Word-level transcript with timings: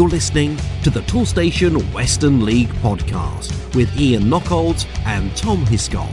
You're 0.00 0.08
listening 0.08 0.58
to 0.82 0.88
the 0.88 1.02
Toolstation 1.02 1.92
Western 1.92 2.42
League 2.42 2.70
podcast 2.80 3.52
with 3.74 3.94
Ian 4.00 4.22
Knockolds 4.22 4.86
and 5.04 5.36
Tom 5.36 5.66
Hiscott. 5.66 6.08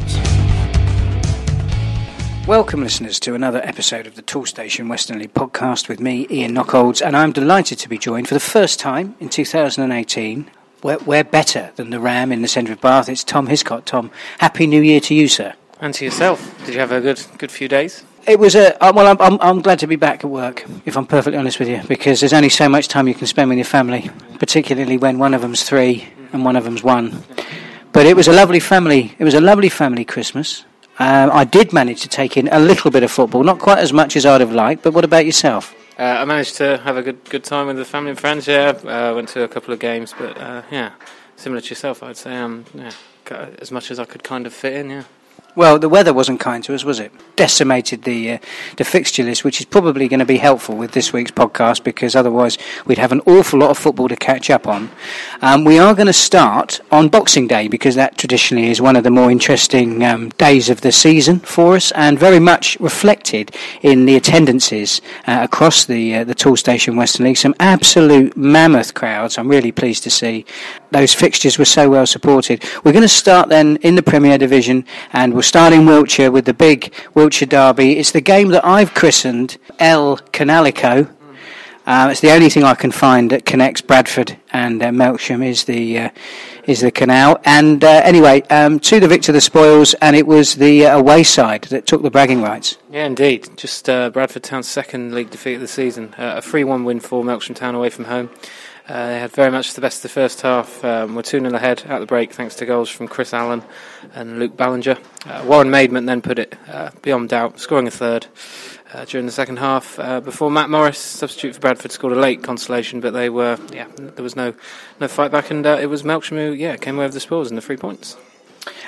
Welcome, 2.46 2.84
listeners, 2.84 3.18
to 3.22 3.34
another 3.34 3.62
episode 3.64 4.06
of 4.06 4.16
the 4.16 4.24
Toolstation 4.24 4.90
Western 4.90 5.20
League 5.20 5.34
podcast 5.34 5.88
with 5.88 6.02
me, 6.02 6.28
Ian 6.30 6.54
Knockolds, 6.54 7.02
and 7.02 7.16
I'm 7.16 7.32
delighted 7.32 7.80
to 7.80 7.88
be 7.88 7.98
joined 7.98 8.28
for 8.28 8.34
the 8.34 8.42
first 8.42 8.78
time 8.78 9.16
in 9.22 9.30
2018. 9.30 10.52
We're, 10.84 10.98
we're 10.98 11.24
better 11.24 11.72
than 11.78 11.90
the 11.90 12.02
Ram 12.02 12.34
in 12.34 12.42
the 12.42 12.50
centre 12.50 12.74
of 12.74 12.82
Bath. 12.82 13.08
It's 13.08 13.24
Tom 13.24 13.48
Hiscott. 13.48 13.86
Tom, 13.86 14.12
Happy 14.40 14.68
New 14.68 14.82
Year 14.82 15.00
to 15.00 15.16
you, 15.16 15.30
sir. 15.30 15.54
And 15.80 15.94
to 15.94 16.04
yourself. 16.04 16.54
Did 16.66 16.74
you 16.74 16.82
have 16.82 16.92
a 16.92 17.00
good 17.00 17.26
good 17.38 17.52
few 17.52 17.70
days? 17.70 18.04
It 18.28 18.40
was 18.40 18.56
a 18.56 18.84
uh, 18.84 18.92
well. 18.94 19.08
I'm, 19.08 19.22
I'm, 19.22 19.40
I'm 19.40 19.62
glad 19.62 19.80
to 19.80 19.88
be 19.88 19.96
back 19.96 20.26
at 20.26 20.30
work. 20.30 20.66
If 20.86 20.98
I'm 20.98 21.06
perfectly 21.06 21.38
honest 21.38 21.60
with 21.60 21.70
you, 21.70 21.82
because 21.88 22.20
there's 22.20 22.34
only 22.34 22.50
so 22.50 22.68
much 22.68 22.90
time 22.90 23.08
you 23.08 23.14
can 23.14 23.26
spend 23.26 23.48
with 23.48 23.58
your 23.58 23.66
family, 23.66 24.12
particularly 24.38 24.98
when 24.98 25.18
one 25.18 25.34
of 25.34 25.42
them's 25.42 25.64
three 25.64 26.10
and 26.34 26.44
one 26.44 26.58
of 26.58 26.66
them's 26.66 26.84
one. 26.84 27.24
But 27.94 28.06
it 28.06 28.18
was 28.18 28.28
a 28.28 28.34
lovely 28.34 28.60
family. 28.60 29.16
It 29.18 29.24
was 29.24 29.34
a 29.34 29.40
lovely 29.40 29.70
family 29.70 30.04
Christmas. 30.04 30.66
Um, 31.00 31.32
I 31.32 31.46
did 31.46 31.72
manage 31.72 32.02
to 32.02 32.10
take 32.10 32.36
in 32.36 32.50
a 32.50 32.60
little 32.60 32.92
bit 32.92 33.04
of 33.04 33.12
football, 33.12 33.44
not 33.44 33.60
quite 33.60 33.80
as 33.80 33.94
much 33.94 34.18
as 34.18 34.26
I'd 34.26 34.42
have 34.42 34.52
liked. 34.52 34.84
But 34.84 34.94
what 34.94 35.06
about 35.06 35.26
yourself? 35.26 35.74
Uh, 35.98 36.04
I 36.04 36.26
managed 36.26 36.56
to 36.58 36.80
have 36.80 36.98
a 36.98 37.02
good 37.02 37.24
good 37.30 37.46
time 37.46 37.68
with 37.68 37.78
the 37.78 37.86
family 37.86 38.10
and 38.10 38.20
friends. 38.20 38.46
Yeah, 38.46 38.72
uh, 38.84 39.14
went 39.16 39.30
to 39.30 39.44
a 39.44 39.48
couple 39.48 39.74
of 39.74 39.80
games, 39.80 40.14
but 40.20 40.38
uh, 40.38 40.64
yeah, 40.70 40.92
similar 41.38 41.62
to 41.62 41.70
yourself, 41.70 42.04
I'd 42.04 42.18
say. 42.18 42.36
Um, 42.36 42.66
yeah, 42.74 42.92
as 43.60 43.72
much 43.72 43.90
as 43.90 44.00
I 44.00 44.06
could 44.06 44.24
kind 44.24 44.46
of 44.46 44.54
fit 44.54 44.74
in. 44.74 44.90
Yeah. 44.90 45.04
Well, 45.58 45.80
the 45.80 45.90
weather 45.90 46.14
wasn't 46.14 46.40
kind 46.40 46.64
to 46.66 46.76
us, 46.76 46.86
was 46.86 47.00
it? 47.00 47.12
Decimated 47.36 48.04
the 48.04 48.34
uh, 48.34 48.38
the 48.76 48.84
fixture 48.84 49.24
list, 49.24 49.44
which 49.44 49.60
is 49.60 49.66
probably 49.66 50.08
going 50.08 50.20
to 50.20 50.26
be 50.26 50.38
helpful 50.38 50.78
with 50.78 50.92
this 50.92 51.12
week's 51.12 51.32
podcast 51.32 51.84
because 51.84 52.16
otherwise 52.16 52.60
we'd 52.86 53.00
have 53.00 53.12
an 53.12 53.22
awful 53.22 53.58
lot 53.58 53.72
of 53.72 53.78
football 53.80 54.08
to 54.08 54.16
catch 54.16 54.52
up 54.52 54.68
on. 54.68 54.92
Um, 55.42 55.64
we 55.64 55.80
are 55.80 55.96
going 55.96 56.06
to 56.06 56.14
start 56.14 56.80
on 56.92 57.10
Boxing 57.10 57.48
Day 57.48 57.68
because 57.68 57.96
that 57.96 58.20
traditionally 58.20 58.70
is 58.70 58.82
one 58.82 58.96
of 58.96 59.04
the 59.04 59.10
more 59.10 59.32
interesting 59.32 60.04
um, 60.04 60.30
days 60.38 60.70
of 60.70 60.82
the 60.82 60.92
season 60.92 61.40
for 61.40 61.76
us, 61.76 61.92
and 61.94 62.20
very 62.20 62.40
much 62.40 62.80
reflected 62.80 63.50
in 63.82 64.06
the 64.06 64.16
attendances 64.16 65.02
uh, 65.26 65.40
across 65.42 65.86
the 65.86 66.18
uh, 66.18 66.24
the 66.24 66.36
Toolstation 66.36 66.96
Western 66.96 67.26
League. 67.26 67.38
Some 67.38 67.56
absolute 67.60 68.38
mammoth 68.38 68.94
crowds. 68.94 69.40
I'm 69.40 69.48
really 69.48 69.72
pleased 69.72 70.04
to 70.04 70.12
see 70.12 70.46
those 70.92 71.16
fixtures 71.16 71.58
were 71.58 71.66
so 71.66 71.90
well 71.90 72.06
supported. 72.06 72.64
We're 72.84 72.94
going 72.94 73.02
to 73.02 73.10
start 73.10 73.50
then 73.50 73.78
in 73.78 73.96
the 73.96 74.04
Premier 74.04 74.38
Division, 74.38 74.86
and 75.14 75.34
we'll 75.34 75.47
start 75.48 75.72
in 75.72 75.86
Wiltshire 75.86 76.30
with 76.30 76.44
the 76.44 76.54
big 76.54 76.94
Wiltshire 77.14 77.48
Derby. 77.48 77.98
It's 77.98 78.12
the 78.12 78.20
game 78.20 78.50
that 78.50 78.66
I've 78.66 78.94
christened 78.94 79.58
El 79.80 80.18
Canalico. 80.18 81.10
Uh, 81.86 82.10
it's 82.12 82.20
the 82.20 82.32
only 82.32 82.50
thing 82.50 82.66
I 82.66 82.76
can 82.76 82.92
find 82.92 83.30
that 83.32 83.46
connects 83.46 83.80
Bradford 83.80 84.38
and 84.52 84.84
uh, 84.84 84.88
Melksham 84.88 85.42
is 85.46 85.64
the 85.64 86.00
uh, 86.00 86.10
is 86.66 86.82
the 86.82 86.92
canal. 86.92 87.40
And 87.46 87.82
uh, 87.82 88.02
anyway, 88.04 88.42
um, 88.50 88.78
to 88.82 89.00
the 89.00 89.08
victor 89.08 89.32
the 89.32 89.40
spoils, 89.40 89.94
and 90.02 90.18
it 90.18 90.28
was 90.28 90.56
the 90.56 90.86
uh, 90.86 90.98
away 90.98 91.24
side 91.24 91.62
that 91.70 91.88
took 91.88 92.02
the 92.02 92.12
bragging 92.12 92.42
rights. 92.42 92.78
Yeah, 92.92 93.06
indeed. 93.06 93.48
Just 93.56 93.88
uh, 93.88 94.10
Bradford 94.10 94.44
Town's 94.44 94.68
second 94.68 95.16
league 95.16 95.30
defeat 95.30 95.54
of 95.54 95.62
the 95.62 95.68
season. 95.70 96.14
a 96.18 96.42
3-1 96.42 96.84
win 96.84 97.00
for 97.00 97.24
Melksham 97.24 97.56
Town 97.56 97.74
away 97.74 97.90
from 97.90 98.04
home. 98.06 98.30
Uh, 98.88 99.08
they 99.08 99.20
had 99.20 99.32
very 99.32 99.52
much 99.52 99.74
the 99.74 99.82
best 99.82 99.98
of 99.98 100.04
the 100.04 100.10
first 100.10 100.42
half. 100.42 100.84
Um, 100.84 101.14
we're 101.14 101.22
2 101.22 101.42
0 101.42 101.54
ahead 101.54 101.84
at 101.88 102.00
the 102.00 102.06
break 102.06 102.32
thanks 102.32 102.56
to 102.56 102.66
goals 102.66 102.90
from 102.90 103.10
Chris 103.10 103.34
Allen 103.34 103.62
and 104.14 104.40
Luke 104.40 104.56
Ballinger. 104.56 104.98
Uh, 105.26 105.44
Warren 105.46 105.70
Maidment 105.70 106.06
then 106.06 106.22
put 106.22 106.40
it 106.40 106.56
uh, 106.70 106.92
beyond 107.02 107.28
doubt, 107.30 107.60
scoring 107.60 107.88
a 107.88 107.92
third 107.92 108.28
uh, 108.94 109.04
during 109.04 109.26
the 109.26 109.32
second 109.32 109.60
half. 109.60 110.00
Uh, 110.00 110.22
before 110.22 110.50
Matt 110.50 110.70
Morris, 110.70 110.98
substitute 110.98 111.56
for 111.56 111.60
Bradford, 111.60 111.92
scored 111.92 112.14
a 112.14 112.20
late 112.20 112.44
consolation, 112.44 113.02
but 113.02 113.12
they 113.12 113.30
were, 113.30 113.60
yeah, 113.74 113.88
there 113.98 114.24
was 114.24 114.38
no, 114.38 114.54
no 115.02 115.10
fight 115.10 115.32
back, 115.32 115.52
and 115.52 115.66
uh, 115.66 115.78
it 115.82 115.88
was 115.88 116.04
Melksham 116.04 116.38
who, 116.38 116.54
yeah, 116.54 116.78
came 116.78 116.96
away 116.96 117.06
with 117.06 117.14
the 117.14 117.20
spoils 117.20 117.50
and 117.50 117.58
the 117.58 117.62
three 117.62 117.78
points. 117.78 118.16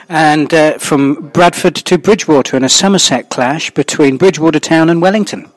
And 0.07 0.49
from 0.81 1.29
Bradford 1.29 1.75
to 1.75 1.97
Bridgwater 1.97 2.55
in 2.55 2.63
a 2.63 2.69
Somerset 2.69 3.29
clash 3.29 3.69
between 3.71 4.17
Bridgwater 4.17 4.59
Town 4.59 4.89
and 4.89 5.01
Wellington. 5.01 5.51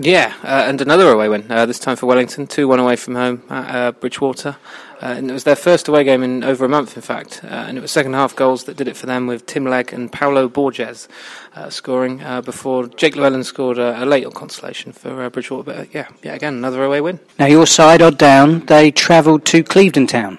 Yeah, 0.00 0.32
uh, 0.44 0.64
and 0.68 0.80
another 0.80 1.10
away 1.10 1.28
win, 1.28 1.50
uh, 1.50 1.66
this 1.66 1.80
time 1.80 1.96
for 1.96 2.06
Wellington, 2.06 2.46
2 2.46 2.68
1 2.68 2.78
away 2.78 2.94
from 2.94 3.16
home 3.16 3.42
at 3.50 3.74
uh, 3.74 3.92
Bridgwater. 3.92 4.56
Uh, 5.02 5.06
and 5.06 5.28
it 5.28 5.32
was 5.32 5.42
their 5.42 5.56
first 5.56 5.88
away 5.88 6.04
game 6.04 6.22
in 6.22 6.44
over 6.44 6.64
a 6.64 6.68
month, 6.68 6.94
in 6.94 7.02
fact. 7.02 7.40
Uh, 7.42 7.48
and 7.48 7.76
it 7.76 7.80
was 7.80 7.90
second 7.90 8.14
half 8.14 8.34
goals 8.36 8.64
that 8.64 8.76
did 8.76 8.86
it 8.86 8.96
for 8.96 9.06
them, 9.06 9.26
with 9.26 9.44
Tim 9.46 9.64
Legg 9.64 9.92
and 9.92 10.12
Paolo 10.12 10.48
Borges 10.48 11.08
uh, 11.56 11.68
scoring 11.68 12.18
before 12.44 12.86
Jake 12.86 13.16
Llewellyn 13.16 13.42
scored 13.42 13.78
a, 13.78 14.02
a 14.02 14.06
late 14.06 14.32
consolation 14.34 14.92
for 14.92 15.30
Bridgwater. 15.30 15.64
But 15.64 15.92
yeah, 15.92 16.08
yeah, 16.22 16.34
again, 16.34 16.54
another 16.54 16.84
away 16.84 17.00
win. 17.00 17.18
Now, 17.36 17.46
your 17.46 17.66
side, 17.66 18.00
Odd 18.00 18.18
Down, 18.18 18.66
they 18.66 18.92
travelled 18.92 19.44
to 19.46 19.64
Clevedon 19.64 20.06
Town. 20.06 20.38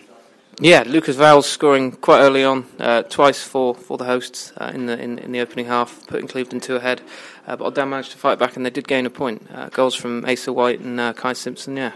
Yeah, 0.62 0.84
Lucas 0.86 1.16
Vowles 1.16 1.46
scoring 1.46 1.94
quite 1.94 2.20
early 2.20 2.44
on, 2.44 2.66
uh, 2.80 3.04
twice 3.04 3.42
for, 3.42 3.74
for 3.74 3.98
the 3.98 4.04
hosts 4.04 4.52
uh, 4.58 4.70
in 4.74 4.88
the 4.88 5.02
in, 5.02 5.18
in, 5.20 5.32
the 5.32 5.40
opening 5.40 5.68
half, 5.68 6.06
putting 6.08 6.28
Clevedon 6.28 6.60
two 6.60 6.76
ahead. 6.76 7.02
Uh, 7.50 7.56
but 7.56 7.66
Odd 7.66 7.76
Down 7.76 7.90
managed 7.90 8.12
to 8.12 8.18
fight 8.18 8.38
back, 8.38 8.56
and 8.56 8.64
they 8.66 8.70
did 8.70 8.88
gain 8.88 9.06
a 9.08 9.10
point. 9.10 9.46
Uh, 9.52 9.70
goals 9.70 9.96
from 9.96 10.24
Asa 10.26 10.54
White 10.54 10.80
and 10.82 11.00
uh, 11.00 11.14
Kai 11.14 11.34
Simpson. 11.34 11.76
Yeah, 11.76 11.94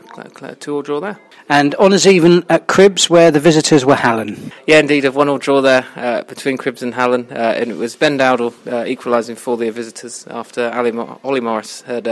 two 0.59 0.75
all 0.75 0.81
draw 0.81 0.99
there. 0.99 1.19
And 1.47 1.75
honours 1.75 2.07
even 2.07 2.43
at 2.49 2.67
Cribbs, 2.67 3.09
where 3.09 3.29
the 3.29 3.39
visitors 3.39 3.85
were 3.85 3.95
Hallen. 3.95 4.51
Yeah, 4.65 4.79
indeed, 4.79 5.05
a 5.05 5.11
one 5.11 5.29
all 5.29 5.37
draw 5.37 5.61
there 5.61 5.85
uh, 5.95 6.23
between 6.23 6.57
Cribbs 6.57 6.81
and 6.81 6.93
Hallen, 6.95 7.27
and 7.31 7.69
it 7.69 7.77
was 7.77 7.95
Ben 7.95 8.17
Dowdle 8.17 8.53
equalising 8.87 9.35
for 9.35 9.57
the 9.57 9.69
visitors 9.69 10.25
after 10.27 10.71
Ali 10.71 10.91
Mo- 10.91 11.19
Ollie 11.23 11.41
Morris 11.41 11.81
had 11.81 12.05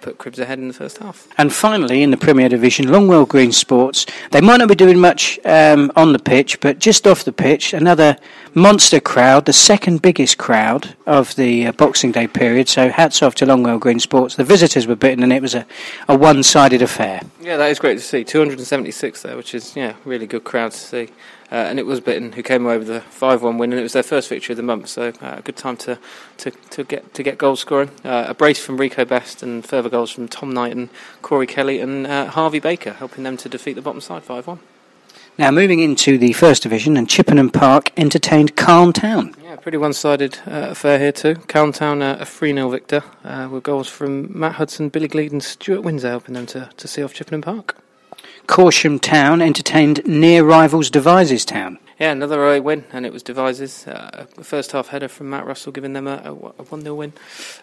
put 0.00 0.18
Cribbs 0.18 0.38
ahead 0.38 0.58
in 0.58 0.68
the 0.68 0.74
first 0.74 0.98
half. 0.98 1.28
And 1.38 1.52
finally, 1.52 2.02
in 2.02 2.10
the 2.10 2.16
Premier 2.16 2.48
Division, 2.48 2.86
Longwell 2.86 3.28
Green 3.28 3.52
Sports, 3.52 4.06
they 4.32 4.40
might 4.40 4.56
not 4.56 4.68
be 4.68 4.74
doing 4.74 4.98
much. 4.98 5.38
Um, 5.44 5.92
on 5.96 6.12
the 6.12 6.18
pitch, 6.18 6.60
but 6.60 6.78
just 6.78 7.06
off 7.06 7.24
the 7.24 7.32
pitch, 7.32 7.72
another 7.72 8.16
monster 8.54 9.00
crowd, 9.00 9.44
the 9.44 9.52
second 9.52 10.02
biggest 10.02 10.38
crowd 10.38 10.94
of 11.06 11.34
the 11.36 11.66
uh, 11.66 11.72
Boxing 11.72 12.12
Day 12.12 12.26
period. 12.26 12.68
So 12.68 12.87
hats 12.90 13.22
off 13.22 13.34
to 13.36 13.46
Longwell 13.46 13.80
Green 13.80 14.00
Sports. 14.00 14.36
The 14.36 14.44
visitors 14.44 14.86
were 14.86 14.96
Bitton, 14.96 15.22
and 15.22 15.32
it 15.32 15.42
was 15.42 15.54
a, 15.54 15.66
a 16.08 16.16
one-sided 16.16 16.82
affair. 16.82 17.22
Yeah, 17.40 17.56
that 17.56 17.70
is 17.70 17.78
great 17.78 17.94
to 17.94 18.04
see. 18.04 18.24
276 18.24 19.22
there, 19.22 19.36
which 19.36 19.54
is 19.54 19.76
yeah, 19.76 19.94
really 20.04 20.26
good 20.26 20.44
crowd 20.44 20.72
to 20.72 20.78
see. 20.78 21.08
Uh, 21.50 21.54
and 21.54 21.78
it 21.78 21.86
was 21.86 22.00
Bitton 22.00 22.34
who 22.34 22.42
came 22.42 22.66
away 22.66 22.76
with 22.76 22.90
a 22.90 23.00
5-1 23.00 23.58
win, 23.58 23.72
and 23.72 23.80
it 23.80 23.82
was 23.82 23.94
their 23.94 24.02
first 24.02 24.28
victory 24.28 24.52
of 24.52 24.58
the 24.58 24.62
month. 24.62 24.88
So 24.88 25.12
uh, 25.22 25.36
a 25.38 25.42
good 25.42 25.56
time 25.56 25.78
to, 25.78 25.98
to, 26.38 26.50
to 26.50 26.84
get 26.84 27.14
to 27.14 27.22
get 27.22 27.38
goal 27.38 27.56
scoring. 27.56 27.90
Uh, 28.04 28.26
a 28.28 28.34
brace 28.34 28.62
from 28.62 28.76
Rico 28.76 29.04
Best, 29.04 29.42
and 29.42 29.64
further 29.64 29.88
goals 29.88 30.10
from 30.10 30.28
Tom 30.28 30.52
Knight 30.52 30.76
and 30.76 30.90
Corey 31.22 31.46
Kelly 31.46 31.80
and 31.80 32.06
uh, 32.06 32.26
Harvey 32.26 32.60
Baker, 32.60 32.92
helping 32.92 33.24
them 33.24 33.38
to 33.38 33.48
defeat 33.48 33.74
the 33.74 33.82
bottom 33.82 34.02
side 34.02 34.24
5-1. 34.24 34.58
Now, 35.38 35.52
moving 35.52 35.78
into 35.78 36.18
the 36.18 36.32
First 36.32 36.64
Division, 36.64 36.96
and 36.96 37.08
Chippenham 37.08 37.50
Park 37.50 37.92
entertained 37.96 38.56
Calne 38.56 38.92
Town. 38.92 39.34
Yeah, 39.48 39.56
pretty 39.56 39.78
one 39.78 39.94
sided 39.94 40.40
uh, 40.46 40.68
affair 40.72 40.98
here, 40.98 41.10
too. 41.10 41.36
Calne 41.48 41.72
Town, 41.72 42.02
uh, 42.02 42.18
a 42.20 42.26
3 42.26 42.52
0 42.52 42.68
victor, 42.68 43.02
uh, 43.24 43.48
with 43.50 43.62
goals 43.62 43.88
from 43.88 44.38
Matt 44.38 44.56
Hudson, 44.56 44.90
Billy 44.90 45.08
Gleed, 45.08 45.32
and 45.32 45.42
Stuart 45.42 45.80
Windsor 45.80 46.10
helping 46.10 46.34
them 46.34 46.44
to, 46.44 46.68
to 46.76 46.86
see 46.86 47.02
off 47.02 47.14
Chippenham 47.14 47.40
Park. 47.40 47.74
Corsham 48.46 49.00
Town 49.00 49.40
entertained 49.40 50.06
near 50.06 50.44
rivals 50.44 50.90
Devizes 50.90 51.46
Town. 51.46 51.78
Yeah, 51.98 52.12
another 52.12 52.44
away 52.44 52.60
win, 52.60 52.84
and 52.92 53.06
it 53.06 53.12
was 53.14 53.22
Devizes. 53.22 53.88
Uh, 53.88 54.26
a 54.36 54.44
first 54.44 54.72
half 54.72 54.88
header 54.88 55.08
from 55.08 55.30
Matt 55.30 55.46
Russell 55.46 55.72
giving 55.72 55.94
them 55.94 56.06
a, 56.06 56.18
a 56.58 56.64
1 56.64 56.82
0 56.82 56.94
win 56.94 57.14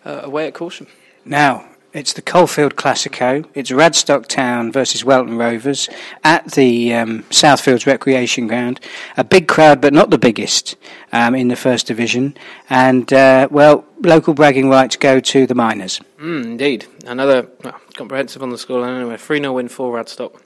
uh, 0.03 0.21
away 0.23 0.47
at 0.47 0.55
Corsham. 0.55 0.87
Now, 1.23 1.67
it's 1.95 2.11
the 2.11 2.21
Coalfield 2.21 2.73
Classico. 2.73 3.47
It's 3.53 3.71
Radstock 3.71 4.27
Town 4.27 4.69
versus 4.69 5.05
Welton 5.05 5.37
Rovers 5.37 5.87
at 6.25 6.51
the 6.51 6.93
um, 6.93 7.23
Southfields 7.29 7.87
Recreation 7.87 8.47
Ground. 8.47 8.81
A 9.15 9.23
big 9.23 9.47
crowd, 9.47 9.79
but 9.79 9.93
not 9.93 10.09
the 10.09 10.17
biggest 10.17 10.75
um, 11.13 11.33
in 11.35 11.47
the 11.47 11.55
First 11.55 11.87
Division. 11.87 12.35
And, 12.69 13.11
uh, 13.13 13.47
well, 13.49 13.85
local 14.01 14.33
bragging 14.33 14.69
rights 14.69 14.97
go 14.97 15.21
to 15.21 15.47
the 15.47 15.55
Miners. 15.55 16.01
Mm, 16.19 16.43
indeed. 16.43 16.85
Another 17.07 17.47
well, 17.63 17.79
comprehensive 17.93 18.43
on 18.43 18.49
the 18.49 18.57
scoreline 18.57 18.99
anyway. 18.99 19.15
3 19.15 19.39
0 19.39 19.53
win 19.53 19.69
for 19.69 19.95
Radstock. 19.95 20.41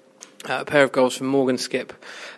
Uh, 0.47 0.59
a 0.62 0.65
pair 0.65 0.83
of 0.83 0.91
goals 0.91 1.18
from 1.18 1.27
Morgan 1.27 1.57
Skip, 1.57 1.91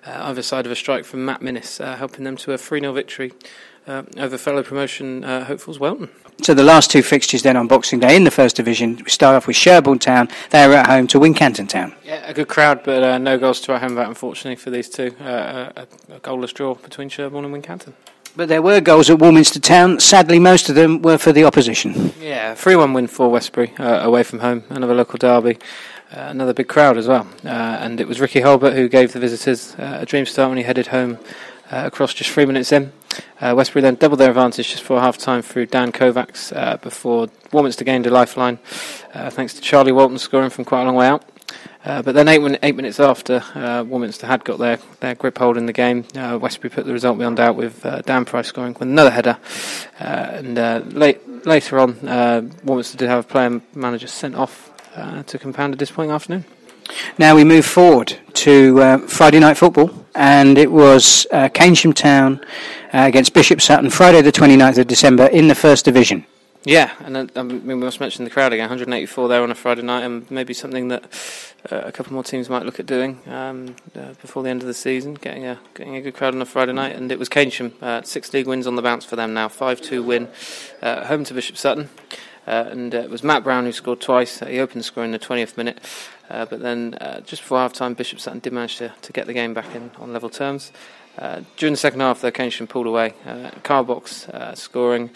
uh, 0.08 0.20
either 0.24 0.42
side 0.42 0.66
of 0.66 0.72
a 0.72 0.76
strike 0.76 1.04
from 1.04 1.26
Matt 1.26 1.42
Minnis, 1.42 1.84
uh, 1.84 1.98
helping 1.98 2.24
them 2.24 2.38
to 2.38 2.54
a 2.54 2.58
3 2.58 2.80
0 2.80 2.94
victory 2.94 3.34
uh, 3.88 4.04
over 4.18 4.38
fellow 4.38 4.64
promotion 4.64 5.24
uh, 5.26 5.44
hopefuls 5.46 5.80
Welton. 5.80 6.10
So 6.42 6.56
the 6.56 6.64
last 6.64 6.90
two 6.90 7.04
fixtures 7.04 7.44
then 7.44 7.56
on 7.56 7.68
Boxing 7.68 8.00
Day 8.00 8.16
in 8.16 8.24
the 8.24 8.32
First 8.32 8.56
Division, 8.56 8.96
we 9.04 9.10
start 9.12 9.36
off 9.36 9.46
with 9.46 9.56
Sherborne 9.56 10.00
Town. 10.00 10.28
They 10.50 10.64
are 10.64 10.74
at 10.74 10.88
home 10.88 11.06
to 11.08 11.20
Wincanton 11.20 11.70
Town. 11.70 11.94
Yeah, 12.04 12.28
a 12.28 12.34
good 12.34 12.48
crowd, 12.48 12.82
but 12.84 13.04
uh, 13.04 13.18
no 13.20 13.38
goals 13.38 13.62
to 13.62 13.74
our 13.74 13.80
home 13.80 13.94
about, 13.94 14.08
unfortunately, 14.08 14.56
for 14.56 14.72
these 14.72 14.90
two. 14.90 15.16
Uh, 15.22 15.72
a, 15.76 15.88
a, 16.14 16.20
goalless 16.20 16.54
draw 16.54 16.74
between 16.74 17.10
Sherborne 17.10 17.46
and 17.46 17.54
Wincanton. 17.54 17.94
But 18.36 18.48
there 18.48 18.62
were 18.62 18.80
goals 18.82 19.10
at 19.10 19.20
Warminster 19.20 19.60
Town. 19.60 20.00
Sadly, 20.00 20.40
most 20.40 20.70
of 20.70 20.76
them 20.76 21.02
were 21.02 21.18
for 21.18 21.32
the 21.32 21.44
opposition. 21.44 22.14
Yeah, 22.20 22.56
3 22.56 22.76
1 22.76 22.94
win 22.94 23.08
for 23.08 23.30
Westbury 23.30 23.74
uh, 23.78 24.00
away 24.04 24.24
from 24.24 24.40
home. 24.40 24.64
Another 24.70 24.96
local 24.96 25.18
derby. 25.18 25.58
Uh, 26.12 26.28
another 26.30 26.54
big 26.54 26.68
crowd 26.68 26.98
as 26.98 27.08
well. 27.08 27.28
Uh, 27.46 27.50
and 27.50 28.02
it 28.02 28.08
was 28.08 28.20
Ricky 28.20 28.42
Holbert 28.42 28.74
who 28.74 28.90
gave 28.90 29.14
the 29.14 29.20
visitors 29.20 29.76
uh, 29.76 30.00
a 30.02 30.06
dream 30.06 30.26
start 30.26 30.50
when 30.50 30.58
he 30.58 30.64
headed 30.64 30.88
home 30.88 31.20
uh, 31.72 31.84
across 31.86 32.14
just 32.14 32.30
three 32.30 32.46
minutes 32.46 32.72
in. 32.72 32.92
Uh, 33.40 33.54
Westbury 33.56 33.82
then 33.82 33.96
doubled 33.96 34.20
their 34.20 34.30
advantage 34.30 34.70
just 34.70 34.84
for 34.84 35.00
half 35.00 35.18
time 35.18 35.42
through 35.42 35.66
Dan 35.66 35.92
Kovacs 35.92 36.56
uh, 36.56 36.78
before 36.78 37.28
Warminster 37.52 37.84
gained 37.84 38.06
a 38.06 38.10
lifeline, 38.10 38.60
uh, 39.14 39.30
thanks 39.30 39.54
to 39.56 39.62
Charlie 39.62 39.92
Walton 39.92 40.18
scoring 40.18 40.50
from 40.50 40.66
quite 40.66 40.84
a 40.84 40.86
long 40.86 40.96
way 40.96 41.08
out. 41.08 41.26
Uh, 41.84 42.02
but 42.02 42.14
then 42.14 42.28
eight, 42.28 42.60
eight 42.62 42.76
minutes 42.76 43.00
after 43.00 43.44
uh, 43.56 43.84
Warminster 43.84 44.28
had 44.28 44.44
got 44.44 44.60
their, 44.60 44.78
their 45.00 45.16
grip 45.16 45.38
hold 45.40 45.58
in 45.58 45.66
the 45.66 45.74
game, 45.74 46.06
uh, 46.16 46.38
Westbury 46.40 46.70
put 46.70 46.86
the 46.86 46.94
result 46.94 47.18
beyond 47.18 47.38
doubt 47.38 47.56
with 47.56 47.82
Dan 48.06 48.24
Price 48.24 48.48
scoring 48.48 48.74
with 48.74 48.84
another 48.84 49.10
header. 49.10 49.38
And 49.98 50.94
late, 50.94 51.46
later 51.46 51.80
on, 51.80 52.52
Warminster 52.64 52.98
did 52.98 53.10
have 53.10 53.26
a 53.26 53.28
player 53.28 53.62
manager 53.74 54.08
sent 54.08 54.36
off 54.36 54.72
to 55.26 55.40
compound 55.40 55.74
a 55.74 55.78
disappointing 55.78 56.12
afternoon. 56.12 56.46
Now 57.18 57.36
we 57.36 57.44
move 57.44 57.66
forward 57.66 58.18
to 58.34 58.82
uh, 58.82 58.98
Friday 59.00 59.40
night 59.40 59.58
football, 59.58 59.92
and 60.16 60.58
it 60.58 60.72
was 60.72 61.28
uh, 61.32 61.50
Town 61.50 62.42
uh, 62.94 63.04
against 63.08 63.34
Bishop 63.34 63.62
Sutton, 63.62 63.90
Friday 63.90 64.22
the 64.22 64.32
29th 64.32 64.78
of 64.78 64.88
December 64.88 65.28
in 65.28 65.48
the 65.48 65.56
First 65.56 65.86
Division. 65.86 66.26
Yeah, 66.64 66.92
and 67.00 67.18
uh, 67.18 67.26
I 67.36 67.42
mean, 67.42 67.66
we 67.66 67.74
must 67.74 68.00
mention 68.00 68.24
the 68.24 68.30
crowd 68.30 68.54
again 68.54 68.66
184 68.66 69.28
there 69.28 69.42
on 69.42 69.50
a 69.50 69.56
Friday 69.56 69.82
night, 69.82 70.04
and 70.04 70.30
maybe 70.30 70.54
something 70.54 70.90
that 70.90 71.04
uh, 71.72 71.82
a 71.86 71.92
couple 71.92 72.14
more 72.14 72.24
teams 72.24 72.50
might 72.50 72.66
look 72.66 72.80
at 72.80 72.86
doing 72.86 73.20
um, 73.28 73.76
uh, 73.96 74.14
before 74.22 74.44
the 74.44 74.50
end 74.50 74.62
of 74.62 74.68
the 74.68 74.74
season, 74.74 75.16
getting 75.16 75.46
a 75.46 75.60
getting 75.74 75.96
a 75.96 76.02
good 76.02 76.14
crowd 76.14 76.36
on 76.36 76.42
a 76.42 76.46
Friday 76.46 76.74
night. 76.74 76.96
And 76.96 77.12
it 77.12 77.18
was 77.18 77.30
Keynsham, 77.30 77.74
uh, 77.82 78.04
six 78.04 78.32
league 78.32 78.46
wins 78.46 78.68
on 78.68 78.76
the 78.76 78.84
bounce 78.84 79.06
for 79.06 79.16
them 79.16 79.34
now, 79.34 79.48
5 79.48 79.82
2 79.82 80.04
win, 80.04 80.28
uh, 80.84 81.06
home 81.06 81.24
to 81.24 81.34
Bishop 81.34 81.58
Sutton. 81.58 81.90
Uh, 82.46 82.66
and 82.70 82.94
it 82.94 83.10
was 83.10 83.24
Matt 83.24 83.44
Brown 83.44 83.66
who 83.66 83.72
scored 83.72 84.02
twice. 84.02 84.40
he 84.40 84.60
opened 84.60 84.82
the 84.82 84.84
score 84.84 85.04
in 85.04 85.12
the 85.12 85.20
20th 85.20 85.58
minute, 85.58 85.80
but 86.32 86.60
then 86.62 86.98
just 87.26 87.42
before 87.42 87.60
half 87.60 87.74
time, 87.74 87.94
Bishop 87.94 88.20
Sutton 88.20 88.40
did 88.40 88.54
manage 88.54 88.78
to, 88.78 88.94
to 89.02 89.14
get 89.14 89.28
the 89.28 89.34
game 89.34 89.54
back 89.54 89.76
in 89.76 89.92
on 90.00 90.14
level 90.14 90.30
terms. 90.30 90.72
Uh, 91.18 91.42
during 91.58 91.74
the 91.74 91.78
second 91.78 92.00
half, 92.00 92.22
though, 92.22 92.32
Keynsham 92.32 92.70
pulled 92.70 92.88
away. 92.88 93.14
Uh, 93.26 93.52
Carbox 93.64 94.30
uh, 94.30 94.56
scoring. 94.56 95.10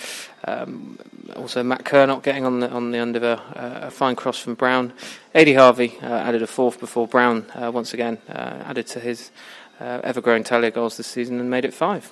Um, 0.45 0.99
also, 1.35 1.63
Matt 1.63 1.85
Kernot 1.85 2.21
getting 2.21 2.45
on 2.45 2.59
the 2.59 2.69
on 2.69 2.91
the 2.91 2.97
end 2.97 3.15
of 3.15 3.23
a, 3.23 3.41
a 3.83 3.91
fine 3.91 4.15
cross 4.15 4.37
from 4.37 4.55
Brown. 4.55 4.93
Adi 5.33 5.53
Harvey 5.53 5.97
uh, 6.01 6.07
added 6.07 6.41
a 6.41 6.47
fourth 6.47 6.79
before 6.79 7.07
Brown 7.07 7.45
uh, 7.55 7.71
once 7.71 7.93
again 7.93 8.17
uh, 8.29 8.63
added 8.65 8.87
to 8.87 8.99
his 8.99 9.31
ever 9.79 10.21
growing 10.21 10.43
tally 10.43 10.67
of 10.69 10.73
goals 10.73 10.95
this 10.97 11.07
season 11.07 11.39
and 11.39 11.49
made 11.49 11.65
it 11.65 11.73
five. 11.73 12.11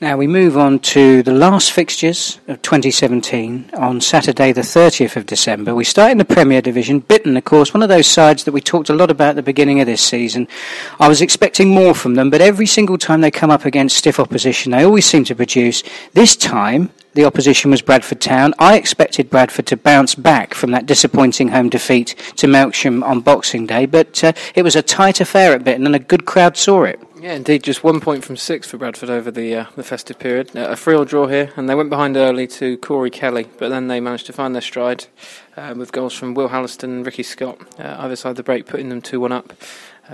Now 0.00 0.16
we 0.16 0.28
move 0.28 0.56
on 0.56 0.78
to 0.94 1.24
the 1.24 1.32
last 1.32 1.72
fixtures 1.72 2.38
of 2.46 2.62
2017 2.62 3.70
on 3.76 4.00
Saturday, 4.00 4.52
the 4.52 4.60
30th 4.60 5.16
of 5.16 5.26
December. 5.26 5.74
We 5.74 5.82
start 5.82 6.12
in 6.12 6.18
the 6.18 6.24
Premier 6.24 6.62
Division. 6.62 7.02
Bitton, 7.02 7.36
of 7.36 7.44
course, 7.44 7.74
one 7.74 7.82
of 7.82 7.88
those 7.88 8.06
sides 8.06 8.44
that 8.44 8.52
we 8.52 8.60
talked 8.60 8.90
a 8.90 8.94
lot 8.94 9.10
about 9.10 9.30
at 9.30 9.34
the 9.34 9.42
beginning 9.42 9.80
of 9.80 9.88
this 9.88 10.00
season. 10.00 10.46
I 11.00 11.08
was 11.08 11.20
expecting 11.20 11.70
more 11.70 11.94
from 11.94 12.14
them, 12.14 12.30
but 12.30 12.40
every 12.40 12.66
single 12.66 12.96
time 12.96 13.22
they 13.22 13.32
come 13.32 13.50
up 13.50 13.64
against 13.64 13.96
stiff 13.96 14.20
opposition, 14.20 14.70
they 14.70 14.84
always 14.84 15.04
seem 15.04 15.24
to 15.24 15.34
produce. 15.34 15.82
This 16.12 16.36
time, 16.36 16.90
the 17.14 17.24
opposition 17.24 17.72
was 17.72 17.82
Bradford 17.82 18.20
Town. 18.20 18.54
I 18.60 18.76
expected 18.76 19.30
Bradford 19.30 19.66
to 19.66 19.76
bounce 19.76 20.14
back 20.14 20.54
from 20.54 20.70
that 20.70 20.86
disappointing 20.86 21.48
home 21.48 21.70
defeat 21.70 22.14
to 22.36 22.46
Melksham 22.46 23.02
on 23.02 23.22
Boxing 23.22 23.66
Day, 23.66 23.84
but 23.86 24.22
uh, 24.22 24.32
it 24.54 24.62
was 24.62 24.76
a 24.76 24.82
tight 24.82 25.20
affair 25.20 25.54
at 25.54 25.64
Bitton, 25.64 25.86
and 25.86 25.96
a 25.96 25.98
good 25.98 26.24
crowd 26.24 26.56
saw 26.56 26.84
it. 26.84 27.00
Yeah, 27.20 27.34
indeed, 27.34 27.64
just 27.64 27.82
one 27.82 27.98
point 28.00 28.24
from 28.24 28.36
six 28.36 28.70
for 28.70 28.78
Bradford 28.78 29.10
over 29.10 29.32
the 29.32 29.52
uh, 29.56 29.64
the 29.74 29.82
festive 29.82 30.20
period. 30.20 30.56
Uh, 30.56 30.68
a 30.70 30.76
free-all 30.76 31.04
draw 31.04 31.26
here, 31.26 31.52
and 31.56 31.68
they 31.68 31.74
went 31.74 31.90
behind 31.90 32.16
early 32.16 32.46
to 32.46 32.76
Corey 32.78 33.10
Kelly, 33.10 33.48
but 33.58 33.70
then 33.70 33.88
they 33.88 33.98
managed 33.98 34.26
to 34.26 34.32
find 34.32 34.54
their 34.54 34.62
stride 34.62 35.06
uh, 35.56 35.74
with 35.76 35.90
goals 35.90 36.14
from 36.14 36.34
Will 36.34 36.50
Halliston 36.50 36.84
and 36.84 37.04
Ricky 37.04 37.24
Scott, 37.24 37.58
uh, 37.80 37.96
either 37.98 38.14
side 38.14 38.30
of 38.30 38.36
the 38.36 38.44
break, 38.44 38.66
putting 38.66 38.88
them 38.88 39.02
2 39.02 39.18
1 39.18 39.32
up. 39.32 39.52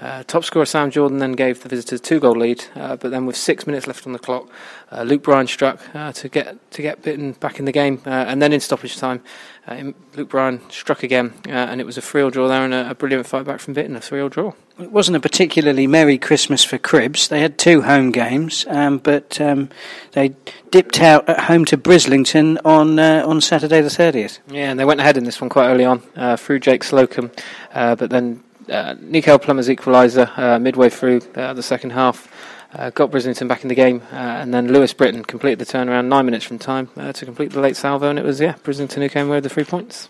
Uh, 0.00 0.25
top 0.25 0.44
scorer 0.44 0.67
Sam 0.67 0.91
Jordan 0.91 1.19
then 1.19 1.32
gave 1.32 1.62
the 1.62 1.69
visitors 1.69 2.00
two 2.00 2.19
goal 2.19 2.35
lead, 2.35 2.64
uh, 2.75 2.96
but 2.96 3.12
then 3.12 3.26
with 3.26 3.37
six 3.37 3.67
minutes 3.67 3.87
left 3.87 4.06
on 4.06 4.12
the 4.12 4.19
clock, 4.19 4.50
uh, 4.91 5.02
Luke 5.02 5.23
Bryan 5.23 5.46
struck 5.46 5.81
uh, 5.94 6.12
to 6.12 6.29
get 6.29 6.70
to 6.73 6.82
get 6.82 7.02
Bitton 7.02 7.38
back 7.38 7.61
in 7.61 7.64
the 7.64 7.73
game, 7.73 8.02
uh, 8.05 8.11
and 8.11 8.43
then 8.43 8.52
in 8.52 8.58
stoppage 8.58 8.96
time, 8.96 9.23
uh, 9.69 9.93
Luke 10.17 10.31
Bryan 10.31 10.61
struck 10.69 11.05
again, 11.05 11.32
and 11.46 11.81
it 11.81 11.85
was 11.85 11.96
a 11.96 12.02
three 12.02 12.23
all 12.23 12.31
draw 12.31 12.49
there 12.49 12.64
and 12.64 12.75
a, 12.75 12.91
a 12.91 12.94
brilliant 12.96 13.26
fight 13.26 13.44
back 13.44 13.61
from 13.61 13.75
Bitton, 13.75 13.94
a 13.94 14.00
three 14.00 14.20
all 14.20 14.29
draw. 14.29 14.52
It 14.81 14.91
wasn't 14.91 15.17
a 15.17 15.20
particularly 15.20 15.87
merry 15.87 16.19
Christmas 16.19 16.64
for 16.64 16.76
Cribbs. 16.79 17.29
They 17.29 17.41
had 17.41 17.56
two 17.56 17.82
home 17.82 18.11
games, 18.11 18.67
um, 18.69 18.99
but 18.99 19.41
um, 19.41 19.70
they 20.12 20.35
dipped 20.73 21.00
out 21.00 21.29
at 21.29 21.38
home 21.38 21.64
to 21.67 21.79
Brislington 21.79 22.58
on 22.64 22.99
on 22.99 23.41
Saturday 23.41 23.81
the 23.81 23.88
30th. 23.88 24.41
Yeah, 24.49 24.73
and 24.73 24.81
they 24.81 24.85
went 24.85 24.99
ahead 24.99 25.17
in 25.17 25.23
this 25.23 25.41
one 25.41 25.50
quite 25.50 25.69
early 25.69 25.85
on 25.85 26.00
through 26.37 26.58
Jake 26.58 26.82
Slocum, 26.82 27.31
but 27.73 28.11
then 28.11 28.43
uh, 28.70 28.94
Nico 29.00 29.38
Plummer's 29.38 29.69
equaliser 29.69 30.37
uh, 30.38 30.58
midway 30.58 30.88
through 30.88 31.20
uh, 31.34 31.52
the 31.52 31.62
second 31.62 31.90
half. 31.90 32.28
Uh, 32.72 32.90
got 32.90 33.11
Brislington 33.11 33.46
back 33.46 33.62
in 33.62 33.69
the 33.69 33.75
game, 33.75 34.02
uh, 34.12 34.16
and 34.16 34.52
then 34.52 34.72
Lewis 34.72 34.93
Britton 34.93 35.25
completed 35.25 35.61
the 35.61 35.64
turnaround 35.64 36.06
nine 36.06 36.25
minutes 36.25 36.44
from 36.44 36.58
time 36.58 36.90
uh, 36.96 37.12
to 37.12 37.25
complete 37.25 37.52
the 37.52 37.61
late 37.61 37.76
salvo, 37.76 38.11
and 38.11 38.19
it 38.19 38.25
was 38.25 38.40
yeah 38.40 38.55
Brislington 38.64 39.00
who 39.00 39.08
came 39.08 39.28
away 39.28 39.37
with 39.37 39.44
the 39.44 39.50
three 39.50 39.64
points. 39.64 40.08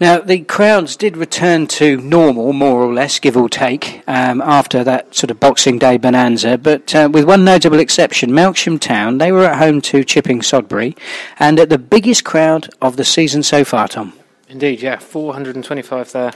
Now, 0.00 0.20
the 0.20 0.42
crowds 0.44 0.94
did 0.94 1.16
return 1.16 1.66
to 1.66 1.96
normal, 1.96 2.52
more 2.52 2.80
or 2.80 2.94
less, 2.94 3.18
give 3.18 3.36
or 3.36 3.48
take, 3.48 4.04
um, 4.06 4.40
after 4.40 4.84
that 4.84 5.12
sort 5.12 5.32
of 5.32 5.40
Boxing 5.40 5.76
Day 5.76 5.96
bonanza, 5.96 6.56
but 6.56 6.94
uh, 6.94 7.08
with 7.12 7.24
one 7.24 7.44
notable 7.44 7.80
exception, 7.80 8.30
Melksham 8.30 8.78
Town, 8.78 9.18
they 9.18 9.32
were 9.32 9.44
at 9.44 9.58
home 9.58 9.80
to 9.80 10.04
Chipping 10.04 10.40
Sodbury, 10.40 10.96
and 11.40 11.58
at 11.58 11.68
the 11.68 11.78
biggest 11.78 12.22
crowd 12.22 12.68
of 12.80 12.96
the 12.96 13.04
season 13.04 13.42
so 13.42 13.64
far, 13.64 13.88
Tom. 13.88 14.12
Indeed, 14.48 14.82
yeah, 14.82 14.98
425 14.98 16.12
there 16.12 16.32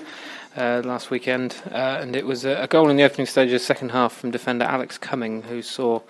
uh, 0.57 0.83
last 0.85 1.11
weekend, 1.11 1.57
uh, 1.71 1.99
and 2.01 2.15
it 2.15 2.27
was 2.27 2.45
a, 2.45 2.63
a, 2.63 2.67
goal 2.67 2.89
in 2.91 2.97
the 2.97 3.03
opening 3.03 3.27
stage 3.27 3.47
of 3.47 3.53
the 3.53 3.59
second 3.59 3.91
half 3.91 4.13
from 4.13 4.31
defender 4.31 4.65
Alex 4.65 4.99
Cumming, 4.99 5.43
who 5.43 5.63
saw, 5.63 6.01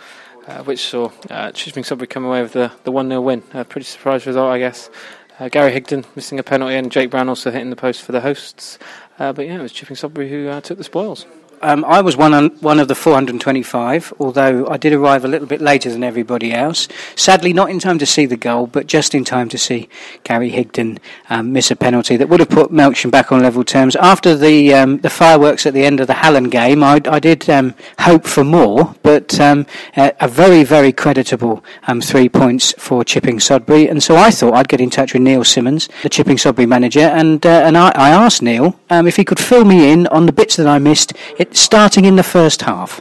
uh, 0.47 0.62
which 0.65 0.81
saw 0.81 1.11
uh, 1.31 1.53
Chipping 1.53 1.85
Sodbury 1.85 2.09
come 2.09 2.25
away 2.25 2.43
with 2.43 2.53
the, 2.53 2.73
the 2.85 2.93
1 2.93 3.09
0 3.09 3.21
win. 3.21 3.43
A 3.55 3.65
pretty 3.65 3.85
surprise 3.85 4.27
result, 4.27 4.50
I 4.50 4.59
guess. 4.59 4.91
Uh, 5.39 5.49
Gary 5.49 5.73
Higdon 5.73 6.05
missing 6.15 6.39
a 6.39 6.43
penalty, 6.43 6.75
and 6.75 6.91
Jake 6.91 7.11
Brown 7.11 7.29
also 7.29 7.50
hitting 7.50 7.71
the 7.71 7.77
post 7.77 8.03
for 8.03 8.12
the 8.12 8.21
hosts. 8.21 8.78
Uh, 9.19 9.33
but 9.33 9.47
yeah, 9.47 9.59
it 9.59 9.62
was 9.62 9.73
Chipping 9.73 9.97
Sodbury 9.97 10.28
who 10.28 10.49
uh, 10.49 10.61
took 10.61 10.78
the 10.78 10.85
spoils. 10.85 11.26
Um, 11.64 11.85
I 11.85 12.00
was 12.00 12.16
one 12.16 12.35
on, 12.35 12.49
one 12.61 12.81
of 12.81 12.88
the 12.88 12.97
425, 12.97 14.14
although 14.19 14.66
I 14.66 14.76
did 14.76 14.92
arrive 14.92 15.25
a 15.25 15.28
little 15.28 15.47
bit 15.47 15.61
later 15.61 15.90
than 15.90 16.02
everybody 16.02 16.52
else. 16.52 16.88
Sadly, 17.14 17.52
not 17.52 17.71
in 17.71 17.78
time 17.78 18.00
to 18.00 18.07
see 18.07 18.26
the 18.26 18.37
goal, 18.37 18.66
but 18.66 18.88
just 18.88 19.14
in 19.14 19.25
time 19.25 19.49
to 19.50 19.57
see 19.57 19.88
Gary 20.25 20.50
Higdon 20.50 20.99
um, 21.31 21.52
miss 21.52 21.71
a 21.71 21.76
penalty 21.76 22.16
that 22.16 22.28
would 22.28 22.40
have 22.40 22.49
put 22.49 22.73
Melksham 22.73 23.12
back 23.12 23.31
on 23.31 23.42
level 23.42 23.62
terms. 23.62 23.95
After 23.95 24.35
the 24.35 24.75
um, 24.75 24.99
the 24.99 25.11
fireworks 25.11 25.64
at 25.64 25.73
the 25.73 25.85
end 25.85 26.00
of 26.00 26.09
the 26.09 26.14
Hallen 26.14 26.49
game, 26.50 26.83
I, 26.83 27.00
I 27.07 27.21
did 27.21 27.49
um, 27.49 27.75
hope 28.00 28.26
for 28.26 28.42
more, 28.42 28.97
but 29.04 29.38
um, 29.38 29.64
a 29.97 30.26
very 30.26 30.64
very 30.64 30.92
creditable 30.92 31.62
um, 31.87 32.00
three 32.00 32.28
points 32.28 32.75
for 32.76 33.04
Chipping 33.04 33.38
Sodbury, 33.38 33.88
and 33.88 34.02
so 34.02 34.16
I 34.16 34.33
thought 34.33 34.54
I'd 34.54 34.69
get 34.69 34.81
in 34.81 34.90
touch 34.90 35.12
with 35.12 35.23
Neil 35.23 35.45
Simmons, 35.45 35.88
the 36.02 36.09
Chipping 36.09 36.38
Sodbury 36.38 36.66
manager, 36.66 37.00
and 37.00 37.47
uh, 37.47 37.62
and 37.64 37.78
I, 37.78 37.92
I, 37.95 38.11
asked 38.11 38.42
Neil 38.42 38.76
if 38.90 39.14
he 39.14 39.25
could 39.25 39.38
fill 39.38 39.64
me 39.64 39.92
in 39.92 40.09
on 40.09 40.26
the 40.26 40.33
bits 40.33 40.57
that 40.57 40.66
I 40.66 40.81
missed. 40.81 41.12
It, 41.38 41.51
starting 41.56 42.04
in 42.04 42.16
the 42.16 42.23
first 42.23 42.62
half? 42.62 43.00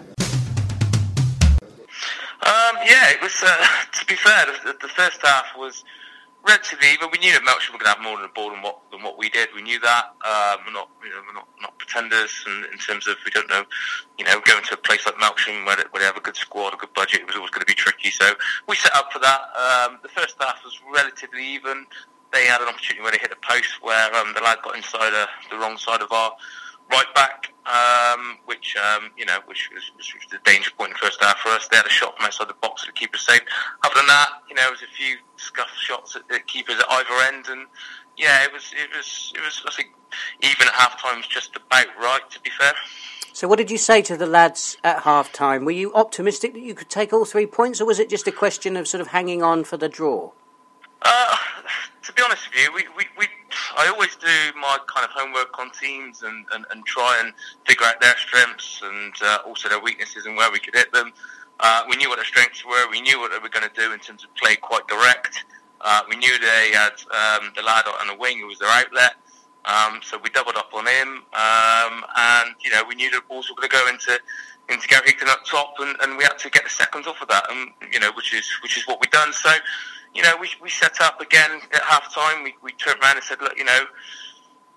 Um, 2.43 2.75
yeah, 2.85 3.11
it 3.11 3.21
was. 3.21 3.35
Uh, 3.43 3.65
to 3.93 4.05
be 4.05 4.15
fair, 4.15 4.45
the, 4.65 4.75
the, 4.81 4.87
first 4.87 5.19
half 5.23 5.45
was 5.57 5.83
relatively 6.47 6.87
even. 6.93 7.09
We 7.11 7.19
knew 7.19 7.31
that 7.33 7.43
Melksham 7.43 7.73
were 7.73 7.79
going 7.79 7.93
to 7.93 7.97
have 7.97 8.01
more 8.01 8.17
than 8.17 8.23
the 8.23 8.33
ball 8.33 8.49
than 8.49 8.61
what 8.61 8.79
than 8.91 9.03
what 9.03 9.17
we 9.17 9.29
did. 9.29 9.49
We 9.55 9.61
knew 9.61 9.79
that. 9.81 10.05
Um, 10.25 10.65
we're 10.65 10.73
not, 10.73 10.89
you 11.03 11.09
know, 11.09 11.21
we're 11.27 11.33
not 11.33 11.47
not 11.61 11.77
pretenders, 11.77 12.43
and 12.47 12.65
in 12.73 12.79
terms 12.79 13.07
of 13.07 13.17
we 13.25 13.31
don't 13.31 13.49
know, 13.49 13.63
you 14.17 14.25
know, 14.25 14.41
going 14.41 14.63
to 14.63 14.73
a 14.73 14.77
place 14.77 15.05
like 15.05 15.15
Melksham 15.15 15.65
where, 15.65 15.77
where 15.91 15.99
they 15.99 16.05
have 16.05 16.17
a 16.17 16.21
good 16.21 16.35
squad, 16.35 16.73
a 16.73 16.77
good 16.77 16.93
budget, 16.93 17.21
it 17.21 17.27
was 17.27 17.35
always 17.35 17.51
going 17.51 17.61
to 17.61 17.69
be 17.69 17.75
tricky. 17.75 18.09
So 18.09 18.33
we 18.67 18.75
set 18.75 18.95
up 18.95 19.13
for 19.13 19.19
that. 19.19 19.41
Um, 19.53 19.99
the 20.01 20.09
first 20.09 20.35
half 20.39 20.63
was 20.63 20.79
relatively 20.91 21.45
even. 21.45 21.85
They 22.33 22.45
had 22.45 22.61
an 22.61 22.69
opportunity 22.69 23.03
where 23.03 23.11
they 23.11 23.19
hit 23.19 23.29
the 23.29 23.43
post 23.43 23.83
where 23.83 24.15
um, 24.15 24.33
the 24.33 24.41
lad 24.41 24.59
got 24.63 24.75
inside 24.75 25.13
uh, 25.13 25.27
the 25.51 25.57
wrong 25.57 25.77
side 25.77 26.01
of 26.01 26.11
our 26.11 26.31
right 26.91 27.13
back, 27.15 27.53
um, 27.65 28.37
which 28.45 28.75
um, 28.75 29.11
you 29.17 29.25
know, 29.25 29.39
which 29.45 29.69
was, 29.73 29.91
was 29.97 30.11
the 30.29 30.37
danger 30.43 30.71
point 30.77 30.89
in 30.89 30.93
the 30.93 30.99
first 30.99 31.23
half 31.23 31.39
for 31.39 31.49
us. 31.49 31.67
They 31.67 31.77
had 31.77 31.85
a 31.85 31.89
shot 31.89 32.17
from 32.17 32.25
outside 32.25 32.49
the 32.49 32.55
box 32.61 32.85
to 32.85 32.91
keep 32.91 33.15
us 33.15 33.25
safe. 33.25 33.41
Other 33.83 33.95
than 33.95 34.07
that, 34.07 34.29
you 34.49 34.55
know, 34.55 34.67
it 34.67 34.71
was 34.71 34.81
a 34.83 34.93
few 34.95 35.17
scuff 35.37 35.69
shots 35.79 36.15
at 36.15 36.27
the 36.27 36.39
keepers 36.39 36.75
at 36.79 36.85
either 36.89 37.33
end, 37.33 37.47
and 37.49 37.67
yeah, 38.17 38.43
it 38.43 38.53
was 38.53 38.73
it 38.73 38.89
was 38.95 39.33
it 39.35 39.41
was 39.41 39.63
I 39.67 39.71
think 39.71 39.89
even 40.41 40.67
at 40.67 40.73
half 40.73 41.01
time 41.01 41.17
was 41.17 41.27
just 41.27 41.55
about 41.55 41.87
right. 41.99 42.29
To 42.29 42.39
be 42.41 42.49
fair. 42.57 42.73
So, 43.33 43.47
what 43.47 43.57
did 43.57 43.71
you 43.71 43.77
say 43.77 44.01
to 44.03 44.17
the 44.17 44.27
lads 44.27 44.77
at 44.83 45.03
half 45.03 45.31
time? 45.31 45.63
Were 45.63 45.71
you 45.71 45.93
optimistic 45.93 46.53
that 46.53 46.59
you 46.61 46.75
could 46.75 46.89
take 46.89 47.13
all 47.13 47.23
three 47.23 47.45
points, 47.45 47.79
or 47.79 47.85
was 47.85 47.97
it 47.97 48.09
just 48.09 48.27
a 48.27 48.31
question 48.31 48.75
of 48.75 48.87
sort 48.87 48.99
of 48.99 49.07
hanging 49.07 49.41
on 49.41 49.63
for 49.63 49.77
the 49.77 49.87
draw? 49.87 50.31
Uh, 51.01 51.35
to 52.03 52.13
be 52.13 52.21
honest 52.21 52.49
with 52.49 52.61
you, 52.61 52.73
we, 52.73 52.83
we, 52.95 53.05
we 53.17 53.27
I 53.77 53.87
always 53.87 54.15
do 54.15 54.27
my 54.59 54.77
kind 54.87 55.05
of 55.05 55.11
homework 55.11 55.57
on 55.59 55.71
teams 55.71 56.23
and, 56.23 56.45
and, 56.53 56.65
and 56.71 56.85
try 56.85 57.19
and 57.23 57.33
figure 57.65 57.85
out 57.85 57.99
their 58.01 58.15
strengths 58.17 58.81
and 58.83 59.13
uh, 59.23 59.39
also 59.45 59.69
their 59.69 59.79
weaknesses 59.79 60.25
and 60.25 60.35
where 60.35 60.51
we 60.51 60.59
could 60.59 60.75
hit 60.75 60.91
them. 60.91 61.11
Uh, 61.59 61.83
we 61.89 61.95
knew 61.95 62.09
what 62.09 62.17
their 62.17 62.25
strengths 62.25 62.65
were. 62.65 62.89
We 62.89 63.01
knew 63.01 63.19
what 63.19 63.31
they 63.31 63.39
were 63.39 63.49
going 63.49 63.67
to 63.67 63.75
do 63.79 63.93
in 63.93 63.99
terms 63.99 64.23
of 64.23 64.33
play 64.35 64.55
quite 64.55 64.87
direct. 64.87 65.45
Uh, 65.81 66.01
we 66.09 66.15
knew 66.17 66.37
they 66.39 66.71
had 66.73 66.93
um, 67.11 67.51
the 67.55 67.61
lad 67.63 67.85
on 67.87 68.07
the 68.07 68.15
wing 68.15 68.39
who 68.39 68.47
was 68.47 68.59
their 68.59 68.69
outlet. 68.69 69.15
Um, 69.65 69.99
so 70.03 70.17
we 70.23 70.29
doubled 70.29 70.55
up 70.55 70.71
on 70.73 70.87
him, 70.87 71.21
um, 71.33 72.03
and 72.17 72.55
you 72.65 72.71
know 72.71 72.81
we 72.87 72.95
knew 72.95 73.11
the 73.11 73.21
balls 73.29 73.47
were 73.47 73.55
going 73.55 73.69
to 73.69 73.77
go 73.77 73.87
into 73.87 74.19
into 74.69 74.87
Gary 74.87 75.13
up 75.27 75.45
top, 75.45 75.75
and, 75.79 75.95
and 76.01 76.17
we 76.17 76.23
had 76.23 76.39
to 76.39 76.49
get 76.49 76.63
the 76.63 76.69
seconds 76.69 77.05
off 77.05 77.21
of 77.21 77.27
that, 77.27 77.45
and 77.51 77.69
you 77.93 77.99
know 77.99 78.11
which 78.13 78.33
is 78.33 78.49
which 78.63 78.75
is 78.75 78.87
what 78.87 78.99
we've 78.99 79.11
done. 79.11 79.31
So 79.33 79.51
you 80.13 80.21
know 80.21 80.35
we 80.39 80.49
we 80.61 80.69
set 80.69 80.99
up 81.01 81.21
again 81.21 81.61
at 81.73 81.81
half 81.81 82.13
time. 82.13 82.43
We 82.43 82.55
we 82.63 82.71
turned 82.73 83.01
around 83.01 83.15
and 83.15 83.23
said, 83.23 83.41
look, 83.41 83.57
you 83.57 83.65
know, 83.65 83.85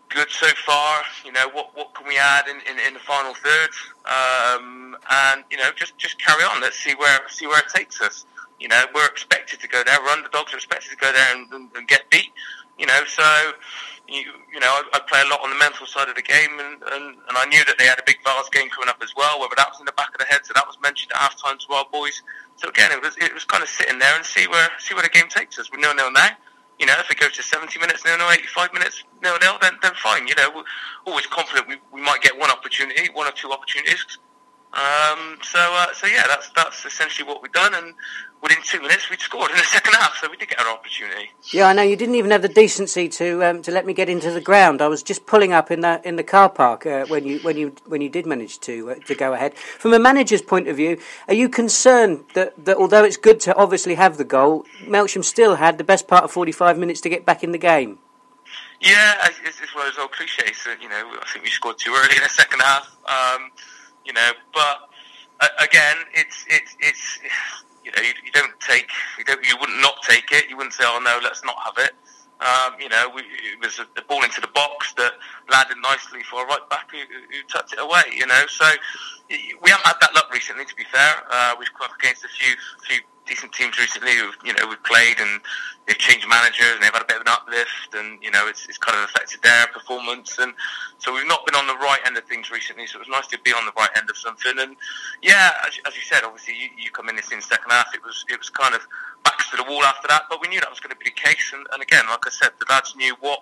good 0.09 0.31
so 0.31 0.47
far. 0.65 1.03
You 1.25 1.33
know 1.33 1.49
what 1.53 1.77
what 1.77 1.95
can 1.95 2.07
we 2.07 2.17
add 2.19 2.47
in, 2.49 2.57
in, 2.71 2.79
in 2.87 2.95
the 2.95 3.01
final 3.01 3.35
third, 3.35 3.71
um, 4.07 4.97
and 5.11 5.45
you 5.51 5.57
know 5.59 5.71
just 5.75 5.99
just 5.99 6.19
carry 6.19 6.45
on. 6.45 6.61
Let's 6.61 6.79
see 6.79 6.95
where 6.95 7.21
see 7.29 7.47
where 7.47 7.59
it 7.59 7.69
takes 7.75 8.01
us. 8.01 8.27
You 8.61 8.69
know 8.69 8.85
we're 8.95 9.07
expected 9.07 9.61
to 9.61 9.69
go 9.69 9.83
there. 9.85 9.99
We're 10.03 10.11
underdogs. 10.11 10.53
We're 10.53 10.59
expected 10.59 10.91
to 10.91 10.97
go 10.97 11.13
there 11.13 11.37
and, 11.37 11.53
and, 11.53 11.69
and 11.77 11.89
get 11.89 12.09
beat. 12.11 12.31
You 12.79 12.87
know 12.87 13.03
so 13.07 13.53
you, 14.09 14.21
you 14.53 14.61
know, 14.61 14.69
I, 14.69 14.83
I 14.93 15.01
play 15.09 15.23
a 15.25 15.29
lot 15.31 15.41
on 15.41 15.51
the 15.51 15.57
mental 15.57 15.87
side 15.87 16.09
of 16.09 16.15
the 16.15 16.23
game, 16.23 16.61
and, 16.61 16.83
and, 16.93 17.17
and 17.17 17.35
I 17.37 17.45
knew 17.47 17.65
that 17.65 17.79
they 17.79 17.87
had 17.87 17.99
a 17.99 18.05
big 18.05 18.21
Vase 18.25 18.49
game 18.53 18.69
coming 18.69 18.89
up 18.89 19.01
as 19.03 19.15
well, 19.17 19.41
whether 19.41 19.55
that 19.57 19.71
was 19.71 19.81
in 19.81 19.87
the 19.87 19.97
back 19.97 20.13
of 20.13 20.19
the 20.19 20.29
head, 20.29 20.45
so 20.45 20.53
that 20.55 20.67
was 20.67 20.77
mentioned 20.83 21.13
at 21.13 21.19
half 21.19 21.41
time 21.41 21.57
to 21.57 21.73
our 21.73 21.87
boys. 21.91 22.23
So 22.57 22.69
again, 22.69 22.93
it 22.93 23.01
was 23.03 23.17
it 23.17 23.33
was 23.33 23.45
kind 23.45 23.63
of 23.63 23.69
sitting 23.69 23.99
there 23.99 24.15
and 24.15 24.25
see 24.25 24.47
where 24.47 24.69
see 24.79 24.95
where 24.95 25.03
the 25.03 25.09
game 25.09 25.29
takes 25.29 25.59
us. 25.59 25.71
We're 25.73 25.81
nil 25.81 25.95
nil 25.95 26.13
now. 26.13 26.31
You 26.79 26.87
know, 26.87 26.95
if 26.99 27.11
it 27.11 27.19
goes 27.19 27.33
to 27.33 27.43
70 27.43 27.79
minutes, 27.79 28.05
nil 28.05 28.19
nil, 28.19 28.31
85 28.31 28.73
minutes, 28.75 29.05
nil 29.23 29.39
nil, 29.41 29.59
then 29.61 29.75
then 29.83 29.93
fine. 29.97 30.29
You 30.29 30.35
know, 30.37 30.51
we're 30.55 30.65
always 31.07 31.27
confident 31.27 31.67
we, 31.67 31.77
we 31.93 32.01
might 32.01 32.21
get 32.21 32.39
one 32.39 32.51
opportunity, 32.51 33.09
one 33.13 33.27
or 33.27 33.33
two 33.33 33.51
opportunities. 33.51 34.19
Um, 34.75 35.39
so 35.41 35.61
uh, 35.61 35.87
so 35.95 36.09
yeah, 36.09 36.25
that's 36.27 36.51
that's 36.51 36.85
essentially 36.85 37.29
what 37.29 37.41
we've 37.43 37.53
done, 37.53 37.75
and 37.75 37.95
within 38.43 38.59
two 38.65 38.81
minutes 38.81 39.09
we'd 39.09 39.21
scored 39.21 39.53
in 39.53 39.57
the 39.57 39.63
second 39.73 39.95
half, 39.95 40.17
so 40.21 40.29
we 40.29 40.37
did 40.37 40.49
get 40.49 40.59
our 40.59 40.69
opportunity. 40.69 41.31
Yeah, 41.53 41.67
I 41.67 41.73
know 41.75 41.83
you 41.83 41.95
didn't 41.95 42.17
even 42.17 42.33
have 42.33 42.43
the 42.43 42.49
decency 42.49 43.09
to 43.11 43.45
um, 43.45 43.63
to 43.63 43.71
let 43.71 43.87
me 43.87 43.93
get 43.93 44.09
into 44.09 44.33
the 44.33 44.41
ground. 44.41 44.83
I 44.83 44.89
was 44.89 45.05
just 45.05 45.27
pulling 45.27 45.53
up 45.53 45.71
in 45.71 45.81
the 45.81 46.01
in 46.03 46.17
the 46.17 46.25
car 46.25 46.49
park 46.49 46.87
uh, 46.87 47.07
when 47.07 47.25
you 47.25 47.39
when 47.41 47.57
you 47.57 47.73
when 47.87 48.01
you 48.01 48.09
did 48.09 48.27
manage 48.27 48.59
to 48.61 48.91
uh, 48.91 48.95
to 49.07 49.15
go 49.15 49.33
ahead. 49.33 49.55
From 49.55 49.95
a 49.95 50.01
manager's 50.01 50.43
point 50.43 50.67
of 50.67 50.77
view, 50.77 50.99
are 51.29 51.35
you 51.35 51.49
concerned 51.49 52.25
that, 52.35 52.53
that 52.65 52.77
although 52.77 53.05
it's 53.05 53.17
good 53.17 53.39
to 53.41 53.55
obviously 53.55 53.95
have 53.95 54.17
the 54.17 54.25
goal, 54.25 54.65
Melksham 54.87 55.23
still 55.23 55.55
had 55.55 55.79
the 55.79 55.85
best 55.85 56.09
part 56.09 56.25
of 56.25 56.33
forty 56.33 56.53
five 56.53 56.77
minutes 56.79 57.01
to 57.03 57.09
get 57.09 57.25
back 57.25 57.45
in 57.45 57.53
the 57.53 57.59
game? 57.59 58.01
Yeah, 58.81 59.15
it's, 59.25 59.61
it's 59.61 59.75
one 59.75 59.87
of 59.87 59.95
those 59.95 60.03
old 60.03 60.13
cliches. 60.13 60.65
That, 60.65 60.83
you 60.83 60.89
know, 60.89 61.17
I 61.23 61.27
think 61.33 61.45
we 61.45 61.51
scored 61.51 61.79
too 61.79 61.95
early 61.97 62.17
in 62.17 62.23
the 62.23 62.29
second 62.29 62.61
half. 62.61 62.91
Um, 63.07 63.51
you 64.05 64.13
know, 64.13 64.31
but 64.53 64.89
uh, 65.41 65.49
again, 65.61 65.97
it's 66.13 66.45
it's 66.49 66.77
it's 66.81 67.21
you 67.85 67.93
know, 67.93 68.03
you, 68.03 68.13
you 68.25 68.33
don't 68.33 68.59
take, 68.61 68.89
you 69.19 69.25
don't, 69.25 69.45
you 69.47 69.57
wouldn't 69.61 69.81
not 69.81 69.97
take 70.09 70.33
it. 70.33 70.49
You 70.49 70.57
wouldn't 70.57 70.73
say, 70.73 70.85
oh 70.87 71.01
no, 71.05 71.21
let's 71.23 71.45
not 71.45 71.57
have 71.65 71.75
it. 71.77 71.93
Um, 72.41 72.81
you 72.81 72.89
know, 72.89 73.11
we, 73.15 73.23
it 73.23 73.61
was 73.63 73.79
a, 73.79 74.03
ball 74.03 74.25
into 74.25 74.41
the 74.41 74.49
box 74.49 74.93
that 74.95 75.13
landed 75.51 75.77
nicely 75.83 76.23
for 76.23 76.43
a 76.43 76.47
right 76.47 76.69
back 76.69 76.91
who, 76.91 76.99
who 76.99 77.43
tucked 77.49 77.73
it 77.73 77.79
away. 77.81 78.03
You 78.17 78.27
know, 78.27 78.43
so 78.49 78.67
we 79.31 79.71
haven't 79.71 79.87
had 79.87 79.97
that 80.01 80.15
luck 80.15 80.33
recently. 80.33 80.65
To 80.65 80.75
be 80.75 80.85
fair, 80.85 81.15
uh, 81.31 81.55
we've 81.59 81.73
come 81.75 81.89
up 81.91 81.97
against 81.99 82.25
a 82.25 82.29
few 82.29 82.55
few 82.83 83.01
decent 83.27 83.53
teams 83.53 83.79
recently 83.79 84.13
who 84.13 84.31
you 84.45 84.53
know 84.55 84.69
we've 84.69 84.83
played 84.85 85.17
and 85.19 85.41
they've 85.87 85.99
changed 85.99 86.27
managers 86.29 86.73
and 86.75 86.83
they've 86.83 86.93
had 86.93 87.03
a 87.03 87.09
bit 87.09 87.17
of 87.17 87.23
an 87.23 87.33
uplift 87.33 87.93
and 87.95 88.23
you 88.23 88.31
know 88.31 88.47
it's, 88.47 88.67
it's 88.69 88.79
kind 88.79 88.97
of 88.97 89.05
affected 89.05 89.43
their 89.43 89.67
performance. 89.69 90.39
And 90.39 90.53
so 90.99 91.13
we've 91.15 91.27
not 91.27 91.45
been 91.47 91.55
on 91.55 91.67
the 91.67 91.77
right 91.77 92.01
end 92.07 92.17
of 92.17 92.25
things 92.25 92.51
recently 92.51 92.87
so 92.87 92.99
it 92.99 93.07
was 93.07 93.09
nice 93.09 93.27
to 93.29 93.39
be 93.41 93.53
on 93.53 93.65
the 93.67 93.73
right 93.77 93.91
end 93.97 94.09
of 94.09 94.17
something. 94.17 94.53
And 94.59 94.77
yeah 95.23 95.53
as, 95.67 95.79
as 95.87 95.97
you 95.97 96.03
said 96.03 96.23
obviously 96.25 96.55
you, 96.55 96.69
you 96.77 96.91
come 96.91 97.09
in 97.09 97.17
this 97.17 97.33
in 97.33 97.41
second 97.41 97.71
half 97.71 97.95
it 97.95 98.03
was 98.05 98.25
it 98.29 98.39
was 98.39 98.51
kind 98.51 98.75
of 98.75 98.87
backs 99.25 99.51
to 99.51 99.57
the 99.57 99.65
wall 99.65 99.83
after 99.85 100.09
that 100.09 100.25
but 100.29 100.41
we 100.41 100.49
knew 100.49 100.61
that 100.61 100.71
was 100.71 100.81
going 100.81 100.95
to 100.95 100.99
be 100.99 101.11
the 101.11 101.17
case. 101.17 101.53
And, 101.55 101.67
and 101.73 101.83
again 101.83 102.05
like 102.09 102.27
I 102.27 102.31
said 102.31 102.51
the 102.59 102.67
lads 102.69 102.95
knew 102.97 103.15
what 103.21 103.41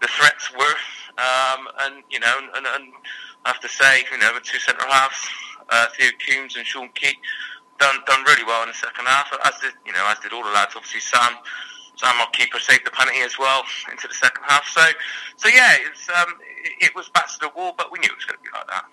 the 0.00 0.08
threats 0.08 0.50
were 0.52 0.76
um, 1.18 1.68
and 1.86 2.02
you 2.10 2.20
know 2.20 2.34
and, 2.56 2.66
and 2.66 2.92
I 3.44 3.50
have 3.50 3.60
to 3.60 3.68
say 3.68 4.04
you 4.10 4.18
know 4.18 4.34
the 4.34 4.40
two 4.40 4.58
centre 4.58 4.86
halves 4.86 5.28
uh, 5.70 5.86
Theo 5.96 6.10
Coombs 6.26 6.56
and 6.56 6.66
Sean 6.66 6.88
Keat 6.94 7.16
done 7.80 7.96
done 8.06 8.22
really 8.24 8.44
well 8.44 8.62
in 8.62 8.68
the 8.68 8.74
second 8.74 9.06
half. 9.06 9.32
As 9.44 9.58
did 9.60 9.72
you 9.84 9.92
know, 9.92 10.06
as 10.06 10.18
did 10.20 10.32
all 10.32 10.44
the 10.44 10.50
lads. 10.50 10.74
Obviously, 10.76 11.00
Sam, 11.00 11.32
Sam, 11.96 12.14
our 12.20 12.30
keeper, 12.30 12.58
saved 12.60 12.86
the 12.86 12.90
penalty 12.90 13.20
as 13.20 13.38
well 13.38 13.64
into 13.90 14.06
the 14.06 14.14
second 14.14 14.44
half. 14.46 14.66
So, 14.68 14.82
so 15.36 15.48
yeah, 15.48 15.76
um, 16.20 16.34
it, 16.80 16.94
was 16.94 17.08
back 17.08 17.28
to 17.28 17.38
the 17.40 17.50
wall, 17.56 17.74
but 17.76 17.90
we 17.90 17.98
knew 17.98 18.08
it 18.08 18.16
was 18.16 18.24
going 18.24 18.38
to 18.38 18.42
be 18.42 18.50
like 18.54 18.66
that. 18.68 18.84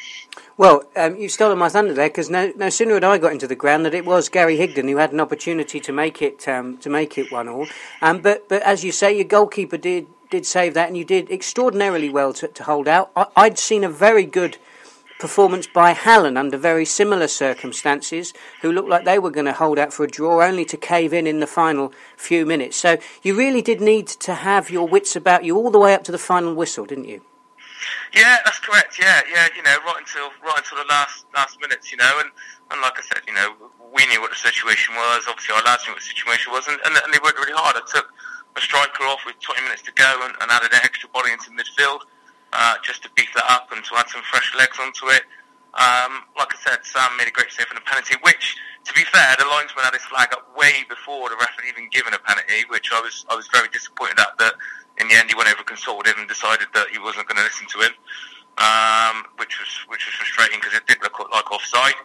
Well, 0.58 0.84
um, 0.96 1.18
you've 1.18 1.32
stolen 1.32 1.58
my 1.58 1.70
thunder 1.70 1.94
there 1.94 2.10
because 2.10 2.30
no, 2.30 2.52
no 2.56 2.70
sooner 2.70 2.96
had 2.96 3.04
I 3.04 3.18
got 3.18 3.32
into 3.32 3.48
the 3.48 3.56
ground 3.56 3.86
that 3.86 3.94
it 3.94 4.06
was 4.06 4.30
Gary 4.30 4.58
Higdon 4.58 4.90
who 4.90 4.98
had 4.98 5.12
an 5.12 5.20
opportunity 5.20 5.80
to 5.80 5.92
make 5.92 6.22
it 6.22 6.48
um, 6.48 6.78
to 6.78 6.90
make 6.90 7.18
it 7.18 7.32
one 7.32 7.48
all. 7.48 7.68
Um, 8.02 8.22
but 8.22 8.50
but 8.50 8.62
as 8.64 8.84
you 8.84 8.92
say, 8.92 9.16
your 9.16 9.26
goalkeeper 9.26 9.78
did 9.78 10.08
did 10.30 10.46
save 10.46 10.74
that, 10.74 10.88
and 10.88 10.98
you 10.98 11.06
did 11.06 11.30
extraordinarily 11.32 12.10
well 12.10 12.34
to, 12.34 12.48
to 12.48 12.64
hold 12.64 12.88
out. 12.88 13.12
I, 13.16 13.28
I'd 13.36 13.60
seen 13.60 13.84
a 13.84 13.90
very 13.90 14.26
good 14.26 14.58
performance 15.20 15.68
by 15.68 15.92
Hallen 15.92 16.38
under 16.38 16.58
very 16.58 16.86
similar 16.86 17.28
circumstances, 17.28 18.34
who 18.62 18.72
looked 18.72 18.90
like 18.90 19.06
they 19.06 19.20
were 19.20 19.32
going 19.32 19.46
to 19.46 19.54
hold 19.54 19.80
out 19.80 19.94
for 19.94 20.04
a 20.04 20.08
draw, 20.08 20.44
only 20.44 20.66
to 20.66 20.78
cave 20.78 21.14
in 21.14 21.28
in 21.28 21.40
the 21.40 21.48
final 21.48 21.92
few 22.16 22.46
minutes. 22.46 22.78
So 22.78 22.98
you 23.24 23.36
really 23.36 23.62
did 23.62 23.82
need 23.82 24.08
to 24.08 24.34
have 24.36 24.70
your 24.70 24.88
wits 24.88 25.16
about 25.16 25.44
you 25.44 25.58
all 25.58 25.72
the 25.72 25.80
way 25.80 25.94
up 25.94 26.04
to 26.06 26.12
the 26.12 26.18
final 26.18 26.54
whistle, 26.54 26.86
didn't 26.86 27.06
you? 27.06 27.22
Yeah, 28.14 28.38
that's 28.44 28.60
correct. 28.60 28.98
Yeah, 29.00 29.22
yeah, 29.32 29.48
you 29.56 29.64
know, 29.64 29.78
right 29.86 30.00
until 30.00 30.30
right 30.44 30.58
until 30.58 30.78
the 30.78 30.90
last 30.90 31.26
last 31.36 31.62
minutes, 31.62 31.92
you 31.92 31.98
know, 31.98 32.20
and, 32.20 32.30
and 32.72 32.82
like 32.82 32.98
I 32.98 33.02
said, 33.02 33.22
you 33.28 33.34
know, 33.34 33.54
we 33.94 34.06
knew 34.08 34.20
what 34.22 34.32
the 34.32 34.42
situation 34.42 34.96
was. 34.96 35.26
Obviously, 35.30 35.56
our 35.56 35.64
lads 35.64 35.86
knew 35.86 35.94
what 35.94 36.02
the 36.02 36.10
situation 36.10 36.52
was, 36.52 36.68
and, 36.68 36.80
and, 36.86 36.96
and 36.98 37.14
they 37.14 37.20
worked 37.24 37.38
really 37.38 37.54
hard. 37.54 37.78
I 37.78 37.86
took 37.86 38.10
a 38.56 38.62
striker 38.62 39.04
off 39.06 39.22
with 39.26 39.40
20 39.40 39.62
minutes 39.62 39.84
to 39.84 39.94
go 39.94 40.10
and, 40.26 40.34
and 40.42 40.50
added 40.50 40.74
an 40.74 40.82
extra 40.84 41.10
body 41.10 41.32
into 41.32 41.52
midfield 41.52 42.02
uh, 42.54 42.76
just 42.84 43.04
to 43.04 43.10
beef 43.16 43.30
that 43.36 43.46
up 43.50 43.72
and 43.72 43.84
to 43.84 43.96
add 43.98 44.10
some 44.10 44.22
fresh 44.24 44.56
legs 44.56 44.78
onto 44.80 45.08
it. 45.10 45.24
Um, 45.78 46.26
like 46.38 46.50
I 46.50 46.58
said, 46.66 46.80
Sam 46.82 47.12
made 47.18 47.28
a 47.28 47.32
great 47.32 47.52
save 47.52 47.68
on 47.70 47.76
the 47.76 47.86
penalty, 47.86 48.16
which, 48.22 48.58
to 48.86 48.94
be 48.94 49.04
fair, 49.14 49.36
the 49.38 49.46
linesman 49.46 49.86
had 49.86 49.94
his 49.94 50.06
flag 50.10 50.34
up 50.34 50.50
way 50.58 50.86
before 50.90 51.30
the 51.30 51.36
ref 51.38 51.54
had 51.54 51.70
even 51.70 51.90
given 51.90 52.14
a 52.14 52.20
penalty, 52.20 52.66
which 52.70 52.90
I 52.92 53.00
was 53.00 53.26
I 53.30 53.36
was 53.36 53.48
very 53.54 53.70
disappointed 53.70 54.18
at. 54.18 54.38
That 54.40 54.56
in 54.98 55.08
the 55.08 55.14
end 55.14 55.30
he 55.30 55.36
went 55.36 55.54
over 55.54 55.62
consulted 55.62 56.10
him 56.10 56.26
and 56.26 56.28
decided 56.28 56.68
that 56.74 56.88
he 56.90 56.98
wasn't 56.98 57.28
going 57.28 57.38
to 57.38 57.46
listen 57.46 57.68
to 57.78 57.80
him, 57.86 57.94
um, 58.58 59.30
which 59.38 59.60
was 59.62 59.70
which 59.86 60.02
was 60.08 60.16
frustrating 60.18 60.58
because 60.58 60.74
it 60.74 60.88
did 60.88 60.98
look 61.04 61.20
like 61.20 61.52
offside. 61.52 62.00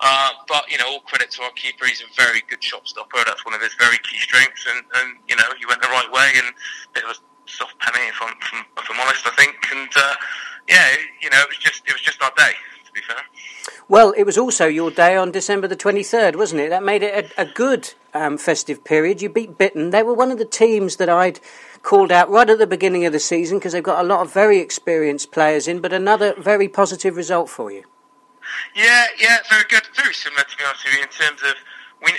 Uh, 0.00 0.30
but 0.46 0.68
you 0.68 0.76
know, 0.76 1.00
all 1.00 1.00
credit 1.08 1.30
to 1.32 1.42
our 1.42 1.54
keeper. 1.56 1.86
He's 1.86 2.04
a 2.04 2.10
very 2.20 2.44
good 2.52 2.60
shot 2.60 2.84
stopper. 2.84 3.24
That's 3.24 3.46
one 3.46 3.54
of 3.54 3.62
his 3.62 3.72
very 3.80 3.96
key 4.04 4.18
strengths, 4.20 4.68
and, 4.68 4.84
and 5.00 5.16
you 5.24 5.36
know 5.36 5.48
he 5.56 5.64
went 5.64 5.80
the 5.80 5.88
right 5.88 6.10
way 6.12 6.36
and 6.36 6.52
it 6.96 7.06
was 7.08 7.24
soft 7.46 7.78
penny, 7.78 8.06
if 8.08 8.16
I'm, 8.20 8.34
if 8.78 8.90
I'm 8.90 9.00
honest, 9.00 9.26
I 9.26 9.30
think. 9.30 9.56
And 9.72 9.88
uh, 9.96 10.14
yeah, 10.68 10.88
you 11.20 11.30
know, 11.30 11.40
it 11.40 11.48
was 11.48 11.58
just 11.58 11.82
it 11.86 11.92
was 11.92 12.02
just 12.02 12.22
our 12.22 12.32
day, 12.36 12.52
to 12.86 12.92
be 12.92 13.00
fair. 13.00 13.22
Well, 13.88 14.12
it 14.16 14.24
was 14.24 14.36
also 14.36 14.66
your 14.66 14.90
day 14.90 15.16
on 15.16 15.30
December 15.30 15.68
the 15.68 15.76
23rd, 15.76 16.36
wasn't 16.36 16.60
it? 16.60 16.70
That 16.70 16.82
made 16.82 17.02
it 17.02 17.32
a, 17.36 17.42
a 17.42 17.44
good 17.44 17.94
um, 18.14 18.36
festive 18.36 18.84
period. 18.84 19.22
You 19.22 19.28
beat 19.28 19.58
Bitton. 19.58 19.92
They 19.92 20.02
were 20.02 20.14
one 20.14 20.32
of 20.32 20.38
the 20.38 20.44
teams 20.44 20.96
that 20.96 21.08
I'd 21.08 21.40
called 21.82 22.10
out 22.10 22.28
right 22.28 22.50
at 22.50 22.58
the 22.58 22.66
beginning 22.66 23.04
of 23.06 23.12
the 23.12 23.20
season 23.20 23.58
because 23.58 23.72
they've 23.72 23.82
got 23.82 24.04
a 24.04 24.08
lot 24.08 24.20
of 24.20 24.32
very 24.32 24.58
experienced 24.58 25.30
players 25.30 25.68
in, 25.68 25.80
but 25.80 25.92
another 25.92 26.34
very 26.36 26.68
positive 26.68 27.16
result 27.16 27.48
for 27.48 27.70
you. 27.70 27.84
Yeah, 28.74 29.06
yeah, 29.18 29.38
very 29.48 29.64
good. 29.68 29.86
Very 29.94 30.14
similar, 30.14 30.42
to 30.42 30.56
be 30.56 30.64
honest 30.64 30.84
with 30.84 30.94
you, 30.94 31.02
in 31.02 31.08
terms 31.08 31.42
of, 31.42 31.54
we, 32.02 32.12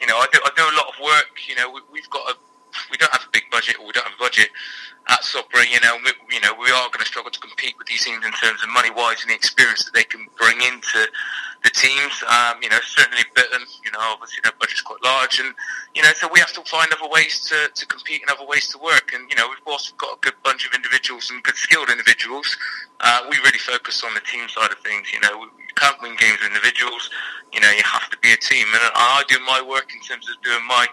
you 0.00 0.06
know, 0.06 0.16
I 0.16 0.26
do, 0.32 0.40
I 0.44 0.50
do 0.56 0.62
a 0.62 0.76
lot 0.76 0.88
of 0.88 1.00
work. 1.02 1.32
You 1.48 1.56
know, 1.56 1.80
we, 1.92 2.00
have 2.00 2.10
got 2.10 2.30
a 2.30 2.36
we 2.90 2.96
don't 2.96 3.12
have 3.12 3.24
a 3.26 3.32
big 3.32 3.44
budget 3.50 3.76
or 3.78 3.86
we 3.86 3.92
don't 3.92 4.04
have 4.04 4.14
a 4.14 4.22
budget 4.22 4.50
at 5.08 5.20
Sodbury, 5.20 5.70
you 5.70 5.80
know, 5.80 5.98
we, 6.02 6.12
you 6.32 6.40
know, 6.40 6.54
we 6.56 6.70
are 6.70 6.88
going 6.88 7.00
to 7.00 7.04
struggle 7.04 7.30
to 7.30 7.40
compete 7.40 7.76
with 7.76 7.86
these 7.86 8.04
teams 8.04 8.24
in 8.24 8.32
terms 8.32 8.62
of 8.62 8.70
money 8.70 8.90
wise 8.90 9.20
and 9.20 9.30
the 9.30 9.34
experience 9.34 9.84
that 9.84 9.92
they 9.92 10.04
can 10.04 10.26
bring 10.38 10.56
into 10.62 11.04
the 11.62 11.70
teams. 11.70 12.24
Um, 12.24 12.62
you 12.62 12.70
know, 12.70 12.80
certainly 12.80 13.22
Bitton, 13.36 13.68
you 13.84 13.92
know, 13.92 14.00
obviously 14.00 14.40
their 14.42 14.56
budget's 14.58 14.80
quite 14.80 15.02
large, 15.04 15.40
and 15.40 15.52
you 15.94 16.02
know, 16.02 16.10
so 16.16 16.28
we 16.32 16.40
have 16.40 16.52
to 16.54 16.62
find 16.64 16.88
other 16.92 17.08
ways 17.10 17.44
to, 17.48 17.68
to 17.74 17.86
compete 17.86 18.22
and 18.22 18.30
other 18.30 18.46
ways 18.46 18.68
to 18.68 18.78
work. 18.78 19.12
And 19.12 19.28
you 19.28 19.36
know, 19.36 19.48
we've 19.48 19.66
also 19.66 19.94
got 19.98 20.16
a 20.16 20.20
good 20.20 20.34
bunch 20.42 20.66
of 20.66 20.72
individuals 20.72 21.30
and 21.30 21.42
good 21.42 21.56
skilled 21.56 21.90
individuals. 21.90 22.56
Uh, 23.00 23.28
we 23.28 23.36
really 23.44 23.60
focus 23.60 24.04
on 24.04 24.14
the 24.14 24.20
team 24.20 24.48
side 24.48 24.72
of 24.72 24.78
things. 24.78 25.12
You 25.12 25.20
know, 25.20 25.36
we, 25.36 25.44
you 25.44 25.74
can't 25.76 26.00
win 26.00 26.16
games 26.16 26.38
with 26.40 26.48
individuals. 26.48 27.10
You 27.52 27.60
know, 27.60 27.70
you 27.70 27.82
have 27.84 28.08
to 28.08 28.16
be 28.18 28.32
a 28.32 28.36
team, 28.36 28.66
and 28.72 28.82
I 28.94 29.22
do 29.28 29.36
my 29.46 29.60
work 29.60 29.92
in 29.92 30.00
terms 30.00 30.30
of 30.30 30.40
doing 30.42 30.64
my 30.66 30.86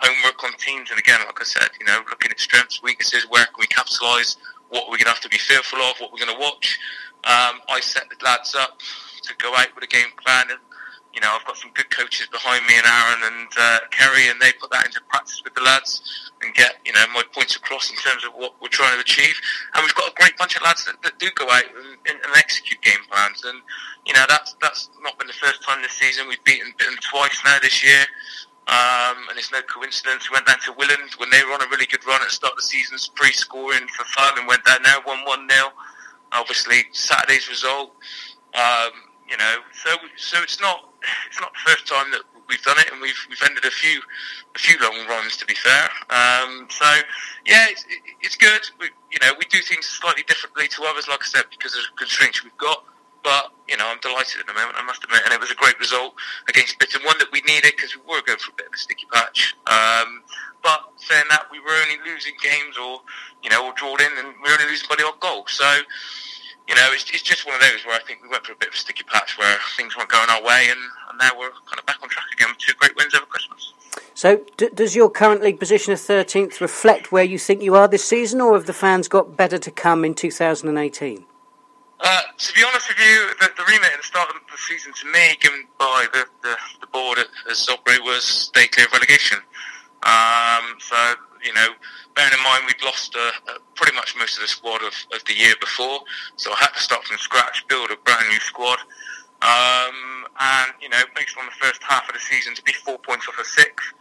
homework 0.00 0.42
on 0.44 0.52
teams. 0.58 0.90
And 0.90 0.98
again, 0.98 1.20
like 1.26 1.40
I 1.40 1.44
said, 1.44 1.68
you 1.80 1.86
know, 1.86 2.00
looking 2.08 2.30
at 2.30 2.40
strengths, 2.40 2.82
weaknesses, 2.82 3.26
where 3.28 3.44
can 3.46 3.54
we 3.58 3.66
capitalise, 3.66 4.36
what 4.68 4.84
we're 4.88 4.98
going 4.98 5.06
to 5.06 5.10
have 5.10 5.20
to 5.20 5.28
be 5.28 5.38
fearful 5.38 5.80
of, 5.80 5.98
what 5.98 6.12
we're 6.12 6.24
going 6.24 6.36
to 6.36 6.40
watch. 6.40 6.78
Um, 7.24 7.60
I 7.68 7.80
set 7.80 8.04
the 8.08 8.24
lads 8.24 8.54
up 8.54 8.80
to 9.22 9.34
go 9.38 9.54
out 9.56 9.68
with 9.74 9.84
a 9.84 9.88
game 9.88 10.12
plan 10.24 10.46
and, 10.50 10.60
you 11.16 11.20
know, 11.22 11.32
I've 11.32 11.46
got 11.46 11.56
some 11.56 11.70
good 11.72 11.88
coaches 11.88 12.26
behind 12.26 12.66
me, 12.66 12.74
and 12.76 12.84
Aaron 12.84 13.32
and 13.32 13.48
uh, 13.56 13.78
Kerry, 13.90 14.28
and 14.28 14.38
they 14.38 14.52
put 14.60 14.70
that 14.70 14.84
into 14.84 15.00
practice 15.08 15.40
with 15.42 15.54
the 15.54 15.62
lads 15.62 16.30
and 16.42 16.52
get, 16.52 16.76
you 16.84 16.92
know, 16.92 17.04
my 17.14 17.22
points 17.32 17.56
across 17.56 17.90
in 17.90 17.96
terms 17.96 18.22
of 18.24 18.32
what 18.34 18.52
we're 18.60 18.68
trying 18.68 18.92
to 18.94 19.00
achieve. 19.00 19.34
And 19.74 19.82
we've 19.82 19.94
got 19.94 20.12
a 20.12 20.14
great 20.14 20.36
bunch 20.36 20.56
of 20.56 20.62
lads 20.62 20.84
that, 20.84 21.00
that 21.02 21.18
do 21.18 21.28
go 21.34 21.48
out 21.48 21.64
and, 21.64 22.20
and, 22.20 22.36
execute 22.36 22.82
game 22.82 23.00
plans. 23.10 23.42
And 23.44 23.62
you 24.04 24.12
know, 24.12 24.24
that's 24.28 24.56
that's 24.60 24.90
not 25.02 25.18
been 25.18 25.26
the 25.26 25.32
first 25.32 25.62
time 25.62 25.80
this 25.80 25.92
season. 25.92 26.28
We've 26.28 26.42
beaten, 26.44 26.74
beaten 26.78 26.96
twice 27.00 27.40
now 27.44 27.56
this 27.62 27.82
year. 27.82 28.04
Um, 28.66 29.30
and 29.30 29.38
it's 29.38 29.52
no 29.52 29.62
coincidence. 29.62 30.28
We 30.28 30.34
went 30.34 30.46
down 30.46 30.58
to 30.66 30.72
Willand 30.72 31.14
when 31.18 31.30
they 31.30 31.44
were 31.44 31.52
on 31.52 31.62
a 31.62 31.68
really 31.70 31.86
good 31.86 32.04
run 32.04 32.20
at 32.20 32.28
the 32.28 32.34
start 32.34 32.54
of 32.54 32.58
the 32.58 32.62
season, 32.62 32.98
pre-scoring 33.14 33.86
for 33.96 34.04
fun, 34.06 34.38
and 34.38 34.48
went 34.48 34.64
down 34.64 34.82
now 34.82 34.98
one 35.04 35.24
one 35.24 35.46
nil. 35.46 35.70
Obviously, 36.32 36.84
Saturday's 36.90 37.48
result. 37.48 37.92
Um, 38.54 38.90
you 39.30 39.36
know, 39.36 39.56
so 39.72 39.90
so 40.16 40.42
it's 40.42 40.60
not 40.60 40.90
it's 41.28 41.40
not 41.40 41.52
the 41.52 41.70
first 41.70 41.86
time 41.86 42.10
that 42.10 42.22
we've 42.48 42.62
done 42.62 42.78
it, 42.78 42.90
and 42.90 43.00
we've 43.00 43.18
we've 43.28 43.42
ended 43.44 43.64
a 43.64 43.70
few 43.70 44.00
a 44.54 44.58
few 44.58 44.76
long 44.82 45.06
runs. 45.08 45.36
To 45.36 45.46
be 45.46 45.54
fair, 45.54 45.88
um, 46.10 46.66
so 46.68 46.86
yeah, 47.46 47.66
it's, 47.70 47.84
it's 48.20 48.36
good. 48.36 48.62
We, 48.80 48.86
you 49.12 49.18
know, 49.22 49.32
we 49.38 49.44
do 49.46 49.58
things 49.58 49.86
slightly 49.86 50.24
differently 50.24 50.68
to 50.68 50.82
others, 50.84 51.06
like 51.08 51.22
I 51.22 51.26
said, 51.26 51.44
because 51.50 51.74
of 51.74 51.82
the 51.82 51.98
constraints 51.98 52.42
we've 52.42 52.56
got. 52.56 52.84
But 53.26 53.50
you 53.66 53.76
know, 53.76 53.90
I'm 53.90 53.98
delighted 53.98 54.38
at 54.38 54.46
the 54.46 54.54
moment. 54.54 54.78
I 54.78 54.86
must 54.86 55.02
admit, 55.02 55.26
and 55.26 55.34
it 55.34 55.40
was 55.42 55.50
a 55.50 55.58
great 55.58 55.74
result 55.82 56.14
against 56.48 56.78
Bitton, 56.78 57.04
one 57.04 57.18
that 57.18 57.26
we 57.34 57.42
needed 57.42 57.74
because 57.74 57.90
we 57.98 58.06
were 58.06 58.22
going 58.22 58.38
for 58.38 58.54
a 58.54 58.54
bit 58.54 58.70
of 58.70 58.74
a 58.74 58.78
sticky 58.78 59.10
patch. 59.10 59.58
Um, 59.66 60.22
but 60.62 60.94
saying 60.94 61.26
that, 61.30 61.50
we 61.50 61.58
were 61.58 61.74
only 61.74 61.98
losing 62.06 62.38
games, 62.38 62.78
or 62.78 63.02
you 63.42 63.50
know, 63.50 63.66
or 63.66 63.74
drawing 63.74 64.06
in, 64.06 64.14
and 64.22 64.30
we 64.38 64.46
were 64.46 64.54
only 64.54 64.70
losing 64.70 64.86
by 64.86 64.94
the 64.94 65.10
odd 65.10 65.18
goal. 65.18 65.42
So 65.50 65.66
you 66.68 66.74
know, 66.74 66.86
it's, 66.92 67.10
it's 67.10 67.22
just 67.22 67.46
one 67.46 67.54
of 67.54 67.60
those 67.60 67.84
where 67.86 67.94
I 67.94 68.02
think 68.06 68.22
we 68.22 68.28
went 68.28 68.46
for 68.46 68.52
a 68.52 68.56
bit 68.56 68.68
of 68.68 68.74
a 68.74 68.78
sticky 68.78 69.04
patch 69.04 69.38
where 69.38 69.58
things 69.76 69.96
weren't 69.96 70.08
going 70.08 70.30
our 70.30 70.42
way, 70.42 70.66
and, 70.70 70.78
and 71.10 71.18
now 71.18 71.30
we're 71.38 71.50
kind 71.66 71.78
of 71.78 71.86
back 71.86 71.98
on 72.02 72.08
track 72.08 72.26
again 72.32 72.48
with 72.50 72.58
two 72.58 72.74
great 72.74 72.96
wins 72.96 73.14
over 73.14 73.26
Christmas. 73.26 73.72
So, 74.14 74.44
d- 74.56 74.70
does 74.74 74.96
your 74.96 75.10
current 75.10 75.42
league 75.42 75.58
position 75.58 75.92
of 75.92 75.98
13th 75.98 76.60
reflect 76.60 77.12
where 77.12 77.24
you 77.24 77.38
think 77.38 77.62
you 77.62 77.74
are 77.74 77.86
this 77.86 78.04
season, 78.04 78.40
or 78.40 78.54
have 78.54 78.66
the 78.66 78.72
fans 78.72 79.08
got 79.08 79.36
better 79.36 79.58
to 79.58 79.70
come 79.70 80.04
in 80.04 80.14
2018? 80.14 81.24
Uh, 81.98 82.20
to 82.36 82.52
be 82.52 82.62
honest 82.62 82.88
with 82.88 82.98
you, 82.98 83.30
the, 83.40 83.48
the 83.56 83.64
remit 83.64 83.90
at 83.92 83.98
the 83.98 84.06
start 84.06 84.28
of 84.28 84.36
the 84.50 84.58
season 84.58 84.92
to 84.92 85.06
me, 85.10 85.36
given 85.40 85.64
by 85.78 86.06
the, 86.12 86.26
the, 86.42 86.54
the 86.80 86.86
board 86.88 87.18
at, 87.18 87.26
at 87.48 87.56
Sodbury, 87.56 87.98
was 88.04 88.22
stay 88.22 88.66
clear 88.68 88.86
of 88.86 88.92
relegation. 88.92 89.38
Um, 90.02 90.76
so, 90.78 90.96
you 91.42 91.54
know, 91.54 91.68
bearing 92.14 92.32
in 92.36 92.42
mind 92.44 92.64
we'd 92.66 92.84
lost 92.84 93.16
uh, 93.16 93.30
uh, 93.48 93.58
pretty 93.74 93.96
much 93.96 94.14
most 94.18 94.36
of 94.36 94.42
the 94.42 94.48
squad 94.48 94.82
of, 94.82 94.92
of 95.12 95.24
the 95.24 95.34
year 95.34 95.54
before, 95.58 96.00
so 96.36 96.52
I 96.52 96.56
had 96.56 96.74
to 96.74 96.80
start 96.80 97.04
from 97.04 97.16
scratch, 97.16 97.66
build 97.68 97.90
a 97.90 97.96
brand 98.04 98.28
new 98.28 98.40
squad. 98.40 98.78
Um, 99.42 100.26
and, 100.38 100.72
you 100.80 100.88
know, 100.88 101.02
based 101.14 101.36
on 101.38 101.46
the 101.46 101.52
first 101.66 101.82
half 101.82 102.08
of 102.08 102.14
the 102.14 102.20
season, 102.20 102.54
to 102.54 102.62
be 102.62 102.72
four 102.72 102.98
points 102.98 103.26
off 103.28 103.38
a 103.38 103.44
six, 103.44 103.92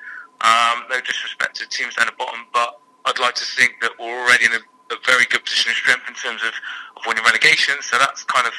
um, 0.42 0.84
no 0.90 1.00
disrespect 1.00 1.56
to 1.58 1.68
teams 1.70 1.96
down 1.96 2.08
the 2.08 2.14
bottom, 2.18 2.42
but 2.54 2.80
I'd 3.06 3.20
like 3.20 3.36
to 3.36 3.46
think 3.46 3.76
that 3.82 3.92
we're 4.00 4.22
already 4.24 4.46
in 4.46 4.54
a, 4.54 4.60
a 4.92 4.96
very 5.06 5.26
good 5.26 5.44
position 5.44 5.72
of 5.72 5.78
strength 5.78 6.08
in 6.08 6.14
terms 6.14 6.42
of, 6.44 6.54
of 6.98 7.02
winning 7.08 7.24
relegation, 7.24 7.76
so 7.82 7.98
that's 7.98 8.24
kind 8.24 8.48
of 8.48 8.54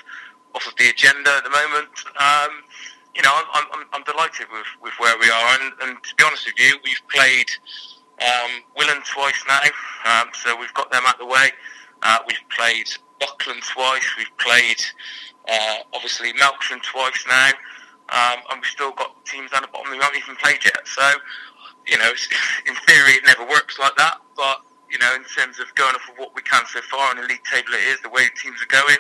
off 0.55 0.67
of 0.67 0.75
the 0.77 0.89
agenda 0.89 1.31
at 1.37 1.45
the 1.45 1.51
moment. 1.51 1.93
Um, 2.19 2.65
you 3.15 3.23
know, 3.23 3.33
I'm, 3.33 3.65
I'm, 3.73 3.87
I'm 3.93 4.05
delighted 4.05 4.47
with, 4.53 4.67
with 4.83 4.93
where 4.99 5.17
we 5.19 5.31
are, 5.31 5.59
and, 5.61 5.73
and 5.83 6.03
to 6.03 6.15
be 6.17 6.25
honest 6.25 6.47
with 6.47 6.59
you, 6.59 6.77
we've 6.85 7.03
played 7.09 7.51
um, 8.21 8.63
twice 9.05 9.45
now, 9.49 9.61
um, 10.05 10.29
so 10.33 10.57
we've 10.59 10.73
got 10.75 10.91
them 10.91 11.03
out 11.07 11.15
of 11.15 11.21
the 11.21 11.27
way. 11.27 11.51
Uh, 12.03 12.19
we've 12.27 12.45
played 12.57 12.89
Buckland 13.19 13.63
twice. 13.63 14.05
We've 14.17 14.37
played 14.39 14.81
uh, 15.49 15.79
obviously 15.95 16.33
Melksham 16.35 16.83
twice 16.83 17.25
now, 17.29 17.51
um, 18.11 18.43
and 18.51 18.61
we've 18.61 18.71
still 18.71 18.93
got 18.93 19.25
teams 19.25 19.51
down 19.51 19.63
the 19.63 19.69
bottom 19.69 19.91
we 19.91 19.99
haven't 19.99 20.19
even 20.19 20.37
played 20.37 20.65
yet. 20.65 20.87
So, 20.87 21.11
you 21.87 21.99
know, 21.99 22.11
in 22.67 22.75
theory, 22.87 23.13
it 23.13 23.25
never 23.27 23.47
works 23.49 23.79
like 23.79 23.97
that. 23.97 24.19
But 24.37 24.63
you 24.91 24.99
know, 24.99 25.15
in 25.15 25.25
terms 25.25 25.59
of 25.59 25.75
going 25.75 25.95
off 25.95 26.09
of 26.09 26.19
what 26.19 26.35
we 26.35 26.43
can 26.43 26.65
so 26.67 26.81
far 26.83 27.11
on 27.11 27.17
the 27.17 27.23
league 27.23 27.45
table, 27.51 27.75
it 27.75 27.87
is 27.89 28.01
the 28.03 28.11
way 28.11 28.29
teams 28.41 28.63
are 28.63 28.71
going. 28.71 28.99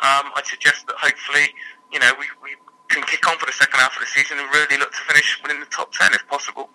Um, 0.00 0.32
I'd 0.34 0.46
suggest 0.46 0.86
that 0.86 0.96
hopefully, 0.96 1.54
you 1.92 2.00
know, 2.00 2.12
we, 2.18 2.26
we 2.42 2.56
can 2.88 3.02
kick 3.04 3.26
on 3.28 3.38
for 3.38 3.46
the 3.46 3.52
second 3.52 3.80
half 3.80 3.94
of 3.96 4.00
the 4.00 4.06
season 4.06 4.38
and 4.38 4.48
really 4.52 4.76
look 4.78 4.92
to 4.92 5.00
finish 5.08 5.38
within 5.42 5.60
the 5.60 5.66
top 5.66 5.92
10 5.92 6.12
if 6.12 6.26
possible. 6.28 6.68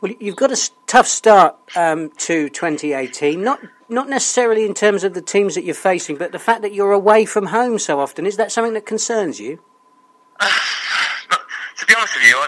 Well, 0.00 0.12
you've 0.18 0.36
got 0.36 0.50
a 0.50 0.70
tough 0.86 1.06
start 1.06 1.56
um, 1.76 2.10
to 2.18 2.48
2018, 2.48 3.42
not 3.42 3.60
not 3.88 4.08
necessarily 4.08 4.64
in 4.64 4.72
terms 4.72 5.02
of 5.02 5.14
the 5.14 5.22
teams 5.22 5.56
that 5.56 5.64
you're 5.64 5.74
facing, 5.74 6.16
but 6.16 6.30
the 6.30 6.38
fact 6.38 6.62
that 6.62 6.72
you're 6.72 6.92
away 6.92 7.24
from 7.24 7.46
home 7.46 7.76
so 7.78 7.98
often. 7.98 8.24
Is 8.24 8.36
that 8.36 8.52
something 8.52 8.74
that 8.74 8.86
concerns 8.86 9.40
you? 9.40 9.60
Uh, 11.32 11.36
to 11.76 11.86
be 11.86 11.94
honest 11.94 12.16
with 12.16 12.26
you, 12.26 12.34
I, 12.34 12.46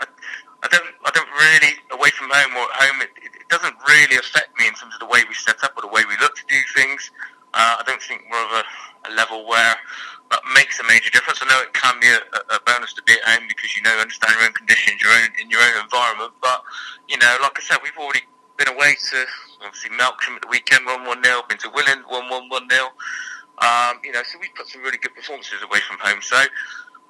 I, 0.00 0.06
I, 0.62 0.68
don't 0.68 0.84
I 1.04 1.10
don't 1.10 1.28
really 1.30 1.74
away 1.90 2.10
from 2.10 2.30
home 2.30 2.54
or 2.54 2.62
at 2.62 2.82
home. 2.82 3.00
It, 3.02 3.10
it, 3.16 3.39
doesn't 3.50 3.76
really 3.86 4.16
affect 4.16 4.56
me 4.58 4.66
in 4.66 4.74
terms 4.74 4.94
of 4.94 5.00
the 5.00 5.10
way 5.10 5.22
we 5.28 5.34
set 5.34 5.62
up 5.62 5.76
or 5.76 5.82
the 5.82 5.92
way 5.92 6.02
we 6.08 6.16
look 6.20 6.34
to 6.36 6.46
do 6.48 6.60
things. 6.74 7.10
Uh, 7.52 7.76
I 7.78 7.82
don't 7.84 8.00
think 8.00 8.22
we're 8.30 8.38
of 8.38 8.64
a, 8.64 9.10
a 9.10 9.12
level 9.14 9.46
where 9.46 9.74
that 10.30 10.42
makes 10.54 10.78
a 10.78 10.84
major 10.86 11.10
difference. 11.10 11.42
I 11.42 11.50
know 11.50 11.60
it 11.60 11.74
can 11.74 11.98
be 11.98 12.06
a, 12.06 12.22
a 12.54 12.58
bonus 12.64 12.94
to 12.94 13.02
be 13.02 13.14
at 13.14 13.26
home 13.26 13.48
because 13.48 13.76
you 13.76 13.82
know 13.82 13.90
understand 13.98 14.32
your 14.38 14.46
own 14.46 14.54
conditions, 14.54 15.02
your 15.02 15.10
own 15.10 15.28
in 15.42 15.50
your 15.50 15.60
own 15.60 15.82
environment. 15.82 16.32
But 16.40 16.62
you 17.08 17.18
know, 17.18 17.36
like 17.42 17.58
I 17.58 17.62
said, 17.62 17.78
we've 17.82 17.98
already 17.98 18.22
been 18.56 18.68
away 18.68 18.94
to 19.10 19.18
obviously 19.66 19.90
Melksham 19.98 20.38
at 20.38 20.42
the 20.42 20.48
weekend, 20.48 20.86
one 20.86 21.04
one 21.04 21.20
nil. 21.20 21.42
Been 21.48 21.58
to 21.58 21.70
Willand, 21.70 22.06
one 22.06 22.30
one 22.30 22.48
one 22.48 22.68
nil. 22.68 22.94
Um, 23.58 24.00
you 24.04 24.12
know, 24.12 24.22
so 24.24 24.38
we've 24.40 24.54
put 24.54 24.68
some 24.68 24.82
really 24.82 24.98
good 24.98 25.14
performances 25.14 25.58
away 25.62 25.80
from 25.84 25.98
home. 26.00 26.22
So, 26.22 26.38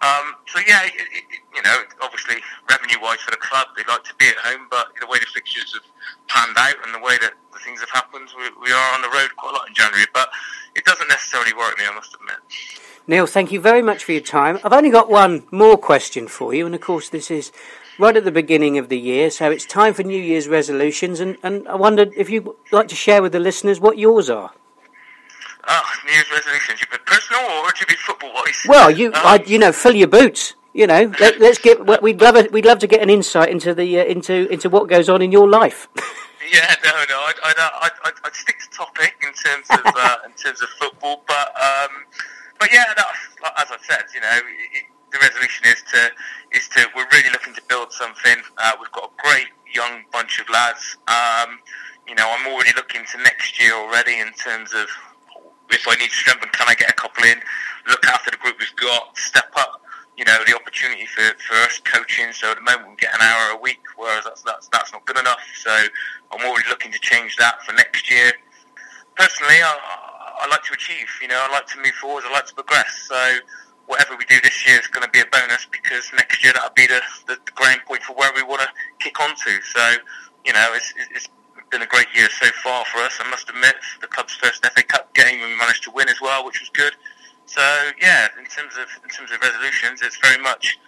um, 0.02 0.34
so 0.46 0.60
yeah, 0.66 0.84
it, 0.84 0.94
it, 0.96 1.24
you 1.54 1.62
know, 1.62 1.76
obviously 2.00 2.36
revenue-wise 2.68 3.20
for 3.20 3.30
the 3.30 3.36
club, 3.36 3.68
they 3.76 3.84
like 3.88 4.04
to 4.04 4.14
be 4.16 4.28
at 4.28 4.36
home, 4.36 4.66
but 4.70 4.88
the 5.00 5.06
way 5.06 5.18
the 5.18 5.26
fixtures 5.26 5.74
have 5.74 5.84
panned 6.28 6.56
out 6.56 6.76
and 6.84 6.94
the 6.94 7.04
way 7.04 7.18
that 7.20 7.34
the 7.52 7.58
things 7.58 7.80
have 7.80 7.90
happened, 7.90 8.28
we, 8.36 8.44
we 8.62 8.72
are 8.72 8.94
on 8.94 9.02
the 9.02 9.08
road 9.08 9.28
quite 9.36 9.50
a 9.50 9.56
lot 9.58 9.68
in 9.68 9.74
January. 9.74 10.06
But 10.14 10.30
it 10.74 10.84
doesn't 10.84 11.08
necessarily 11.08 11.52
worry 11.52 11.74
me, 11.76 11.84
I 11.90 11.94
must 11.94 12.14
admit. 12.14 12.36
Neil, 13.06 13.26
thank 13.26 13.52
you 13.52 13.60
very 13.60 13.82
much 13.82 14.04
for 14.04 14.12
your 14.12 14.20
time. 14.20 14.58
I've 14.62 14.72
only 14.72 14.90
got 14.90 15.10
one 15.10 15.44
more 15.50 15.76
question 15.76 16.28
for 16.28 16.54
you, 16.54 16.64
and 16.64 16.74
of 16.74 16.80
course, 16.80 17.08
this 17.08 17.30
is 17.30 17.52
right 17.98 18.16
at 18.16 18.24
the 18.24 18.32
beginning 18.32 18.78
of 18.78 18.88
the 18.88 18.98
year, 18.98 19.30
so 19.30 19.50
it's 19.50 19.66
time 19.66 19.92
for 19.92 20.02
New 20.02 20.20
Year's 20.20 20.48
resolutions, 20.48 21.20
and, 21.20 21.36
and 21.42 21.68
I 21.68 21.74
wondered 21.74 22.12
if 22.16 22.30
you'd 22.30 22.48
like 22.72 22.88
to 22.88 22.94
share 22.94 23.20
with 23.20 23.32
the 23.32 23.40
listeners 23.40 23.80
what 23.80 23.98
yours 23.98 24.30
are. 24.30 24.52
Oh, 25.68 25.82
New 26.06 26.12
Year's 26.12 26.30
resolutions. 26.30 26.80
You 26.80 26.86
be 26.90 26.98
personal 27.04 27.42
or 27.42 27.70
do 27.72 27.80
you 27.80 27.86
be 27.86 27.94
football 27.94 28.32
wise? 28.34 28.66
Well, 28.68 28.90
you, 28.90 29.08
um, 29.08 29.14
I, 29.16 29.44
you 29.46 29.58
know, 29.58 29.72
fill 29.72 29.94
your 29.94 30.08
boots. 30.08 30.54
You 30.72 30.86
know, 30.86 31.12
let, 31.20 31.40
us 31.40 31.58
get. 31.58 32.02
We'd 32.02 32.20
love. 32.20 32.36
A, 32.36 32.48
we'd 32.50 32.64
love 32.64 32.78
to 32.80 32.86
get 32.86 33.02
an 33.02 33.10
insight 33.10 33.50
into 33.50 33.74
the 33.74 34.00
uh, 34.00 34.04
into 34.04 34.48
into 34.52 34.70
what 34.70 34.88
goes 34.88 35.08
on 35.08 35.22
in 35.22 35.32
your 35.32 35.48
life. 35.48 35.88
yeah, 36.52 36.74
no, 36.84 36.90
no. 37.08 37.18
I'd, 37.20 37.34
I'd, 37.44 37.92
I'd, 38.04 38.12
I'd, 38.24 38.34
stick 38.34 38.58
to 38.60 38.70
topic 38.70 39.14
in 39.22 39.32
terms 39.32 39.66
of 39.70 39.80
uh, 39.96 40.16
in 40.26 40.32
terms 40.32 40.62
of 40.62 40.68
football, 40.78 41.22
but 41.26 41.48
um, 41.60 41.90
but 42.58 42.72
yeah, 42.72 42.84
no, 42.96 43.04
as 43.56 43.68
I 43.70 43.76
said, 43.82 44.04
you 44.14 44.20
know, 44.20 44.38
it, 44.74 44.84
the 45.12 45.18
resolution 45.18 45.66
is 45.66 45.82
to 45.92 46.10
is 46.56 46.68
to 46.68 46.86
we're 46.94 47.08
really 47.12 47.30
looking 47.30 47.54
to 47.54 47.62
build 47.68 47.92
something. 47.92 48.36
Uh, 48.58 48.72
we've 48.78 48.92
got 48.92 49.10
a 49.10 49.22
great 49.22 49.48
young 49.74 50.04
bunch 50.12 50.40
of 50.40 50.48
lads. 50.50 50.96
Um, 51.08 51.58
you 52.08 52.14
know, 52.14 52.26
I'm 52.28 52.46
already 52.52 52.72
looking 52.76 53.02
to 53.12 53.18
next 53.22 53.60
year 53.60 53.74
already 53.74 54.18
in 54.18 54.32
terms 54.32 54.72
of 54.74 54.88
if 55.72 55.86
I 55.88 55.94
need 55.96 56.10
to 56.10 56.16
strengthen, 56.16 56.48
can 56.50 56.68
I 56.68 56.74
get 56.74 56.90
a 56.90 56.94
couple 56.94 57.24
in? 57.24 57.38
Look 57.88 58.04
after 58.06 58.30
the 58.30 58.36
group 58.36 58.56
we've 58.58 58.76
got, 58.76 59.16
step 59.16 59.50
up. 59.56 59.82
You 60.16 60.24
know, 60.26 60.36
the 60.46 60.54
opportunity 60.54 61.06
for, 61.06 61.22
for 61.40 61.54
us 61.64 61.80
coaching. 61.80 62.32
So 62.32 62.50
at 62.50 62.56
the 62.56 62.62
moment 62.62 62.90
we 62.90 62.96
get 62.96 63.14
an 63.14 63.22
hour 63.22 63.56
a 63.56 63.60
week, 63.60 63.80
whereas 63.96 64.24
that's 64.24 64.42
that's 64.42 64.68
that's 64.68 64.92
not 64.92 65.06
good 65.06 65.18
enough. 65.18 65.40
So 65.54 65.70
I'm 66.30 66.44
already 66.44 66.68
looking 66.68 66.92
to 66.92 66.98
change 66.98 67.36
that 67.36 67.62
for 67.64 67.72
next 67.72 68.10
year. 68.10 68.32
Personally, 69.16 69.62
I, 69.64 69.78
I 70.42 70.48
like 70.48 70.62
to 70.64 70.74
achieve. 70.74 71.08
You 71.22 71.28
know, 71.28 71.40
I 71.40 71.50
like 71.52 71.66
to 71.68 71.78
move 71.78 71.94
forward. 71.94 72.24
I 72.26 72.32
like 72.32 72.46
to 72.46 72.54
progress. 72.54 73.08
So 73.08 73.38
whatever 73.90 74.14
we 74.16 74.24
do 74.26 74.40
this 74.42 74.66
year 74.66 74.78
is 74.78 74.86
going 74.86 75.04
to 75.04 75.10
be 75.10 75.18
a 75.18 75.26
bonus 75.32 75.66
because 75.66 76.10
next 76.14 76.44
year 76.44 76.52
that'll 76.52 76.70
be 76.74 76.86
the, 76.86 77.00
the, 77.26 77.36
the 77.44 77.52
ground 77.52 77.80
point 77.86 78.02
for 78.02 78.14
where 78.14 78.30
we 78.36 78.42
want 78.42 78.62
to 78.62 78.68
kick 79.00 79.18
on 79.20 79.30
to. 79.30 79.60
So, 79.62 79.96
you 80.46 80.52
know, 80.52 80.68
it's, 80.74 80.94
it's 81.10 81.28
been 81.70 81.82
a 81.82 81.86
great 81.86 82.08
year 82.14 82.28
so 82.30 82.46
far 82.62 82.84
for 82.86 82.98
us. 82.98 83.18
I 83.20 83.30
must 83.30 83.48
admit, 83.48 83.76
the 84.00 84.06
club's 84.06 84.34
first 84.34 84.64
FA 84.66 84.82
Cup 84.82 85.14
game 85.14 85.40
we 85.40 85.56
managed 85.56 85.84
to 85.84 85.90
win 85.90 86.08
as 86.08 86.20
well, 86.20 86.44
which 86.44 86.60
was 86.60 86.68
good. 86.70 86.94
So 87.46 87.62
yeah, 88.00 88.28
in 88.38 88.44
terms 88.46 88.74
of 88.76 88.86
in 89.02 89.10
terms 89.10 89.30
of 89.32 89.40
resolutions, 89.40 90.02
it's 90.02 90.18
very 90.18 90.40
much 90.42 90.78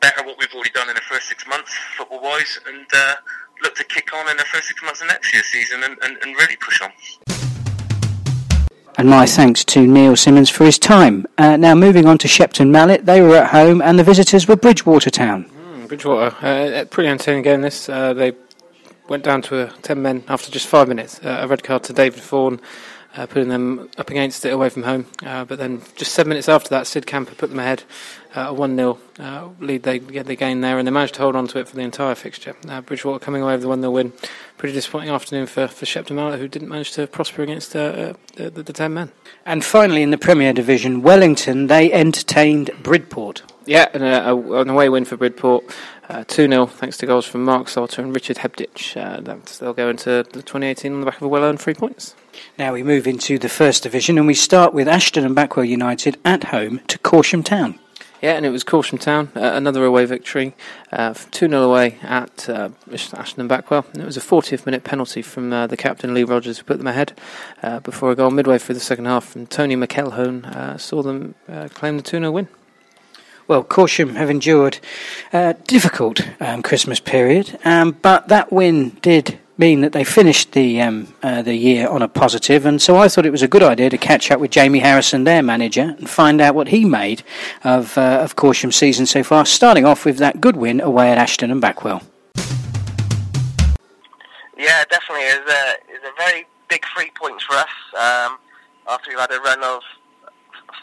better 0.00 0.24
what 0.24 0.36
we've 0.38 0.52
already 0.54 0.70
done 0.70 0.88
in 0.88 0.94
the 0.94 1.00
first 1.02 1.28
six 1.28 1.46
months, 1.46 1.72
football 1.96 2.20
wise, 2.20 2.58
and 2.66 2.86
uh, 2.94 3.14
look 3.62 3.74
to 3.76 3.84
kick 3.84 4.12
on 4.12 4.28
in 4.28 4.36
the 4.36 4.44
first 4.44 4.68
six 4.68 4.82
months 4.82 5.00
of 5.00 5.06
next 5.06 5.32
year's 5.32 5.46
season 5.46 5.82
and, 5.84 5.96
and, 6.02 6.18
and 6.22 6.36
really 6.36 6.56
push 6.56 6.82
on. 6.82 6.90
And 8.98 9.08
my 9.08 9.24
thanks 9.24 9.64
to 9.66 9.86
Neil 9.86 10.16
Simmons 10.16 10.50
for 10.50 10.64
his 10.64 10.78
time. 10.78 11.26
Uh, 11.38 11.56
now, 11.56 11.74
moving 11.74 12.06
on 12.06 12.18
to 12.18 12.28
Shepton 12.28 12.70
Mallet, 12.70 13.06
they 13.06 13.22
were 13.22 13.36
at 13.36 13.50
home 13.50 13.80
and 13.80 13.98
the 13.98 14.04
visitors 14.04 14.46
were 14.46 14.56
Bridgwater 14.56 15.08
Town. 15.08 15.44
Mm, 15.44 15.88
Bridgwater, 15.88 16.36
uh, 16.44 16.84
pretty 16.86 17.08
entertaining 17.08 17.42
game 17.42 17.62
this. 17.62 17.88
Uh, 17.88 18.12
they 18.12 18.32
went 19.08 19.24
down 19.24 19.42
to 19.42 19.72
10 19.82 20.00
men 20.00 20.24
after 20.28 20.50
just 20.50 20.66
five 20.66 20.88
minutes. 20.88 21.20
Uh, 21.22 21.40
a 21.42 21.48
red 21.48 21.62
card 21.62 21.84
to 21.84 21.92
David 21.92 22.22
Fawn. 22.22 22.60
uh, 23.16 23.26
putting 23.26 23.48
them 23.48 23.88
up 23.98 24.10
against 24.10 24.44
it 24.44 24.52
away 24.52 24.68
from 24.68 24.82
home. 24.84 25.06
Uh, 25.24 25.44
but 25.44 25.58
then 25.58 25.82
just 25.96 26.12
seven 26.12 26.30
minutes 26.30 26.48
after 26.48 26.68
that, 26.70 26.86
Sid 26.86 27.06
Camper 27.06 27.34
put 27.34 27.50
them 27.50 27.58
ahead, 27.58 27.84
uh, 28.34 28.46
a 28.48 28.52
1 28.52 28.76
0 28.76 28.98
uh, 29.18 29.48
lead 29.60 29.82
they 29.82 29.98
get 29.98 30.26
the 30.26 30.36
gain 30.36 30.60
there, 30.60 30.78
and 30.78 30.86
they 30.86 30.92
managed 30.92 31.14
to 31.14 31.20
hold 31.20 31.36
on 31.36 31.46
to 31.48 31.58
it 31.58 31.68
for 31.68 31.76
the 31.76 31.82
entire 31.82 32.14
fixture. 32.14 32.56
Uh, 32.68 32.80
Bridgwater 32.80 33.22
coming 33.22 33.42
away 33.42 33.52
with 33.54 33.62
the 33.62 33.68
1 33.68 33.80
0 33.80 33.90
win. 33.90 34.12
Pretty 34.56 34.74
disappointing 34.74 35.10
afternoon 35.10 35.46
for, 35.46 35.66
for 35.66 35.86
Shepton 35.86 36.16
Mallet, 36.16 36.38
who 36.38 36.48
didn't 36.48 36.68
manage 36.68 36.92
to 36.92 37.06
prosper 37.06 37.42
against 37.42 37.74
uh, 37.76 38.14
the, 38.36 38.50
the, 38.50 38.62
the 38.62 38.72
10 38.72 38.94
men. 38.94 39.12
And 39.44 39.64
finally, 39.64 40.02
in 40.02 40.10
the 40.10 40.18
Premier 40.18 40.52
Division, 40.52 41.02
Wellington, 41.02 41.66
they 41.66 41.92
entertained 41.92 42.70
Bridport. 42.82 43.42
Yeah, 43.66 43.88
and 43.92 44.02
a, 44.02 44.30
a, 44.30 44.60
an 44.60 44.70
away 44.70 44.88
win 44.88 45.04
for 45.04 45.16
Bridport. 45.16 45.64
Uh, 46.12 46.24
2 46.24 46.46
0, 46.46 46.66
thanks 46.66 46.98
to 46.98 47.06
goals 47.06 47.24
from 47.24 47.42
Mark 47.42 47.70
Salter 47.70 48.02
and 48.02 48.14
Richard 48.14 48.36
Hebditch. 48.36 48.98
Uh, 48.98 49.20
they'll 49.60 49.72
go 49.72 49.88
into 49.88 50.22
the 50.30 50.42
2018 50.42 50.92
on 50.92 51.00
the 51.00 51.06
back 51.06 51.16
of 51.16 51.22
a 51.22 51.28
well 51.28 51.42
earned 51.42 51.58
three 51.58 51.72
points. 51.72 52.14
Now 52.58 52.74
we 52.74 52.82
move 52.82 53.06
into 53.06 53.38
the 53.38 53.48
First 53.48 53.84
Division 53.84 54.18
and 54.18 54.26
we 54.26 54.34
start 54.34 54.74
with 54.74 54.88
Ashton 54.88 55.24
and 55.24 55.34
Backwell 55.34 55.66
United 55.66 56.18
at 56.22 56.44
home 56.44 56.80
to 56.88 56.98
Corsham 56.98 57.42
Town. 57.42 57.78
Yeah, 58.20 58.34
and 58.34 58.44
it 58.44 58.50
was 58.50 58.62
Corsham 58.62 59.00
Town, 59.00 59.32
uh, 59.34 59.52
another 59.54 59.86
away 59.86 60.04
victory, 60.04 60.54
uh, 60.92 61.14
2 61.14 61.48
0 61.48 61.62
away 61.62 61.96
at 62.02 62.46
uh, 62.46 62.68
Ashton 62.92 63.40
and 63.40 63.48
Backwell. 63.48 63.86
And 63.94 64.02
it 64.02 64.04
was 64.04 64.18
a 64.18 64.20
40th 64.20 64.66
minute 64.66 64.84
penalty 64.84 65.22
from 65.22 65.50
uh, 65.50 65.66
the 65.66 65.78
captain, 65.78 66.12
Lee 66.12 66.24
Rogers, 66.24 66.58
who 66.58 66.64
put 66.64 66.76
them 66.76 66.88
ahead 66.88 67.18
uh, 67.62 67.80
before 67.80 68.10
a 68.10 68.14
goal 68.14 68.30
midway 68.30 68.58
through 68.58 68.74
the 68.74 68.82
second 68.82 69.06
half. 69.06 69.34
And 69.34 69.48
Tony 69.48 69.76
McElhone 69.76 70.44
uh, 70.44 70.76
saw 70.76 71.02
them 71.02 71.36
claim 71.72 71.96
the 71.96 72.02
2 72.02 72.18
0 72.18 72.30
win. 72.30 72.48
Well, 73.48 73.64
Corsham 73.64 74.14
have 74.16 74.30
endured 74.30 74.78
a 75.32 75.54
difficult 75.66 76.20
um, 76.40 76.62
Christmas 76.62 77.00
period, 77.00 77.58
um, 77.64 77.92
but 78.02 78.28
that 78.28 78.52
win 78.52 78.90
did 79.02 79.38
mean 79.58 79.80
that 79.82 79.92
they 79.92 80.04
finished 80.04 80.52
the 80.52 80.80
um, 80.80 81.12
uh, 81.22 81.42
the 81.42 81.54
year 81.54 81.88
on 81.88 82.02
a 82.02 82.08
positive, 82.08 82.64
and 82.64 82.80
so 82.80 82.96
I 82.96 83.08
thought 83.08 83.26
it 83.26 83.30
was 83.30 83.42
a 83.42 83.48
good 83.48 83.62
idea 83.62 83.90
to 83.90 83.98
catch 83.98 84.30
up 84.30 84.40
with 84.40 84.50
Jamie 84.50 84.78
Harrison, 84.78 85.24
their 85.24 85.42
manager, 85.42 85.94
and 85.98 86.08
find 86.08 86.40
out 86.40 86.54
what 86.54 86.68
he 86.68 86.84
made 86.84 87.22
of 87.64 87.98
uh, 87.98 88.20
of 88.22 88.36
Corsham's 88.36 88.76
season 88.76 89.06
so 89.06 89.22
far. 89.22 89.44
Starting 89.44 89.84
off 89.84 90.04
with 90.04 90.18
that 90.18 90.40
good 90.40 90.56
win 90.56 90.80
away 90.80 91.10
at 91.10 91.18
Ashton 91.18 91.50
and 91.50 91.60
Backwell. 91.60 92.02
Yeah, 94.56 94.84
definitely, 94.88 95.24
it's 95.24 95.50
a 95.50 95.74
it's 95.88 96.04
a 96.04 96.14
very 96.16 96.46
big 96.68 96.84
three 96.96 97.10
points 97.20 97.44
for 97.44 97.54
us 97.54 97.68
um, 97.94 98.38
after 98.88 99.10
we've 99.10 99.18
had 99.18 99.30
a 99.32 99.40
run 99.40 99.62
of 99.62 99.82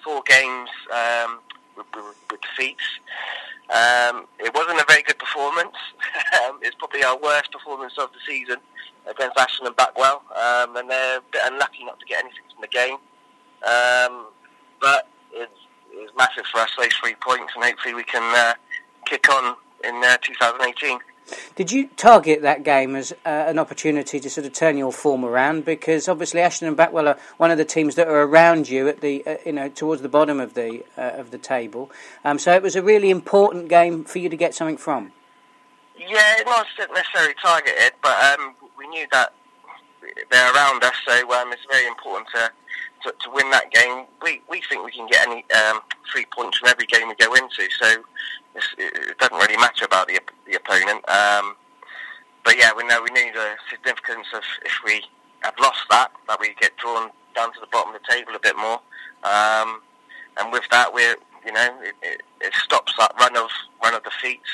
four 0.04 0.22
games 0.28 0.70
um, 0.94 1.40
with, 1.94 2.16
with, 2.32 2.42
defeats. 2.42 2.84
Um, 3.70 4.26
it 4.40 4.54
wasn't 4.54 4.80
a 4.80 4.86
very 4.88 5.04
good 5.04 5.20
performance. 5.20 5.76
um, 6.44 6.60
it's 6.62 6.76
probably 6.76 7.04
our 7.04 7.18
worst 7.18 7.52
performance 7.52 7.94
of 7.98 8.12
the 8.14 8.20
season 8.28 8.58
against 9.10 9.38
Ashton 9.38 9.68
and 9.68 9.76
Backwell, 9.76 10.22
um, 10.36 10.76
and 10.76 10.90
they're 10.90 11.18
a 11.18 11.22
bit 11.32 11.42
unlucky 11.46 11.84
not 11.86 12.00
to 12.00 12.06
get 12.06 12.24
anything 12.24 12.44
from 12.54 12.62
the 12.62 12.68
game. 12.68 12.98
Um, 13.66 14.28
but 14.80 15.08
it's, 15.32 15.52
it's 15.92 16.12
massive 16.18 16.46
for 16.52 16.60
us, 16.60 16.72
those 16.78 16.94
three 16.94 17.16
points, 17.16 17.54
and 17.56 17.64
hopefully 17.64 17.94
we 17.94 18.04
can 18.04 18.24
uh, 18.36 18.54
kick 19.06 19.30
on 19.30 19.56
in 19.84 19.96
uh, 20.04 20.18
2018. 20.22 21.00
Did 21.56 21.72
you 21.72 21.90
target 21.98 22.42
that 22.42 22.64
game 22.64 22.96
as 22.96 23.12
uh, 23.26 23.30
an 23.48 23.60
opportunity 23.60 24.20
to 24.20 24.30
sort 24.30 24.48
of 24.48 24.54
turn 24.54 24.78
your 24.78 24.92
form 24.92 25.24
around? 25.26 25.66
Because 25.66 26.08
obviously 26.08 26.42
Ashton 26.42 26.68
and 26.68 26.78
Backwell 26.78 27.08
are 27.08 27.20
one 27.38 27.52
of 27.52 27.58
the 27.58 27.66
teams 27.66 27.96
that 27.96 28.08
are 28.08 28.24
around 28.24 28.70
you 28.70 28.88
at 28.88 29.02
the 29.02 29.26
uh, 29.26 29.38
you 29.46 29.54
know 29.54 29.70
towards 29.70 30.02
the 30.02 30.10
bottom 30.10 30.40
of 30.40 30.54
the 30.54 30.84
uh, 30.98 31.12
of 31.18 31.32
the 31.32 31.38
table. 31.38 31.92
Um, 32.24 32.40
so 32.40 32.54
it 32.54 32.62
was 32.62 32.76
a 32.76 32.84
really 32.84 33.10
important 33.10 33.70
game 33.70 34.04
for 34.04 34.20
you 34.20 34.30
to 34.30 34.38
get 34.38 34.54
something 34.54 34.78
from. 34.78 35.12
Yeah, 35.98 36.38
it 36.40 36.46
wasn't 36.46 36.94
necessarily 36.96 37.36
targeted, 37.42 37.92
but 38.02 38.40
um, 38.40 38.56
we 38.78 38.88
knew 38.88 39.06
that 39.12 39.34
they're 40.32 40.54
around 40.54 40.84
us, 40.84 40.96
so 41.06 41.34
um, 41.34 41.52
it's 41.52 41.66
very 41.70 41.88
important 41.88 42.30
to, 42.34 42.52
to, 43.04 43.14
to 43.20 43.30
win 43.32 43.50
that 43.52 43.72
game. 43.72 44.06
We 44.22 44.42
we 44.50 44.62
think 44.70 44.86
we 44.86 44.92
can 44.92 45.08
get 45.08 45.28
any 45.28 45.46
um, 45.52 45.82
three 46.12 46.26
points 46.26 46.58
from 46.58 46.70
every 46.70 46.86
game 46.86 47.08
we 47.08 47.16
go 47.16 47.34
into, 47.34 47.70
so 47.80 48.04
it 48.78 49.18
doesn't 49.18 49.38
really 49.38 49.58
matter 49.58 49.86
about 49.86 50.08
the 50.08 50.20
the 50.46 50.56
opponent. 50.56 51.08
Um, 51.10 51.56
but 52.44 52.58
yeah, 52.58 52.72
we 52.76 52.84
know 52.86 53.02
we 53.02 53.12
knew 53.12 53.32
the 53.34 53.56
significance 53.70 54.28
of 54.34 54.44
if 54.66 54.74
we 54.86 55.02
had 55.42 55.54
lost 55.60 55.82
that, 55.90 56.12
that 56.28 56.40
we 56.40 56.54
get 56.60 56.76
drawn 56.78 57.12
down 57.36 57.54
to 57.54 57.60
the 57.60 57.68
bottom 57.72 57.94
of 57.94 58.02
the 58.02 58.14
table 58.14 58.36
a 58.36 58.40
bit 58.40 58.58
more. 58.58 58.80
Um, 59.24 59.82
and 60.38 60.52
with 60.52 60.64
that, 60.72 60.94
we're 60.94 61.16
you 61.46 61.54
know 61.54 61.70
it, 61.82 61.96
it, 62.02 62.22
it, 62.42 62.54
stops 62.54 62.94
that 62.98 63.14
run 63.20 63.36
of 63.38 63.50
run 63.84 63.94
of 63.94 64.04
defeats, 64.04 64.50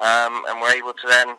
um, 0.00 0.44
and 0.48 0.60
we're 0.60 0.72
able 0.72 0.92
to 0.92 1.06
then 1.08 1.36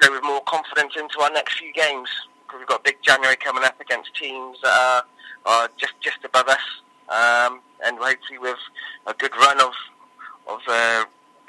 go 0.00 0.12
with 0.12 0.22
more 0.22 0.40
confidence 0.42 0.94
into 0.96 1.20
our 1.20 1.30
next 1.30 1.58
few 1.58 1.72
games. 1.72 2.08
because 2.46 2.60
We've 2.60 2.68
got 2.68 2.80
a 2.80 2.84
big 2.84 2.98
January 3.02 3.36
coming 3.36 3.64
up 3.64 3.80
against 3.80 4.14
teams 4.14 4.58
that 4.62 4.72
are, 4.72 5.04
are 5.46 5.68
just 5.76 5.94
just 6.00 6.24
above 6.24 6.48
us, 6.48 6.62
um, 7.10 7.60
and 7.84 7.98
hopefully 7.98 8.38
with 8.38 8.58
a 9.06 9.14
good 9.14 9.34
run 9.36 9.60
of 9.60 9.72
of 10.48 10.60
uh, 10.68 11.04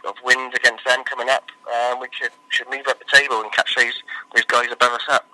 of 0.07 0.15
wins 0.23 0.53
against 0.55 0.83
them 0.85 1.03
coming 1.03 1.29
up, 1.29 1.49
um, 1.73 1.99
we 1.99 2.07
should 2.11 2.31
should 2.49 2.69
move 2.69 2.87
up 2.87 2.99
the 2.99 3.17
table 3.17 3.41
and 3.41 3.51
catch 3.51 3.75
those 3.75 4.03
those 4.35 4.45
guys 4.45 4.71
above 4.71 4.93
us 4.93 5.05
up. 5.09 5.27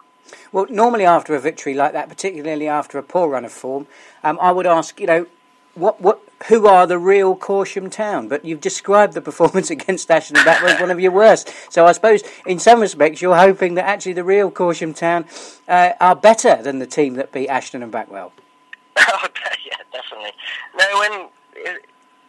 Well, 0.51 0.67
normally 0.69 1.05
after 1.05 1.35
a 1.35 1.39
victory 1.39 1.73
like 1.73 1.93
that, 1.93 2.09
particularly 2.09 2.67
after 2.67 2.97
a 2.97 3.03
poor 3.03 3.29
run 3.29 3.45
of 3.45 3.51
form, 3.51 3.87
um, 4.23 4.37
I 4.41 4.51
would 4.51 4.67
ask, 4.67 4.99
you 4.99 5.07
know, 5.07 5.27
what 5.75 6.01
what 6.01 6.19
who 6.47 6.67
are 6.67 6.85
the 6.85 6.99
real 6.99 7.35
Corsham 7.35 7.91
Town? 7.91 8.27
But 8.27 8.45
you've 8.45 8.61
described 8.61 9.13
the 9.13 9.21
performance 9.29 9.69
against 9.69 10.09
Ashton 10.11 10.37
and 10.37 10.47
that 10.47 10.63
was 10.63 10.79
one 10.79 10.91
of 10.91 10.99
your 10.99 11.11
worst. 11.11 11.51
So 11.69 11.85
I 11.85 11.91
suppose 11.91 12.23
in 12.45 12.59
some 12.59 12.79
respects 12.79 13.21
you're 13.21 13.37
hoping 13.37 13.75
that 13.75 13.85
actually 13.85 14.13
the 14.13 14.23
real 14.23 14.51
Corsham 14.51 14.95
Town 14.95 15.25
uh, 15.67 15.93
are 15.99 16.15
better 16.15 16.61
than 16.61 16.79
the 16.79 16.87
team 16.87 17.15
that 17.15 17.31
beat 17.31 17.47
Ashton 17.47 17.83
and 17.83 17.91
Backwell. 17.91 18.31
oh, 19.09 19.27
yeah, 19.65 19.77
definitely. 19.91 20.31
No, 20.77 20.85
when 20.99 21.29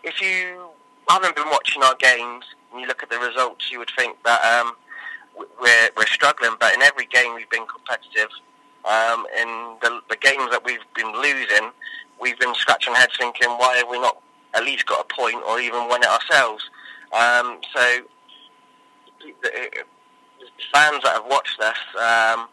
if 0.04 0.20
you 0.20 0.68
haven't 1.08 1.36
been 1.36 1.48
watching 1.50 1.82
our 1.82 1.94
games 1.96 2.44
and 2.72 2.80
you 2.80 2.86
look 2.86 3.02
at 3.02 3.10
the 3.10 3.18
results, 3.18 3.70
you 3.70 3.78
would 3.78 3.90
think 3.96 4.16
that 4.24 4.40
um, 4.44 4.74
we're, 5.60 5.90
we're 5.96 6.06
struggling. 6.06 6.52
But 6.58 6.74
in 6.74 6.82
every 6.82 7.06
game, 7.06 7.34
we've 7.34 7.50
been 7.50 7.66
competitive. 7.66 8.30
Um, 8.84 9.26
in 9.36 9.76
the, 9.82 10.00
the 10.08 10.16
games 10.16 10.50
that 10.50 10.62
we've 10.64 10.84
been 10.94 11.12
losing, 11.20 11.70
we've 12.20 12.38
been 12.38 12.54
scratching 12.54 12.94
heads 12.94 13.12
thinking, 13.18 13.48
why 13.50 13.76
have 13.76 13.88
we 13.88 14.00
not 14.00 14.20
at 14.54 14.64
least 14.64 14.86
got 14.86 15.04
a 15.04 15.14
point 15.14 15.42
or 15.46 15.60
even 15.60 15.88
won 15.88 16.02
it 16.02 16.08
ourselves? 16.08 16.68
Um, 17.12 17.60
so 17.74 18.00
the, 19.42 19.84
fans 20.72 21.02
that 21.04 21.14
have 21.14 21.26
watched 21.26 21.60
us 21.60 21.76
um, 21.96 22.48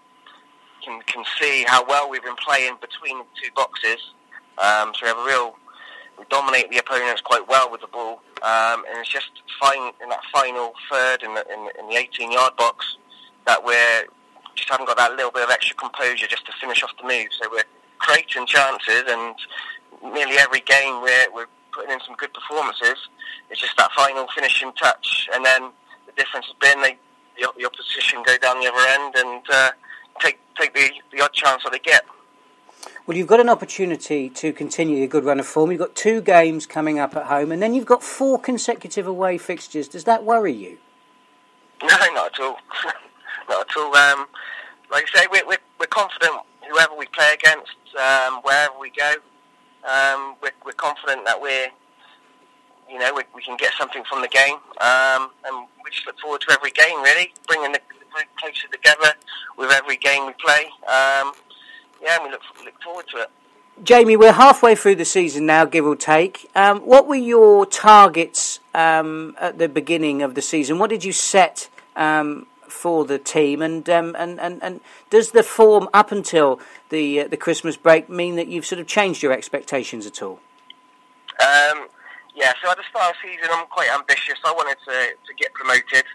can 0.85 1.01
can 1.01 1.23
see 1.39 1.65
how 1.67 1.85
well 1.85 2.09
we've 2.09 2.23
been 2.23 2.35
playing 2.35 2.77
between 2.79 3.19
the 3.19 3.25
two 3.41 3.49
boxes. 3.55 4.13
Um, 4.57 4.93
so 4.93 5.01
we 5.03 5.07
have 5.07 5.17
a 5.17 5.25
real 5.25 5.55
we 6.17 6.25
dominate 6.29 6.69
the 6.69 6.77
opponents 6.77 7.21
quite 7.21 7.47
well 7.47 7.69
with 7.69 7.81
the 7.81 7.87
ball, 7.87 8.21
um, 8.41 8.85
and 8.89 8.99
it's 8.99 9.09
just 9.09 9.31
fine 9.59 9.91
in 10.01 10.09
that 10.09 10.21
final 10.31 10.73
third 10.89 11.23
in 11.23 11.33
the, 11.33 11.45
in, 11.51 11.69
in 11.79 11.89
the 11.89 11.95
18 11.95 12.31
yard 12.31 12.55
box 12.55 12.97
that 13.45 13.63
we're 13.63 14.05
just 14.55 14.69
haven't 14.69 14.87
got 14.87 14.97
that 14.97 15.11
little 15.15 15.31
bit 15.31 15.43
of 15.43 15.49
extra 15.49 15.75
composure 15.75 16.27
just 16.27 16.45
to 16.45 16.53
finish 16.61 16.81
off 16.81 16.91
the 17.01 17.07
move. 17.07 17.27
So 17.31 17.49
we're 17.51 17.67
creating 17.99 18.45
chances, 18.47 19.03
and 19.07 19.35
nearly 20.01 20.37
every 20.37 20.61
game 20.61 21.01
we're, 21.01 21.27
we're 21.33 21.47
putting 21.73 21.91
in 21.91 21.99
some 22.05 22.15
good 22.15 22.33
performances. 22.33 23.09
It's 23.49 23.59
just 23.59 23.75
that 23.77 23.91
final 23.91 24.27
finishing 24.33 24.71
touch, 24.73 25.29
and 25.33 25.43
then 25.43 25.71
the 26.05 26.13
difference 26.15 26.47
has 26.47 26.55
been 26.61 26.81
they, 26.81 26.97
the, 27.37 27.51
the 27.57 27.65
opposition 27.65 28.23
go 28.25 28.37
down 28.37 28.61
the 28.61 28.71
other 28.71 28.87
end 28.87 29.15
and 29.17 29.43
uh, 29.51 29.71
take 30.55 30.73
the, 30.73 30.91
the 31.11 31.21
odd 31.21 31.33
chance 31.33 31.63
that 31.63 31.71
they 31.71 31.79
get. 31.79 32.05
Well, 33.07 33.17
you've 33.17 33.27
got 33.27 33.39
an 33.39 33.49
opportunity 33.49 34.29
to 34.29 34.51
continue 34.51 34.97
your 34.97 35.07
good 35.07 35.23
run 35.23 35.39
of 35.39 35.45
form. 35.45 35.71
You've 35.71 35.79
got 35.79 35.95
two 35.95 36.21
games 36.21 36.65
coming 36.65 36.97
up 36.99 37.15
at 37.15 37.25
home, 37.25 37.51
and 37.51 37.61
then 37.61 37.73
you've 37.73 37.85
got 37.85 38.03
four 38.03 38.39
consecutive 38.39 39.05
away 39.05 39.37
fixtures. 39.37 39.87
Does 39.87 40.05
that 40.05 40.23
worry 40.23 40.53
you? 40.53 40.77
No, 41.83 41.97
not 42.13 42.33
at 42.33 42.39
all. 42.39 42.57
not 43.49 43.69
at 43.69 43.77
all. 43.77 43.95
Um, 43.95 44.27
like 44.89 45.05
I 45.13 45.19
say, 45.19 45.27
we're, 45.31 45.45
we're, 45.45 45.57
we're, 45.79 45.87
confident 45.87 46.33
whoever 46.71 46.95
we 46.95 47.05
play 47.07 47.33
against, 47.33 47.75
um, 47.99 48.39
wherever 48.43 48.73
we 48.79 48.91
go. 48.91 49.15
Um, 49.83 50.35
we're, 50.41 50.55
we're, 50.65 50.71
confident 50.71 51.25
that 51.25 51.39
we're, 51.39 51.67
you 52.89 52.97
know, 52.97 53.13
we, 53.13 53.23
we, 53.35 53.43
can 53.43 53.57
get 53.57 53.73
something 53.77 54.03
from 54.09 54.21
the 54.21 54.29
game, 54.29 54.55
um, 54.79 55.29
and 55.45 55.67
we 55.83 55.91
just 55.91 56.07
look 56.07 56.17
forward 56.19 56.41
to 56.41 56.53
every 56.53 56.71
game. 56.71 57.01
Really, 57.03 57.33
bringing 57.47 57.73
the 57.73 57.81
group 58.15 58.27
closer 58.39 58.67
together 58.71 59.13
with 59.57 59.71
every 59.71 59.97
game 59.97 60.25
we 60.25 60.33
play. 60.33 60.65
Um, 60.87 61.33
yeah, 62.01 62.23
we 62.23 62.29
look, 62.31 62.41
look 62.63 62.81
forward 62.81 63.05
to 63.13 63.17
it. 63.21 63.29
Jamie, 63.83 64.15
we're 64.15 64.31
halfway 64.31 64.73
through 64.73 64.95
the 64.95 65.05
season 65.05 65.45
now, 65.45 65.65
give 65.65 65.85
or 65.85 65.97
take. 65.97 66.49
Um, 66.55 66.79
what 66.79 67.07
were 67.07 67.15
your 67.15 67.65
targets 67.65 68.61
um, 68.73 69.35
at 69.39 69.57
the 69.57 69.67
beginning 69.67 70.21
of 70.21 70.33
the 70.33 70.41
season? 70.41 70.79
What 70.79 70.89
did 70.89 71.03
you 71.03 71.11
set 71.11 71.67
um, 71.97 72.47
for 72.69 73.03
the 73.03 73.19
team? 73.19 73.61
And, 73.61 73.89
um, 73.89 74.15
and, 74.17 74.39
and, 74.39 74.63
and 74.63 74.79
does 75.09 75.31
the 75.31 75.43
form 75.43 75.89
up 75.93 76.13
until 76.13 76.61
the 76.89 77.21
uh, 77.21 77.27
the 77.27 77.35
Christmas 77.35 77.75
break 77.75 78.07
mean 78.07 78.37
that 78.37 78.47
you've 78.47 78.65
sort 78.65 78.79
of 78.79 78.87
changed 78.87 79.21
your 79.21 79.33
expectations 79.33 80.05
at 80.05 80.21
all? 80.21 80.39
Um, 81.41 81.87
yeah, 82.33 82.53
so 82.63 82.71
at 82.71 82.77
the 82.77 82.83
start 82.89 83.11
of 83.11 83.15
the 83.21 83.29
season, 83.29 83.49
I'm 83.51 83.67
quite 83.67 83.89
ambitious. 83.89 84.39
I 84.45 84.53
wanted 84.53 84.77
to, 84.87 85.15
to 85.27 85.33
get 85.37 85.53
promoted, 85.53 86.05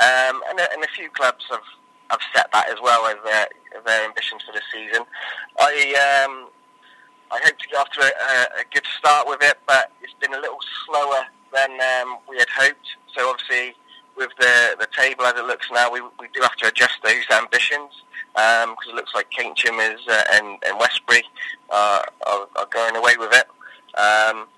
um, 0.00 0.42
and, 0.48 0.58
a, 0.58 0.72
and 0.72 0.82
a 0.82 0.88
few 0.88 1.08
clubs 1.10 1.44
have, 1.50 1.62
have 2.10 2.20
set 2.34 2.50
that 2.52 2.68
as 2.68 2.76
well 2.82 3.06
as 3.06 3.16
their 3.24 3.48
their 3.84 4.04
ambitions 4.04 4.42
for 4.42 4.52
the 4.52 4.62
season. 4.72 5.04
I 5.58 6.24
um, 6.24 6.48
I 7.30 7.40
hope 7.42 7.58
to 7.58 7.68
get 7.68 7.78
off 7.78 7.90
to 7.90 8.00
a, 8.00 8.60
a, 8.60 8.64
good 8.72 8.84
start 8.98 9.26
with 9.26 9.42
it, 9.42 9.58
but 9.66 9.90
it's 10.02 10.14
been 10.20 10.34
a 10.34 10.40
little 10.40 10.60
slower 10.86 11.24
than 11.52 11.70
um, 11.72 12.18
we 12.28 12.38
had 12.38 12.48
hoped. 12.48 12.96
So 13.16 13.30
obviously, 13.30 13.74
with 14.16 14.30
the 14.38 14.76
the 14.78 14.88
table 14.96 15.24
as 15.24 15.34
it 15.36 15.44
looks 15.44 15.68
now, 15.72 15.90
we, 15.90 16.00
we 16.20 16.28
do 16.32 16.40
have 16.42 16.56
to 16.56 16.68
adjust 16.68 16.98
those 17.02 17.24
ambitions 17.32 18.02
because 18.34 18.66
um, 18.66 18.76
it 18.88 18.94
looks 18.94 19.14
like 19.14 19.30
Keynsham 19.30 19.78
is 19.94 20.00
uh, 20.08 20.24
and, 20.32 20.58
and 20.66 20.78
Westbury 20.78 21.22
uh, 21.70 22.02
are, 22.26 22.48
are, 22.56 22.66
going 22.70 22.96
away 22.96 23.16
with 23.16 23.32
it. 23.32 23.46
Um, 23.96 24.48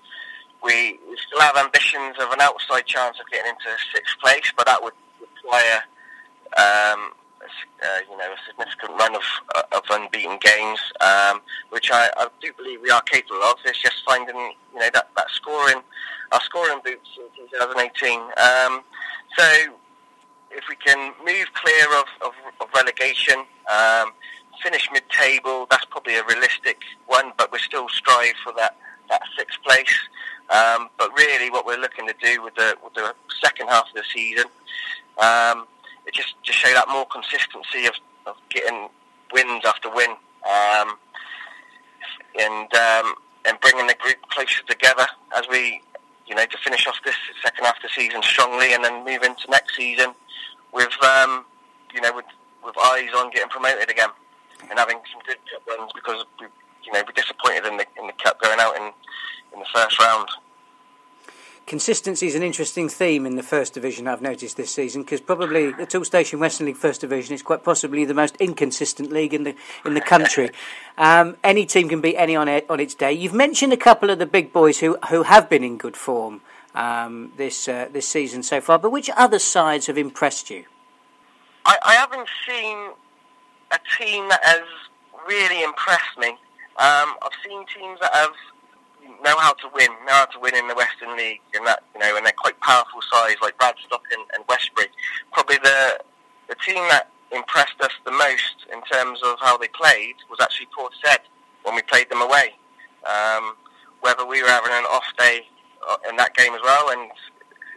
we 0.63 0.99
still 1.27 1.41
have 1.41 1.55
ambitions 1.57 2.15
of 2.19 2.31
an 2.31 2.41
outside 2.41 2.87
chance 2.87 3.19
of 3.19 3.29
getting 3.31 3.51
into 3.51 3.77
sixth 3.93 4.17
place, 4.19 4.51
but 4.57 4.65
that 4.65 4.81
would 4.81 4.93
require 5.47 5.83
um, 6.57 7.11
uh, 7.83 7.99
you 8.09 8.17
know 8.17 8.25
a 8.25 8.37
significant 8.45 8.91
run 8.99 9.15
of 9.15 9.21
of 9.71 9.83
unbeaten 9.89 10.37
games, 10.41 10.79
um, 11.01 11.41
which 11.69 11.91
I, 11.91 12.09
I, 12.17 12.27
do 12.41 12.51
believe 12.57 12.81
we 12.81 12.89
are 12.89 13.01
capable 13.03 13.41
of. 13.43 13.55
It's 13.65 13.81
just 13.81 14.03
finding 14.05 14.35
you 14.35 14.79
know 14.79 14.89
that, 14.93 15.09
that 15.15 15.29
scoring 15.31 15.81
our 16.31 16.41
scoring 16.41 16.79
boots 16.83 17.09
in 17.17 17.47
2018. 17.51 18.19
Um, 18.19 18.83
so 19.37 19.73
if 20.51 20.63
we 20.69 20.75
can 20.75 21.13
move 21.25 21.45
clear 21.53 21.85
of, 21.97 22.05
of, 22.25 22.33
of 22.59 22.67
relegation, 22.73 23.45
um, 23.71 24.11
finish 24.61 24.89
mid-table, 24.91 25.67
that's 25.69 25.85
probably 25.85 26.15
a 26.15 26.23
realistic 26.25 26.81
one, 27.05 27.31
but 27.37 27.51
we 27.51 27.59
still 27.59 27.87
strive 27.89 28.33
for 28.43 28.51
that, 28.57 28.75
that 29.09 29.21
sixth 29.37 29.61
place. 29.63 29.95
Um, 30.49 30.89
but 30.97 31.15
really, 31.17 31.49
what 31.49 31.65
we're 31.65 31.79
looking 31.79 32.07
to 32.07 32.15
do 32.21 32.41
with 32.41 32.55
the, 32.55 32.75
with 32.83 32.93
the 32.93 33.13
second 33.41 33.67
half 33.67 33.87
of 33.89 33.93
the 33.93 34.03
season, 34.13 34.45
um, 35.19 35.67
it 36.05 36.13
just 36.13 36.35
just 36.43 36.57
show 36.57 36.73
that 36.73 36.87
more 36.89 37.05
consistency 37.05 37.85
of, 37.85 37.93
of 38.25 38.35
getting 38.49 38.89
wins 39.33 39.63
after 39.65 39.89
win, 39.93 40.11
um, 40.11 40.97
and 42.39 42.73
um, 42.73 43.15
and 43.45 43.59
bringing 43.61 43.87
the 43.87 43.95
group 43.95 44.17
closer 44.29 44.63
together 44.67 45.07
as 45.35 45.47
we, 45.49 45.81
you 46.27 46.35
know, 46.35 46.45
to 46.45 46.57
finish 46.63 46.87
off 46.87 46.97
this 47.03 47.15
second 47.43 47.65
half 47.65 47.77
of 47.77 47.83
the 47.83 47.89
season 47.89 48.21
strongly, 48.21 48.73
and 48.73 48.83
then 48.83 49.03
move 49.03 49.23
into 49.23 49.49
next 49.49 49.75
season 49.75 50.13
with, 50.73 50.91
um, 51.03 51.45
you 51.93 52.01
know, 52.01 52.13
with 52.13 52.25
with 52.63 52.75
eyes 52.77 53.09
on 53.15 53.31
getting 53.31 53.49
promoted 53.49 53.89
again 53.89 54.09
and 54.69 54.77
having 54.79 54.97
some 55.11 55.21
good 55.25 55.37
cup 55.51 55.61
runs 55.67 55.91
because 55.93 56.25
we, 56.39 56.47
you 56.83 56.91
know, 56.91 57.01
we're 57.05 57.13
disappointed 57.13 57.65
in 57.65 57.77
the 57.77 57.85
in 57.99 58.07
the 58.07 58.13
cup 58.23 58.39
going 58.41 58.59
out 58.59 58.75
in 58.75 58.91
in 59.53 59.59
the 59.59 59.65
first 59.73 59.99
round. 59.99 60.29
Consistency 61.67 62.27
is 62.27 62.33
an 62.33 62.43
interesting 62.43 62.87
theme 62.87 63.25
in 63.25 63.35
the 63.35 63.43
First 63.43 63.73
Division 63.73 64.07
I've 64.07 64.21
noticed 64.21 64.55
this 64.55 64.71
season 64.71 65.01
because 65.01 65.19
probably 65.19 65.73
the 65.73 65.85
Toolstation 65.85 66.39
Western 66.39 66.67
League 66.67 66.77
First 66.77 67.01
Division 67.01 67.35
is 67.35 67.41
quite 67.41 67.61
possibly 67.61 68.05
the 68.05 68.13
most 68.13 68.37
inconsistent 68.37 69.11
league 69.11 69.33
in 69.33 69.43
the 69.43 69.53
in 69.83 69.93
the 69.93 69.99
country. 69.99 70.49
um, 70.97 71.35
any 71.43 71.65
team 71.65 71.89
can 71.89 71.99
beat 71.99 72.15
any 72.15 72.37
on 72.37 72.47
it, 72.47 72.65
on 72.69 72.79
its 72.79 72.95
day. 72.95 73.11
You've 73.11 73.33
mentioned 73.33 73.73
a 73.73 73.77
couple 73.77 74.09
of 74.09 74.17
the 74.17 74.25
big 74.25 74.53
boys 74.53 74.79
who 74.79 74.97
who 75.09 75.23
have 75.23 75.49
been 75.49 75.61
in 75.61 75.77
good 75.77 75.97
form 75.97 76.39
um, 76.73 77.33
this 77.35 77.67
uh, 77.67 77.89
this 77.91 78.07
season 78.07 78.43
so 78.43 78.61
far, 78.61 78.79
but 78.79 78.89
which 78.89 79.09
other 79.17 79.37
sides 79.37 79.87
have 79.87 79.97
impressed 79.97 80.49
you? 80.49 80.63
I, 81.65 81.77
I 81.83 81.93
haven't 81.95 82.29
seen 82.47 82.77
a 83.71 83.79
team 83.99 84.29
that 84.29 84.39
has 84.41 84.63
really 85.27 85.63
impressed 85.63 86.17
me. 86.17 86.29
Um, 86.29 87.17
I've 87.21 87.37
seen 87.45 87.65
teams 87.77 87.99
that 87.99 88.13
have 88.13 88.31
know 89.23 89.37
how 89.37 89.53
to 89.53 89.69
win, 89.73 89.89
know 90.05 90.13
how 90.13 90.25
to 90.25 90.39
win 90.39 90.55
in 90.55 90.67
the 90.67 90.75
Western 90.75 91.15
League, 91.17 91.41
and 91.53 91.65
that 91.65 91.83
you 91.93 91.99
know, 91.99 92.17
and 92.17 92.25
they're 92.25 92.33
quite 92.37 92.59
powerful 92.59 93.01
sides 93.11 93.37
like 93.41 93.57
Radstock 93.59 94.01
and, 94.11 94.23
and 94.33 94.43
Westbury. 94.49 94.87
Probably 95.31 95.57
the 95.57 95.99
the 96.49 96.55
team 96.55 96.83
that 96.89 97.09
impressed 97.31 97.79
us 97.81 97.91
the 98.05 98.11
most 98.11 98.65
in 98.71 98.81
terms 98.83 99.19
of 99.23 99.37
how 99.39 99.57
they 99.57 99.67
played 99.69 100.15
was 100.29 100.39
actually 100.41 100.67
Portishead 100.77 101.19
when 101.63 101.75
we 101.75 101.81
played 101.83 102.09
them 102.09 102.21
away. 102.21 102.55
Um, 103.05 103.55
whether 104.01 104.25
we 104.25 104.41
were 104.41 104.47
having 104.47 104.71
an 104.71 104.85
off 104.85 105.05
day 105.17 105.41
uh, 105.89 105.97
in 106.09 106.15
that 106.17 106.35
game 106.35 106.53
as 106.53 106.61
well, 106.63 106.89
and 106.91 107.11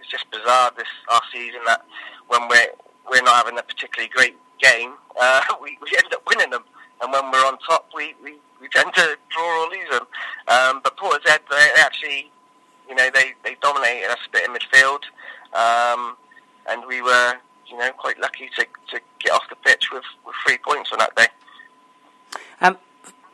it's 0.00 0.10
just 0.10 0.30
bizarre 0.30 0.70
this 0.76 0.88
our 1.08 1.22
season 1.32 1.60
that 1.66 1.84
when 2.28 2.48
we're 2.48 2.68
we're 3.10 3.22
not 3.22 3.36
having 3.44 3.58
a 3.58 3.62
particularly 3.62 4.10
great 4.14 4.36
game, 4.60 4.94
uh, 5.20 5.40
we, 5.62 5.78
we 5.82 5.96
end 5.96 6.12
up 6.12 6.22
winning 6.28 6.50
them, 6.50 6.64
and 7.02 7.12
when 7.12 7.30
we're 7.30 7.44
on 7.46 7.58
top, 7.58 7.90
we, 7.94 8.14
we 8.22 8.36
we 8.60 8.68
tend 8.68 8.92
to 8.94 9.16
draw 9.30 9.64
or 9.64 9.70
lose 9.70 9.90
them. 9.90 10.06
Um, 10.48 10.80
but 10.82 10.96
Portishead, 10.96 11.40
they 11.50 11.70
actually, 11.78 12.30
you 12.88 12.94
know, 12.94 13.10
they, 13.12 13.32
they 13.44 13.56
dominated 13.60 14.10
us 14.10 14.18
a 14.26 14.30
bit 14.30 14.48
in 14.48 14.54
midfield, 14.54 15.02
um, 15.54 16.16
and 16.68 16.82
we 16.86 17.02
were, 17.02 17.34
you 17.68 17.78
know, 17.78 17.90
quite 17.92 18.20
lucky 18.20 18.50
to, 18.56 18.66
to 18.90 19.00
get 19.18 19.32
off 19.32 19.48
the 19.48 19.56
pitch 19.56 19.90
with, 19.92 20.04
with 20.26 20.34
three 20.46 20.58
points 20.58 20.90
on 20.92 20.98
that 20.98 21.14
day. 21.16 21.26
Um, 22.60 22.76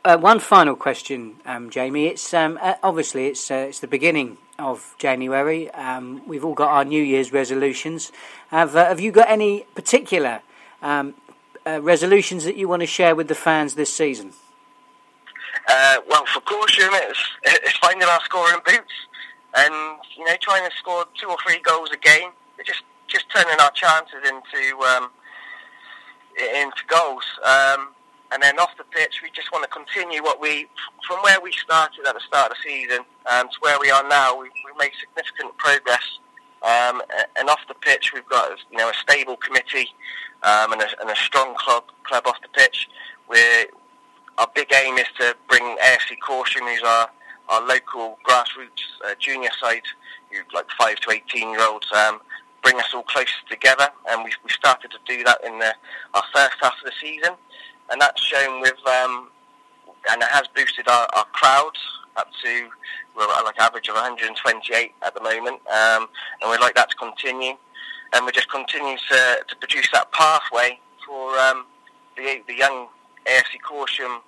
uh, 0.05 0.17
one 0.17 0.39
final 0.39 0.75
question, 0.75 1.35
um, 1.45 1.69
Jamie. 1.69 2.07
It's 2.07 2.33
um, 2.33 2.57
uh, 2.61 2.75
obviously 2.81 3.27
it's 3.27 3.51
uh, 3.51 3.65
it's 3.67 3.79
the 3.79 3.87
beginning 3.87 4.37
of 4.57 4.95
January. 4.97 5.69
Um, 5.71 6.21
we've 6.25 6.45
all 6.45 6.53
got 6.53 6.69
our 6.69 6.85
New 6.85 7.03
Year's 7.03 7.33
resolutions. 7.33 8.11
Have 8.49 8.75
uh, 8.75 8.85
Have 8.85 9.01
you 9.01 9.11
got 9.11 9.29
any 9.29 9.65
particular 9.75 10.41
um, 10.81 11.15
uh, 11.65 11.81
resolutions 11.81 12.45
that 12.45 12.55
you 12.55 12.69
want 12.69 12.81
to 12.83 12.87
share 12.87 13.15
with 13.15 13.27
the 13.27 13.35
fans 13.35 13.75
this 13.75 13.93
season? 13.93 14.31
Uh, 15.67 15.97
well, 16.09 16.25
for 16.27 16.39
Corsham, 16.41 16.89
it's, 17.09 17.23
it's 17.43 17.77
finding 17.77 18.07
our 18.07 18.21
scoring 18.23 18.59
boots 18.65 18.93
and, 19.55 19.73
you 20.17 20.23
know, 20.25 20.35
trying 20.41 20.69
to 20.69 20.75
score 20.77 21.05
two 21.19 21.27
or 21.27 21.37
three 21.45 21.59
goals 21.59 21.89
a 21.91 21.97
game. 21.97 22.29
just, 22.65 22.83
just 23.07 23.25
turning 23.35 23.59
our 23.59 23.71
chances 23.71 24.19
into, 24.23 24.77
um, 24.83 25.09
into 26.37 26.83
goals. 26.87 27.25
Um, 27.43 27.89
and 28.31 28.43
then 28.43 28.59
off 28.59 28.71
the 28.77 28.83
pitch, 28.83 29.21
we 29.23 29.29
just 29.31 29.51
want 29.51 29.63
to 29.63 29.69
continue 29.69 30.21
what 30.21 30.41
we, 30.41 30.67
from 31.07 31.19
where 31.21 31.39
we 31.41 31.51
started 31.51 32.05
at 32.05 32.13
the 32.13 32.21
start 32.21 32.51
of 32.51 32.57
the 32.57 32.69
season 32.69 32.99
um, 33.25 33.47
to 33.47 33.57
where 33.61 33.77
we 33.79 33.89
are 33.89 34.07
now, 34.07 34.37
we, 34.37 34.49
we 34.65 34.71
made 34.77 34.91
significant 34.99 35.57
progress. 35.57 36.19
Um, 36.63 37.01
and 37.37 37.49
off 37.49 37.59
the 37.67 37.75
pitch, 37.75 38.13
we've 38.13 38.25
got 38.25 38.57
you 38.71 38.77
know 38.79 38.89
a 38.89 38.93
stable 38.95 39.37
committee 39.37 39.89
um, 40.41 40.73
and, 40.73 40.81
a, 40.81 40.87
and, 41.01 41.09
a, 41.09 41.15
strong 41.15 41.53
club 41.55 41.83
club 42.03 42.25
off 42.25 42.41
the 42.41 42.47
pitch. 42.49 42.89
We're 43.29 43.67
our 44.37 44.49
big 44.53 44.71
aim 44.73 44.97
is 44.97 45.07
to 45.19 45.35
bring 45.47 45.63
AFC 45.77 46.17
Corsham, 46.27 46.69
who's 46.69 46.83
our, 46.83 47.09
our 47.49 47.65
local 47.65 48.17
grassroots 48.27 48.83
uh, 49.05 49.15
junior 49.19 49.49
side, 49.59 49.83
who 50.31 50.37
like 50.53 50.67
five 50.79 50.97
to 50.97 51.11
eighteen 51.11 51.49
year 51.51 51.67
olds, 51.67 51.87
um, 51.93 52.19
bring 52.61 52.77
us 52.79 52.93
all 52.93 53.03
closer 53.03 53.31
together, 53.49 53.89
and 54.09 54.23
we've, 54.23 54.37
we 54.43 54.49
started 54.49 54.91
to 54.91 54.97
do 55.07 55.23
that 55.23 55.39
in 55.45 55.57
the, 55.59 55.73
our 56.13 56.23
first 56.33 56.55
half 56.61 56.73
of 56.79 56.85
the 56.85 56.91
season, 57.01 57.31
and 57.91 57.99
that's 57.99 58.23
shown 58.23 58.61
with 58.61 58.77
um, 58.87 59.29
and 60.11 60.21
it 60.21 60.29
has 60.29 60.47
boosted 60.55 60.87
our, 60.87 61.07
our 61.15 61.25
crowds 61.33 61.79
up 62.15 62.27
to 62.43 62.69
we're 63.15 63.23
at 63.23 63.43
like 63.43 63.59
average 63.59 63.89
of 63.89 63.95
128 63.95 64.91
at 65.01 65.13
the 65.15 65.21
moment, 65.21 65.55
um, 65.67 66.07
and 66.41 66.51
we'd 66.51 66.59
like 66.59 66.75
that 66.75 66.89
to 66.89 66.95
continue, 66.95 67.53
and 68.13 68.25
we're 68.25 68.31
just 68.31 68.49
continue 68.49 68.97
to, 69.09 69.37
to 69.47 69.55
produce 69.55 69.89
that 69.91 70.11
pathway 70.11 70.79
for 71.05 71.37
um, 71.39 71.65
the, 72.15 72.41
the 72.47 72.55
young 72.55 72.87
AFC 73.25 73.59
Corsham 73.67 74.19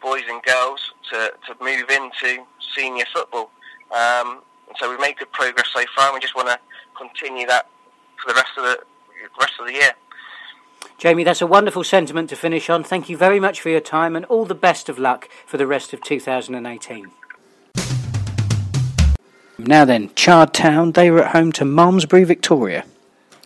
boys 0.00 0.22
and 0.28 0.42
girls 0.42 0.92
to, 1.10 1.32
to 1.46 1.64
move 1.64 1.88
into 1.90 2.44
senior 2.76 3.04
football. 3.12 3.50
Um, 3.90 4.42
and 4.68 4.76
so 4.78 4.90
we've 4.90 5.00
made 5.00 5.16
good 5.16 5.32
progress 5.32 5.68
so 5.72 5.84
far, 5.96 6.06
and 6.06 6.14
we 6.14 6.20
just 6.20 6.36
want 6.36 6.48
to 6.48 6.58
continue 6.96 7.46
that 7.46 7.68
for 8.22 8.32
the 8.32 8.34
rest 8.34 8.50
of 8.56 8.64
the 8.64 8.78
rest 9.40 9.52
of 9.60 9.66
the 9.66 9.72
year. 9.72 9.92
Jamie, 10.98 11.24
that's 11.24 11.40
a 11.40 11.46
wonderful 11.46 11.84
sentiment 11.84 12.28
to 12.30 12.36
finish 12.36 12.68
on. 12.68 12.82
Thank 12.82 13.08
you 13.08 13.16
very 13.16 13.38
much 13.38 13.60
for 13.60 13.68
your 13.68 13.80
time, 13.80 14.16
and 14.16 14.24
all 14.26 14.44
the 14.44 14.54
best 14.54 14.88
of 14.88 14.98
luck 14.98 15.28
for 15.46 15.56
the 15.56 15.66
rest 15.66 15.92
of 15.92 16.02
2018. 16.02 17.10
Now 19.60 19.84
then, 19.84 20.10
Chard 20.14 20.54
Town, 20.54 20.92
they 20.92 21.10
were 21.10 21.24
at 21.24 21.32
home 21.32 21.50
to 21.52 21.64
Malmesbury 21.64 22.24
Victoria. 22.24 22.84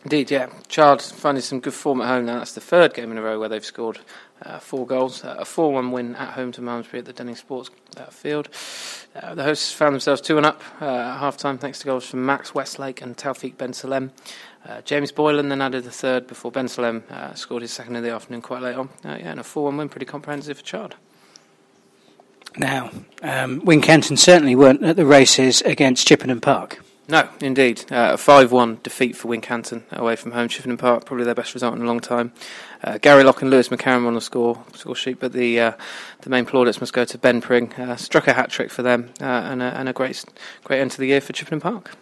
Indeed, 0.04 0.30
yeah. 0.30 0.48
Chard 0.68 1.00
finding 1.00 1.42
some 1.42 1.60
good 1.60 1.74
form 1.74 2.00
at 2.00 2.08
home 2.08 2.26
now. 2.26 2.38
That's 2.38 2.52
the 2.52 2.60
third 2.60 2.92
game 2.92 3.10
in 3.12 3.18
a 3.18 3.22
row 3.22 3.38
where 3.38 3.48
they've 3.48 3.64
scored 3.64 4.00
uh, 4.44 4.58
four 4.58 4.86
goals. 4.86 5.24
Uh, 5.24 5.36
a 5.38 5.44
4 5.44 5.72
1 5.72 5.90
win 5.92 6.14
at 6.16 6.34
home 6.34 6.52
to 6.52 6.60
Malmesbury 6.60 7.00
at 7.00 7.04
the 7.04 7.12
Denning 7.12 7.36
Sports 7.36 7.70
uh, 7.96 8.06
Field. 8.06 8.48
Uh, 9.14 9.34
the 9.34 9.44
hosts 9.44 9.72
found 9.72 9.94
themselves 9.94 10.20
2 10.20 10.36
1 10.36 10.44
up 10.44 10.62
uh, 10.80 10.84
at 10.84 11.18
half 11.18 11.36
time 11.36 11.58
thanks 11.58 11.78
to 11.80 11.86
goals 11.86 12.06
from 12.06 12.24
Max 12.24 12.54
Westlake 12.54 13.02
and 13.02 13.16
Taufik 13.16 13.56
Ben 13.56 13.72
Salem. 13.72 14.12
Uh, 14.66 14.80
James 14.82 15.10
Boylan 15.10 15.48
then 15.48 15.60
added 15.60 15.84
the 15.84 15.90
third 15.90 16.26
before 16.26 16.52
Ben 16.52 16.68
Salem 16.68 17.02
scored 17.34 17.62
his 17.62 17.72
second 17.72 17.96
in 17.96 18.02
the 18.04 18.10
afternoon 18.10 18.42
quite 18.42 18.62
late 18.62 18.76
on. 18.76 18.90
yeah, 19.04 19.30
and 19.30 19.40
a 19.40 19.44
4 19.44 19.64
1 19.64 19.76
win, 19.76 19.88
pretty 19.88 20.06
comprehensive 20.06 20.58
for 20.58 20.64
Chard. 20.64 20.94
Now, 22.56 22.90
um, 23.22 23.62
Wincanton 23.62 24.18
certainly 24.18 24.54
weren't 24.54 24.82
at 24.82 24.96
the 24.96 25.06
races 25.06 25.62
against 25.62 26.06
Chippenham 26.06 26.40
Park. 26.40 26.82
No, 27.12 27.28
indeed. 27.42 27.84
Uh, 27.92 28.12
a 28.14 28.16
5 28.16 28.52
1 28.52 28.78
defeat 28.82 29.14
for 29.14 29.28
Wincanton 29.28 29.82
away 29.92 30.16
from 30.16 30.32
home. 30.32 30.48
Chippenham 30.48 30.78
Park, 30.78 31.04
probably 31.04 31.26
their 31.26 31.34
best 31.34 31.52
result 31.52 31.74
in 31.74 31.82
a 31.82 31.84
long 31.84 32.00
time. 32.00 32.32
Uh, 32.82 32.96
Gary 32.96 33.22
Locke 33.22 33.42
and 33.42 33.50
Lewis 33.50 33.68
McCarron 33.68 34.06
on 34.06 34.14
the 34.14 34.20
score 34.22 34.64
score 34.72 34.96
sheet, 34.96 35.20
but 35.20 35.34
the 35.34 35.60
uh, 35.60 35.72
the 36.22 36.30
main 36.30 36.46
plaudits 36.46 36.80
must 36.80 36.94
go 36.94 37.04
to 37.04 37.18
Ben 37.18 37.42
Pring. 37.42 37.70
Uh, 37.74 37.96
struck 37.96 38.28
a 38.28 38.32
hat 38.32 38.48
trick 38.48 38.70
for 38.70 38.82
them 38.82 39.10
uh, 39.20 39.24
and, 39.24 39.60
a, 39.60 39.66
and 39.78 39.90
a 39.90 39.92
great 39.92 40.24
great 40.64 40.80
end 40.80 40.90
to 40.92 40.98
the 40.98 41.06
year 41.06 41.20
for 41.20 41.34
Chippenham 41.34 41.60
Park. 41.60 41.94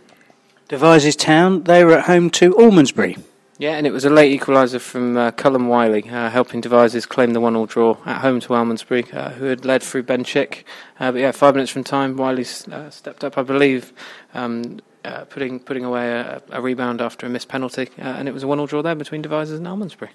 Devizes 0.69 1.17
Town, 1.17 1.65
they 1.65 1.85
were 1.85 1.99
at 1.99 2.05
home 2.05 2.31
to 2.31 2.55
Almondsbury. 2.55 3.21
Yeah, 3.59 3.73
and 3.73 3.89
it 3.89 3.93
was 3.93 4.05
a 4.05 4.11
late 4.11 4.41
equaliser 4.41 4.81
from 4.81 5.17
uh, 5.17 5.33
Cullen 5.33 5.67
Wiley, 5.67 6.09
uh, 6.09 6.31
helping 6.31 6.61
Devizes 6.61 7.05
claim 7.05 7.33
the 7.33 7.41
one-all 7.41 7.67
draw 7.67 7.99
at 8.07 8.21
home 8.23 8.39
to 8.41 8.55
Almondsbury, 8.55 9.13
uh, 9.13 9.31
who 9.31 9.47
had 9.47 9.67
led 9.67 9.83
through 9.83 10.05
Ben 10.05 10.23
Chick. 10.23 10.65
Uh, 11.01 11.13
but 11.13 11.21
yeah, 11.21 11.33
five 11.33 11.55
minutes 11.55 11.73
from 11.73 11.85
time, 11.85 12.17
Wiley 12.17 12.47
uh, 12.73 12.89
stepped 12.89 13.23
up, 13.23 13.37
I 13.37 13.43
believe, 13.43 13.93
um, 14.33 14.81
uh, 15.05 15.25
putting 15.25 15.61
putting 15.61 15.85
away 15.85 16.11
a, 16.13 16.43
a, 16.51 16.61
rebound 16.61 17.01
after 17.01 17.27
a 17.27 17.29
missed 17.29 17.49
penalty, 17.49 17.89
and 17.97 18.29
it 18.29 18.33
was 18.33 18.43
a 18.43 18.47
one-all 18.47 18.67
draw 18.67 18.83
there 18.83 18.95
between 18.95 19.23
Devizes 19.23 19.59
and 19.59 19.67
Almondsbury. 19.67 20.11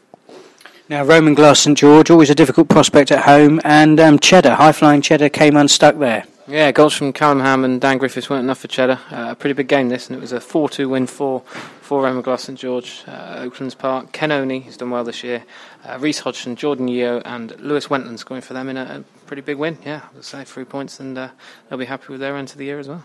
Now, 0.87 1.03
Roman 1.03 1.33
Glass 1.33 1.61
St 1.61 1.75
George, 1.75 2.11
always 2.11 2.29
a 2.29 2.35
difficult 2.35 2.69
prospect 2.69 3.11
at 3.11 3.23
home, 3.23 3.59
and 3.63 3.99
um, 3.99 4.19
Cheddar, 4.19 4.53
high-flying 4.53 5.01
Cheddar, 5.01 5.29
came 5.29 5.57
unstuck 5.57 5.97
there. 5.97 6.25
Yeah, 6.47 6.71
goals 6.71 6.93
from 6.93 7.11
Callum 7.11 7.39
Ham 7.39 7.65
and 7.65 7.81
Dan 7.81 7.97
Griffiths 7.97 8.29
weren't 8.29 8.43
enough 8.43 8.59
for 8.59 8.67
Cheddar. 8.67 8.99
Uh, 9.09 9.31
a 9.31 9.35
pretty 9.35 9.53
big 9.53 9.67
game 9.67 9.89
this, 9.89 10.07
and 10.07 10.15
it 10.15 10.19
was 10.19 10.31
a 10.31 10.37
4-2 10.37 10.87
win 10.87 11.07
for 11.07 11.41
for 11.81 12.03
Roman 12.03 12.21
Glass 12.21 12.43
St 12.43 12.57
George, 12.57 13.03
uh, 13.07 13.37
Oaklands 13.39 13.73
Park. 13.75 14.11
Ken 14.11 14.31
Oney, 14.31 14.59
who's 14.59 14.77
done 14.77 14.91
well 14.91 15.03
this 15.03 15.23
year, 15.23 15.43
uh, 15.87 15.97
Reese 15.99 16.19
Hodgson, 16.19 16.55
Jordan 16.55 16.87
Yeo, 16.87 17.19
and 17.21 17.59
Lewis 17.59 17.89
Wentland 17.89 18.19
scoring 18.19 18.41
for 18.41 18.53
them 18.53 18.69
in 18.69 18.77
a, 18.77 18.83
a 18.83 19.25
pretty 19.25 19.41
big 19.41 19.57
win. 19.57 19.79
Yeah, 19.83 20.01
I 20.03 20.15
would 20.15 20.23
say 20.23 20.43
three 20.43 20.65
points, 20.65 20.99
and 20.99 21.17
uh, 21.17 21.29
they'll 21.67 21.79
be 21.79 21.85
happy 21.85 22.05
with 22.09 22.21
their 22.21 22.37
end 22.37 22.51
of 22.51 22.57
the 22.57 22.65
year 22.65 22.77
as 22.77 22.87
well. 22.87 23.03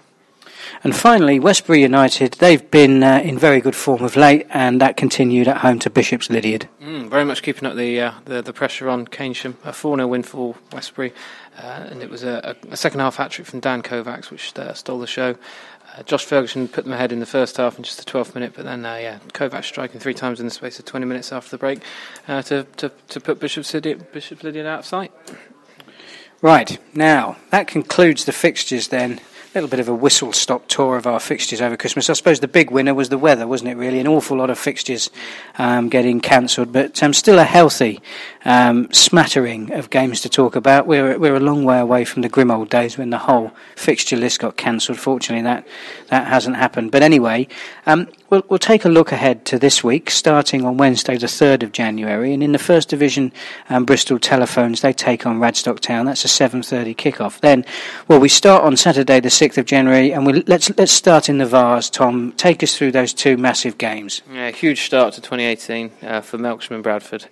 And 0.83 0.97
finally, 0.97 1.39
Westbury 1.39 1.83
United, 1.83 2.35
they've 2.35 2.71
been 2.71 3.03
uh, 3.03 3.21
in 3.23 3.39
very 3.39 3.61
good 3.61 3.77
form 3.77 4.03
of 4.03 4.17
late, 4.17 4.47
and 4.51 4.81
that 4.81 4.97
continued 4.97 5.49
at 5.49 5.59
home 5.59 5.79
to 5.81 5.91
Bishop's 5.91 6.31
Lydeard. 6.31 6.69
Mm, 6.81 7.09
very 7.11 7.25
much 7.25 7.43
keeping 7.43 7.67
up 7.67 7.77
the, 7.77 8.01
uh, 8.01 8.13
the, 8.25 8.43
the 8.43 8.53
pressure 8.53 8.89
on 8.89 9.07
Keynsham. 9.07 9.57
A 9.65 9.73
4 9.73 9.97
0 9.97 10.09
win 10.09 10.23
for 10.23 10.55
Westbury, 10.73 11.13
uh, 11.59 11.87
and 11.91 12.03
it 12.03 12.09
was 12.09 12.23
a, 12.23 12.57
a, 12.71 12.77
second 12.77 13.01
half 13.01 13.17
hat 13.17 13.33
trick 13.33 13.47
from 13.47 13.61
Dan 13.61 13.83
Kovacs, 13.83 14.31
which 14.31 14.57
uh, 14.59 14.73
stole 14.73 14.99
the 14.99 15.07
show. 15.07 15.37
Uh, 15.97 16.03
Josh 16.05 16.25
Ferguson 16.25 16.69
put 16.69 16.85
them 16.85 16.93
ahead 16.93 17.13
in 17.13 17.21
the 17.21 17.27
first 17.27 17.57
half 17.57 17.77
in 17.77 17.83
just 17.83 17.99
the 17.99 18.11
12th 18.11 18.35
minute, 18.35 18.53
but 18.55 18.65
then, 18.65 18.87
uh, 18.87 18.95
yeah, 18.95 19.19
Kovacs 19.35 19.65
striking 19.65 20.01
three 20.01 20.15
times 20.15 20.41
in 20.41 20.47
the 20.47 20.51
space 20.51 20.79
of 20.79 20.85
20 20.85 21.05
minutes 21.05 21.33
after 21.33 21.51
the 21.51 21.59
break 21.59 21.83
to, 22.27 22.65
to, 22.77 22.93
to 23.09 23.21
put 23.21 23.41
Bishop's 23.41 23.75
Lydeard, 23.75 24.13
Bishop's 24.13 24.45
Lydeard 24.45 24.67
out 24.67 24.81
of 24.81 24.87
sight. 24.87 25.13
Right, 26.43 26.79
now, 26.95 27.37
that 27.51 27.67
concludes 27.67 28.25
the 28.25 28.33
fixtures 28.33 28.89
then 28.89 29.21
little 29.55 29.69
bit 29.69 29.81
of 29.81 29.89
a 29.89 29.95
whistle 29.95 30.33
stop 30.33 30.69
tour 30.69 30.97
of 30.97 31.07
our 31.09 31.19
fixtures 31.19 31.61
over 31.61 31.77
Christmas. 31.77 32.09
I 32.09 32.13
suppose 32.13 32.39
the 32.39 32.47
big 32.47 32.71
winner 32.71 32.95
was 32.95 33.09
the 33.09 33.19
weather, 33.19 33.49
wasn't 33.49 33.71
it? 33.71 33.77
Really, 33.77 33.99
an 33.99 34.07
awful 34.07 34.37
lot 34.37 34.49
of 34.49 34.59
fixtures 34.59 35.11
um, 35.59 35.89
getting 35.89 36.21
cancelled, 36.21 36.73
but 36.73 37.03
um, 37.03 37.13
still 37.13 37.39
a 37.39 37.45
healthy 37.45 38.01
um, 38.45 38.89
smattering 38.93 39.73
of 39.73 39.91
games 39.91 40.21
to 40.23 40.29
talk 40.29 40.57
about. 40.57 40.87
We're 40.87 41.19
we're 41.19 41.35
a 41.35 41.41
long 41.41 41.65
way 41.65 41.79
away 41.79 42.05
from 42.05 42.23
the 42.23 42.29
grim 42.29 42.51
old 42.51 42.71
days 42.71 42.97
when 42.97 43.11
the 43.11 43.19
whole 43.19 43.53
fixture 43.77 44.17
list 44.17 44.41
got 44.41 44.57
cancelled. 44.57 44.99
Fortunately, 44.99 45.43
that 45.43 45.67
that 46.09 46.27
hasn't 46.27 46.57
happened. 46.57 46.91
But 46.91 47.03
anyway, 47.03 47.49
um, 47.87 48.09
we'll 48.31 48.43
we'll 48.49 48.59
take 48.59 48.85
a 48.85 48.89
look 48.89 49.13
ahead 49.13 49.45
to 49.47 49.59
this 49.59 49.85
week, 49.85 50.11
starting 50.11 50.65
on 50.65 50.77
Wednesday, 50.77 51.19
the 51.19 51.29
third 51.29 51.63
of 51.63 51.73
January, 51.73 52.33
and 52.33 52.43
in 52.43 52.53
the 52.53 52.59
first 52.59 52.89
division, 52.89 53.33
um, 53.69 53.85
Bristol 53.85 54.19
Telephones 54.19 54.81
they 54.81 54.93
take 54.93 55.27
on 55.27 55.39
Radstock 55.39 55.81
Town. 55.81 56.07
That's 56.07 56.25
a 56.25 56.29
seven 56.29 56.63
thirty 56.63 56.95
kickoff. 56.95 57.41
Then, 57.41 57.65
well, 58.09 58.21
we 58.21 58.29
start 58.29 58.65
on 58.65 58.77
Saturday, 58.77 59.21
the 59.21 59.31
sixth 59.31 59.59
of 59.59 59.67
January, 59.67 60.13
and 60.13 60.25
we 60.27 60.43
let's 60.47 60.77
let's 60.79 60.93
start 60.93 61.29
in 61.29 61.39
the 61.39 61.47
Vase. 61.47 61.91
Tom, 61.91 62.33
take 62.33 62.63
us 62.63 62.77
through 62.77 62.93
those 62.93 63.13
two 63.13 63.37
massive 63.37 63.77
games. 63.77 64.23
Yeah, 64.33 64.51
huge 64.51 64.83
start 64.83 65.15
to 65.15 65.21
2018 65.21 65.91
uh, 66.03 66.21
for 66.23 66.39
Melksham 66.39 66.73
and 66.73 66.83
Bradford 66.83 67.27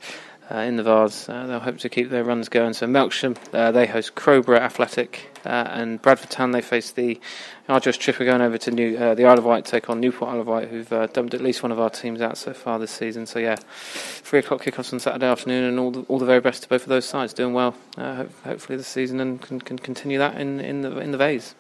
uh, 0.51 0.59
in 0.59 0.77
the 0.77 0.83
Vase. 0.83 1.29
Uh, 1.29 1.47
they'll 1.47 1.61
hope 1.61 1.79
to 1.79 1.89
keep 1.89 2.11
their 2.11 2.25
runs 2.25 2.49
going. 2.49 2.73
So 2.73 2.87
Melksham, 2.87 3.37
uh, 3.53 3.73
they 3.73 3.87
host 3.87 4.15
Crowborough 4.15 4.61
Athletic, 4.61 5.31
uh, 5.45 5.69
and 5.71 6.01
Bradford 6.01 6.31
Town 6.31 6.53
they 6.53 6.63
face 6.63 6.91
the 6.91 7.21
arduous 7.69 7.97
trip. 7.97 8.19
We're 8.19 8.27
going 8.27 8.41
over 8.41 8.59
to 8.59 8.71
New, 8.71 8.97
uh, 8.97 9.15
the 9.15 9.25
Isle 9.27 9.39
of 9.39 9.45
Wight, 9.45 9.65
take 9.65 9.91
on 9.91 10.01
Newport 10.01 10.31
Isle 10.33 10.41
of 10.41 10.47
Wight, 10.47 10.69
who've 10.69 10.93
uh, 10.93 11.07
dumped 11.09 11.35
at 11.35 11.41
least 11.41 11.63
one 11.63 11.73
of 11.73 11.79
our 11.79 11.91
teams 11.91 12.21
out 12.21 12.39
so 12.39 12.53
far 12.53 12.79
this 12.79 12.91
season. 12.91 13.27
So 13.27 13.39
yeah, 13.39 13.57
three 13.57 14.39
o'clock 14.39 14.63
kickoffs 14.63 14.93
on 14.93 15.01
Saturday 15.01 15.27
afternoon, 15.27 15.65
and 15.65 15.79
all 15.79 15.91
the, 15.91 16.01
all 16.03 16.19
the 16.19 16.27
very 16.27 16.41
best 16.41 16.63
to 16.63 16.69
both 16.69 16.83
of 16.83 16.89
those 16.89 17.05
sides. 17.05 17.33
Doing 17.35 17.53
well, 17.53 17.75
ho- 17.97 18.29
hopefully 18.45 18.77
this 18.77 18.89
season, 18.89 19.21
and 19.21 19.41
can, 19.41 19.61
can 19.61 19.79
continue 19.79 20.19
that 20.19 20.41
in, 20.41 20.61
in 20.61 20.83
the 20.83 20.99
in 20.99 21.11
the 21.11 21.19
Vase. 21.19 21.55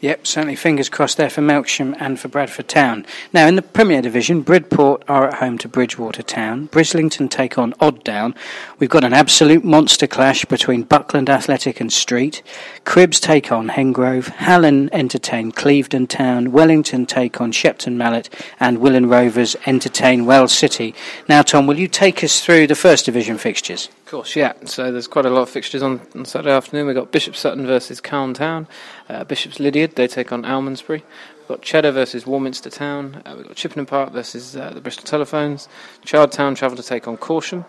Yep, 0.00 0.28
certainly 0.28 0.54
fingers 0.54 0.88
crossed 0.88 1.16
there 1.16 1.28
for 1.28 1.40
Melksham 1.40 1.96
and 1.98 2.20
for 2.20 2.28
Bradford 2.28 2.68
Town. 2.68 3.04
Now, 3.32 3.48
in 3.48 3.56
the 3.56 3.62
Premier 3.62 4.00
Division, 4.00 4.42
Bridport 4.42 5.02
are 5.08 5.26
at 5.26 5.34
home 5.34 5.58
to 5.58 5.68
Bridgwater 5.68 6.22
Town. 6.22 6.68
Brislington 6.68 7.28
take 7.28 7.58
on 7.58 7.74
Odd 7.80 8.04
Down. 8.04 8.36
We've 8.78 8.88
got 8.88 9.02
an 9.02 9.12
absolute 9.12 9.64
monster 9.64 10.06
clash 10.06 10.44
between 10.44 10.84
Buckland 10.84 11.28
Athletic 11.28 11.80
and 11.80 11.92
Street. 11.92 12.44
Cribbs 12.84 13.18
take 13.18 13.50
on 13.50 13.70
Hengrove. 13.70 14.28
Hallen 14.28 14.88
entertain 14.92 15.50
Clevedon 15.50 16.06
Town. 16.06 16.52
Wellington 16.52 17.04
take 17.04 17.40
on 17.40 17.50
Shepton 17.50 17.98
Mallet. 17.98 18.28
And 18.60 18.78
Willand 18.78 19.10
Rovers 19.10 19.56
entertain 19.66 20.26
Wells 20.26 20.52
City. 20.52 20.94
Now, 21.28 21.42
Tom, 21.42 21.66
will 21.66 21.78
you 21.78 21.88
take 21.88 22.22
us 22.22 22.40
through 22.40 22.68
the 22.68 22.76
First 22.76 23.04
Division 23.06 23.36
fixtures? 23.36 23.88
Course, 24.08 24.36
yeah. 24.36 24.54
So 24.64 24.90
there's 24.90 25.06
quite 25.06 25.26
a 25.26 25.30
lot 25.30 25.42
of 25.42 25.50
fixtures 25.50 25.82
on, 25.82 26.00
on 26.14 26.24
Saturday 26.24 26.54
afternoon. 26.54 26.86
We've 26.86 26.96
got 26.96 27.12
Bishop 27.12 27.36
Sutton 27.36 27.66
versus 27.66 28.00
Calne 28.00 28.32
Town. 28.32 28.66
Uh, 29.06 29.24
Bishop's 29.24 29.60
Lydeard, 29.60 29.96
they 29.96 30.08
take 30.08 30.32
on 30.32 30.44
Almondsbury. 30.44 31.02
We've 31.40 31.48
got 31.48 31.60
Cheddar 31.60 31.92
versus 31.92 32.26
Warminster 32.26 32.70
Town. 32.70 33.20
Uh, 33.26 33.34
we've 33.36 33.46
got 33.46 33.54
Chippenham 33.56 33.84
Park 33.84 34.12
versus 34.12 34.56
uh, 34.56 34.70
the 34.70 34.80
Bristol 34.80 35.04
Telephones. 35.04 35.68
Chard 36.06 36.32
Town 36.32 36.54
travel 36.54 36.78
to 36.78 36.82
take 36.82 37.06
on 37.06 37.18
Corsham. 37.18 37.66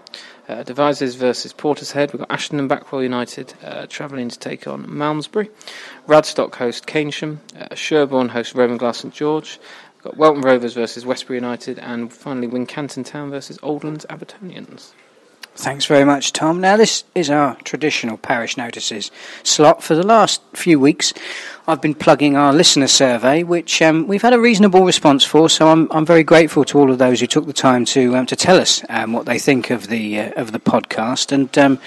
Uh, 0.47 0.63
Devizes 0.63 1.15
versus 1.15 1.51
Portishead. 1.51 2.13
We've 2.13 2.19
got 2.19 2.31
Ashton 2.31 2.57
and 2.57 2.69
Backwell 2.69 3.03
United 3.03 3.53
uh, 3.61 3.87
travelling 3.87 4.29
to 4.29 4.39
take 4.39 4.65
on 4.65 4.85
Malmesbury. 4.89 5.51
Radstock 6.07 6.55
host 6.55 6.87
Keynsham. 6.87 7.39
Uh, 7.59 7.75
Sherborne 7.75 8.29
host 8.29 8.55
Roman 8.55 8.77
Glass 8.77 8.99
St 8.99 9.13
George. 9.13 9.59
We've 9.95 10.03
got 10.03 10.15
Welton 10.15 10.41
Rovers 10.41 10.73
versus 10.73 11.05
Westbury 11.05 11.35
United. 11.37 11.79
And 11.79 12.13
finally 12.13 12.47
Wincanton 12.47 13.03
Town 13.03 13.29
versus 13.29 13.57
Oldlands 13.57 14.05
Abertonians. 14.05 14.93
Thanks 15.59 15.85
very 15.87 16.05
much, 16.05 16.31
Tom. 16.31 16.61
Now, 16.61 16.77
this 16.77 17.03
is 17.13 17.29
our 17.29 17.55
traditional 17.65 18.15
parish 18.15 18.55
notices 18.55 19.11
slot. 19.43 19.83
For 19.83 19.93
the 19.93 20.05
last 20.07 20.41
few 20.53 20.79
weeks, 20.79 21.13
I've 21.67 21.81
been 21.81 21.95
plugging 21.95 22.37
our 22.37 22.53
listener 22.53 22.87
survey, 22.87 23.43
which 23.43 23.81
um, 23.81 24.07
we've 24.07 24.21
had 24.21 24.31
a 24.31 24.39
reasonable 24.39 24.85
response 24.85 25.25
for. 25.25 25.49
So 25.49 25.67
I'm, 25.67 25.91
I'm 25.91 26.05
very 26.05 26.23
grateful 26.23 26.63
to 26.63 26.79
all 26.79 26.89
of 26.89 26.97
those 26.97 27.19
who 27.19 27.27
took 27.27 27.45
the 27.45 27.51
time 27.51 27.83
to 27.87 28.15
um, 28.15 28.25
to 28.27 28.37
tell 28.37 28.57
us 28.57 28.85
um, 28.87 29.11
what 29.11 29.25
they 29.25 29.37
think 29.37 29.69
of 29.69 29.87
the 29.87 30.21
uh, 30.21 30.41
of 30.41 30.53
the 30.53 30.61
podcast. 30.61 31.33
And 31.33 31.55
um, 31.57 31.77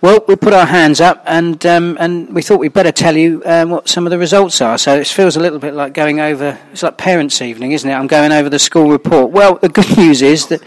well, 0.00 0.24
we 0.28 0.36
put 0.36 0.54
our 0.54 0.66
hands 0.66 1.00
up, 1.00 1.20
and 1.26 1.66
um, 1.66 1.96
and 1.98 2.32
we 2.32 2.42
thought 2.42 2.60
we'd 2.60 2.72
better 2.72 2.92
tell 2.92 3.16
you 3.16 3.42
um, 3.44 3.70
what 3.70 3.88
some 3.88 4.06
of 4.06 4.10
the 4.10 4.18
results 4.18 4.60
are. 4.60 4.78
So 4.78 4.94
it 4.94 5.08
feels 5.08 5.36
a 5.36 5.40
little 5.40 5.58
bit 5.58 5.74
like 5.74 5.94
going 5.94 6.20
over. 6.20 6.56
It's 6.70 6.84
like 6.84 6.96
parents' 6.96 7.42
evening, 7.42 7.72
isn't 7.72 7.90
it? 7.90 7.92
I'm 7.92 8.06
going 8.06 8.30
over 8.30 8.48
the 8.48 8.60
school 8.60 8.88
report. 8.88 9.32
Well, 9.32 9.56
the 9.56 9.68
good 9.68 9.96
news 9.96 10.22
is 10.22 10.46
that 10.46 10.62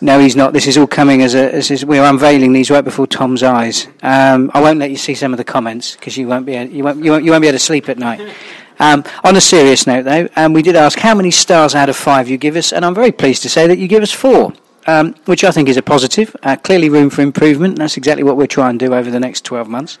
no, 0.00 0.18
he's 0.18 0.36
not. 0.36 0.52
This 0.52 0.66
is 0.66 0.78
all 0.78 0.86
coming 0.86 1.22
as 1.22 1.34
a. 1.34 1.54
As, 1.54 1.84
we're 1.84 2.04
unveiling 2.04 2.52
these 2.52 2.70
right 2.70 2.84
before 2.84 3.06
Tom's 3.06 3.42
eyes. 3.42 3.86
Um, 4.02 4.50
I 4.54 4.60
won't 4.60 4.78
let 4.78 4.90
you 4.90 4.96
see 4.96 5.14
some 5.14 5.32
of 5.32 5.38
the 5.38 5.44
comments 5.44 5.96
because 5.96 6.16
you 6.16 6.28
won't 6.28 6.46
be. 6.46 6.54
Able, 6.54 6.72
you 6.72 6.84
won't. 6.84 7.04
You 7.04 7.10
won't, 7.10 7.24
you 7.24 7.30
won't 7.30 7.42
be 7.42 7.48
able 7.48 7.58
to 7.58 7.64
sleep 7.64 7.88
at 7.88 7.98
night. 7.98 8.34
Um, 8.80 9.02
on 9.24 9.34
a 9.34 9.40
serious 9.40 9.88
note, 9.88 10.04
though, 10.04 10.28
um, 10.36 10.52
we 10.52 10.62
did 10.62 10.76
ask 10.76 11.00
how 11.00 11.12
many 11.12 11.32
stars 11.32 11.74
out 11.74 11.88
of 11.88 11.96
five 11.96 12.28
you 12.28 12.38
give 12.38 12.54
us, 12.54 12.72
and 12.72 12.84
I'm 12.84 12.94
very 12.94 13.10
pleased 13.10 13.42
to 13.42 13.48
say 13.48 13.66
that 13.66 13.76
you 13.76 13.88
give 13.88 14.04
us 14.04 14.12
four 14.12 14.52
um, 14.88 15.14
which 15.26 15.44
I 15.44 15.50
think 15.52 15.68
is 15.68 15.76
a 15.76 15.82
positive. 15.82 16.34
Uh, 16.42 16.56
clearly, 16.56 16.88
room 16.88 17.10
for 17.10 17.20
improvement. 17.20 17.78
That's 17.78 17.96
exactly 17.96 18.24
what 18.24 18.36
we're 18.36 18.46
trying 18.46 18.78
to 18.78 18.86
do 18.86 18.94
over 18.94 19.10
the 19.10 19.20
next 19.20 19.44
12 19.44 19.68
months. 19.68 19.98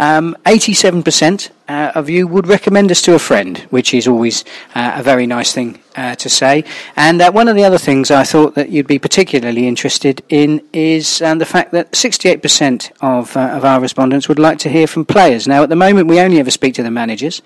Um, 0.00 0.34
87% 0.46 1.50
uh, 1.68 1.92
of 1.94 2.08
you 2.08 2.26
would 2.26 2.46
recommend 2.46 2.90
us 2.90 3.02
to 3.02 3.14
a 3.14 3.18
friend, 3.18 3.58
which 3.68 3.92
is 3.92 4.08
always 4.08 4.44
uh, 4.74 4.92
a 4.96 5.02
very 5.02 5.26
nice 5.26 5.52
thing 5.52 5.78
uh, 5.94 6.14
to 6.16 6.28
say. 6.28 6.64
And 6.96 7.20
uh, 7.20 7.30
one 7.30 7.48
of 7.48 7.54
the 7.54 7.64
other 7.64 7.78
things 7.78 8.10
I 8.10 8.24
thought 8.24 8.54
that 8.54 8.70
you'd 8.70 8.86
be 8.86 8.98
particularly 8.98 9.68
interested 9.68 10.22
in 10.28 10.62
is 10.72 11.20
um, 11.20 11.38
the 11.38 11.44
fact 11.44 11.72
that 11.72 11.92
68% 11.92 12.90
of, 13.00 13.36
uh, 13.36 13.40
of 13.40 13.64
our 13.64 13.80
respondents 13.80 14.26
would 14.28 14.38
like 14.38 14.58
to 14.60 14.68
hear 14.68 14.86
from 14.86 15.04
players. 15.04 15.46
Now, 15.46 15.62
at 15.62 15.68
the 15.68 15.76
moment, 15.76 16.08
we 16.08 16.18
only 16.18 16.38
ever 16.38 16.50
speak 16.50 16.74
to 16.74 16.82
the 16.82 16.90
managers, 16.90 17.42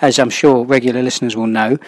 as 0.00 0.18
I'm 0.18 0.30
sure 0.30 0.64
regular 0.64 1.02
listeners 1.02 1.36
will 1.36 1.46
know. 1.46 1.78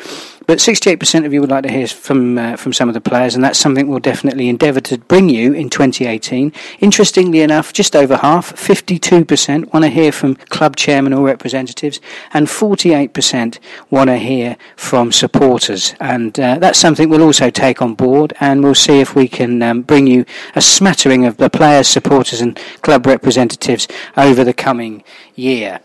But 0.46 0.58
68% 0.58 1.24
of 1.24 1.32
you 1.32 1.40
would 1.40 1.50
like 1.50 1.62
to 1.62 1.70
hear 1.70 1.86
from 1.86 2.36
uh, 2.36 2.56
from 2.56 2.72
some 2.72 2.88
of 2.88 2.94
the 2.94 3.00
players, 3.00 3.36
and 3.36 3.44
that's 3.44 3.58
something 3.58 3.86
we'll 3.86 4.00
definitely 4.00 4.48
endeavour 4.48 4.80
to 4.80 4.98
bring 4.98 5.28
you 5.28 5.52
in 5.52 5.70
2018. 5.70 6.52
Interestingly 6.80 7.40
enough, 7.40 7.72
just 7.72 7.94
over 7.94 8.16
half, 8.16 8.52
52%, 8.56 9.72
want 9.72 9.84
to 9.84 9.88
hear 9.90 10.09
from 10.10 10.34
club 10.34 10.76
chairman 10.76 11.12
or 11.12 11.24
representatives, 11.24 12.00
and 12.32 12.46
48% 12.46 13.58
want 13.90 14.08
to 14.08 14.16
hear 14.16 14.56
from 14.76 15.12
supporters. 15.12 15.94
And 16.00 16.38
uh, 16.38 16.58
that's 16.58 16.78
something 16.78 17.08
we'll 17.08 17.22
also 17.22 17.50
take 17.50 17.82
on 17.82 17.94
board, 17.94 18.32
and 18.40 18.62
we'll 18.62 18.74
see 18.74 19.00
if 19.00 19.14
we 19.14 19.28
can 19.28 19.62
um, 19.62 19.82
bring 19.82 20.06
you 20.06 20.24
a 20.54 20.60
smattering 20.60 21.26
of 21.26 21.36
the 21.36 21.50
players, 21.50 21.88
supporters, 21.88 22.40
and 22.40 22.58
club 22.82 23.06
representatives 23.06 23.88
over 24.16 24.44
the 24.44 24.54
coming 24.54 25.04
year. 25.34 25.80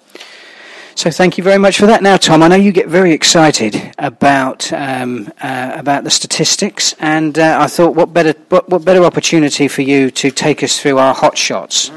So 0.96 1.12
thank 1.12 1.38
you 1.38 1.44
very 1.44 1.58
much 1.58 1.78
for 1.78 1.88
that. 1.88 2.02
Now, 2.02 2.16
Tom, 2.16 2.42
I 2.42 2.48
know 2.48 2.56
you 2.56 2.72
get 2.72 2.88
very 2.88 3.12
excited 3.12 3.94
about 3.98 4.72
um, 4.72 5.30
uh, 5.42 5.74
about 5.76 6.06
the 6.06 6.10
statistics, 6.10 6.96
and 7.00 7.38
uh, 7.38 7.58
I 7.60 7.68
thought, 7.68 7.96
what 7.96 8.14
better 8.14 8.34
what, 8.48 8.70
what, 8.70 8.86
better 8.86 9.04
opportunity 9.04 9.68
for 9.68 9.82
you 9.82 10.10
to 10.12 10.32
take 10.32 10.64
us 10.64 10.80
through 10.80 10.98
our 10.98 11.14
hot 11.14 11.38
shots? 11.38 11.92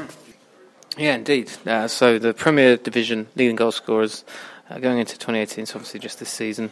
Yeah, 0.99 1.15
indeed. 1.15 1.49
Uh, 1.65 1.87
so 1.87 2.19
the 2.19 2.33
Premier 2.33 2.75
Division 2.75 3.27
leading 3.37 3.55
goal 3.55 3.71
scorers 3.71 4.25
uh, 4.69 4.79
going 4.79 4.99
into 4.99 5.13
2018, 5.13 5.65
so 5.65 5.75
obviously 5.75 6.01
just 6.01 6.19
this 6.19 6.29
season. 6.29 6.71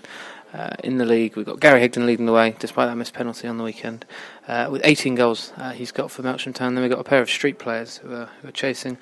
Uh, 0.57 0.75
in 0.83 0.97
the 0.97 1.05
league, 1.05 1.35
we've 1.35 1.45
got 1.45 1.59
Gary 1.59 1.87
Higdon 1.87 2.07
leading 2.07 2.25
the 2.25 2.33
way, 2.33 2.55
despite 2.57 2.87
that 2.87 2.95
missed 2.95 3.13
penalty 3.13 3.47
on 3.47 3.57
the 3.59 3.63
weekend, 3.63 4.05
uh, 4.47 4.67
with 4.71 4.81
18 4.83 5.13
goals 5.13 5.53
uh, 5.57 5.69
he's 5.69 5.91
got 5.91 6.09
for 6.09 6.23
Melksham 6.23 6.51
Town. 6.51 6.73
Then 6.73 6.81
we've 6.81 6.89
got 6.89 6.99
a 6.99 7.03
pair 7.03 7.21
of 7.21 7.29
street 7.29 7.59
players 7.59 7.97
who 7.97 8.11
are, 8.11 8.29
who 8.41 8.47
are 8.47 8.51
chasing 8.51 8.97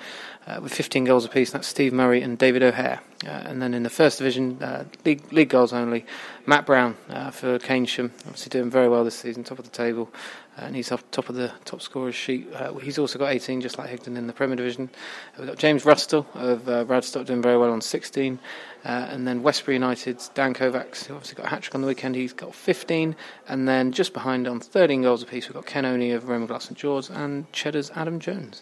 uh, 0.48 0.60
with 0.62 0.74
15 0.74 1.06
goals 1.06 1.24
apiece. 1.24 1.52
That's 1.52 1.66
Steve 1.68 1.94
Murray 1.94 2.22
and 2.22 2.38
David 2.38 2.62
O'Hare. 2.62 3.00
Uh, 3.26 3.30
and 3.30 3.62
then 3.62 3.74
in 3.74 3.84
the 3.84 3.90
first 3.90 4.18
division, 4.18 4.62
uh, 4.62 4.84
league, 5.06 5.32
league 5.32 5.48
goals 5.48 5.72
only, 5.72 6.06
Matt 6.46 6.66
Brown 6.66 6.96
for 7.32 7.58
Keynsham, 7.58 8.12
obviously 8.26 8.50
doing 8.50 8.70
very 8.70 8.90
well 8.90 9.06
this 9.06 9.16
season, 9.16 9.46
top 9.46 9.58
of 9.58 9.64
the 9.66 9.72
table. 9.72 10.12
And 10.58 10.76
he's 10.76 10.92
up 10.92 11.10
top 11.12 11.30
of 11.30 11.36
the 11.36 11.52
top 11.66 11.82
scorers 11.82 12.16
sheet. 12.16 12.48
He's 12.82 12.98
also 12.98 13.18
got 13.18 13.32
18, 13.32 13.62
just 13.62 13.78
like 13.78 13.90
Higdon 13.90 14.18
in 14.18 14.28
the 14.28 14.34
Premier 14.34 14.56
Division. 14.56 14.90
we've 15.38 15.48
got 15.48 15.58
James 15.58 15.86
Rustle 15.86 16.28
of 16.34 16.62
Radstock 16.64 17.26
doing 17.26 17.42
very 17.42 17.58
well 17.58 17.72
on 17.72 17.82
16. 17.82 18.40
And 18.86 19.28
then 19.28 19.42
Westbury 19.42 19.76
United's 19.76 20.30
Dan 20.30 20.54
Kovacs, 20.54 21.06
who 21.06 21.16
obviously 21.16 21.36
got 21.36 21.48
a 21.48 21.50
hat 21.50 21.64
trick 21.64 21.74
on 21.74 21.82
the 21.82 21.88
weekend, 21.88 22.16
he's 22.16 22.34
got 22.34 22.54
15. 22.54 23.16
And 23.48 23.68
then 23.68 23.92
just 23.92 24.14
behind 24.14 24.48
on 24.48 24.60
13 24.60 25.02
goals 25.02 25.24
apiece, 25.24 25.48
we've 25.48 25.56
got 25.56 25.66
Ken 25.66 25.86
Oney 25.86 26.12
of 26.12 26.30
Roman 26.30 26.48
Glass 26.48 26.66
St 26.66 26.78
George 26.78 27.10
and 27.10 27.52
Cheddar's 27.52 27.90
Adam 27.96 28.20
Jones. 28.20 28.62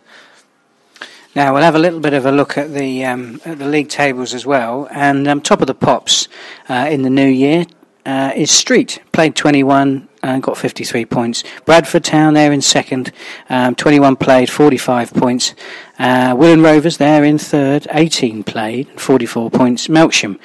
Now 1.36 1.54
we'll 1.54 1.64
have 1.64 1.76
a 1.76 1.80
little 1.80 2.00
bit 2.00 2.14
of 2.14 2.26
a 2.26 2.32
look 2.32 2.58
at 2.58 2.74
the 2.74 3.04
um, 3.06 3.42
at 3.44 3.58
the 3.58 3.66
league 3.66 3.90
tables 3.90 4.34
as 4.34 4.46
well. 4.46 4.88
And 4.92 5.28
um, 5.28 5.42
top 5.42 5.62
of 5.62 5.68
the 5.68 5.74
pops 5.74 6.28
uh, 6.70 6.88
in 6.90 7.02
the 7.02 7.10
new 7.10 7.28
year 7.28 7.66
uh, 8.06 8.32
is 8.36 8.51
Street. 8.51 9.01
Played 9.12 9.36
21 9.36 10.08
and 10.24 10.41
got 10.41 10.58
53 10.58 11.06
points. 11.06 11.43
Bradford 11.66 12.04
Town 12.04 12.34
there 12.34 12.51
in 12.51 12.62
second, 12.62 13.12
um, 13.49 13.76
21 13.76 14.16
played, 14.16 14.49
45 14.49 15.14
points. 15.14 15.54
Uh, 15.99 16.34
Willand 16.34 16.64
Rovers 16.64 16.97
there 16.97 17.24
in 17.24 17.38
third, 17.38 17.88
18 17.91 18.43
played, 18.43 18.99
44 18.99 19.51
points. 19.51 19.88
Melksham 19.88 20.39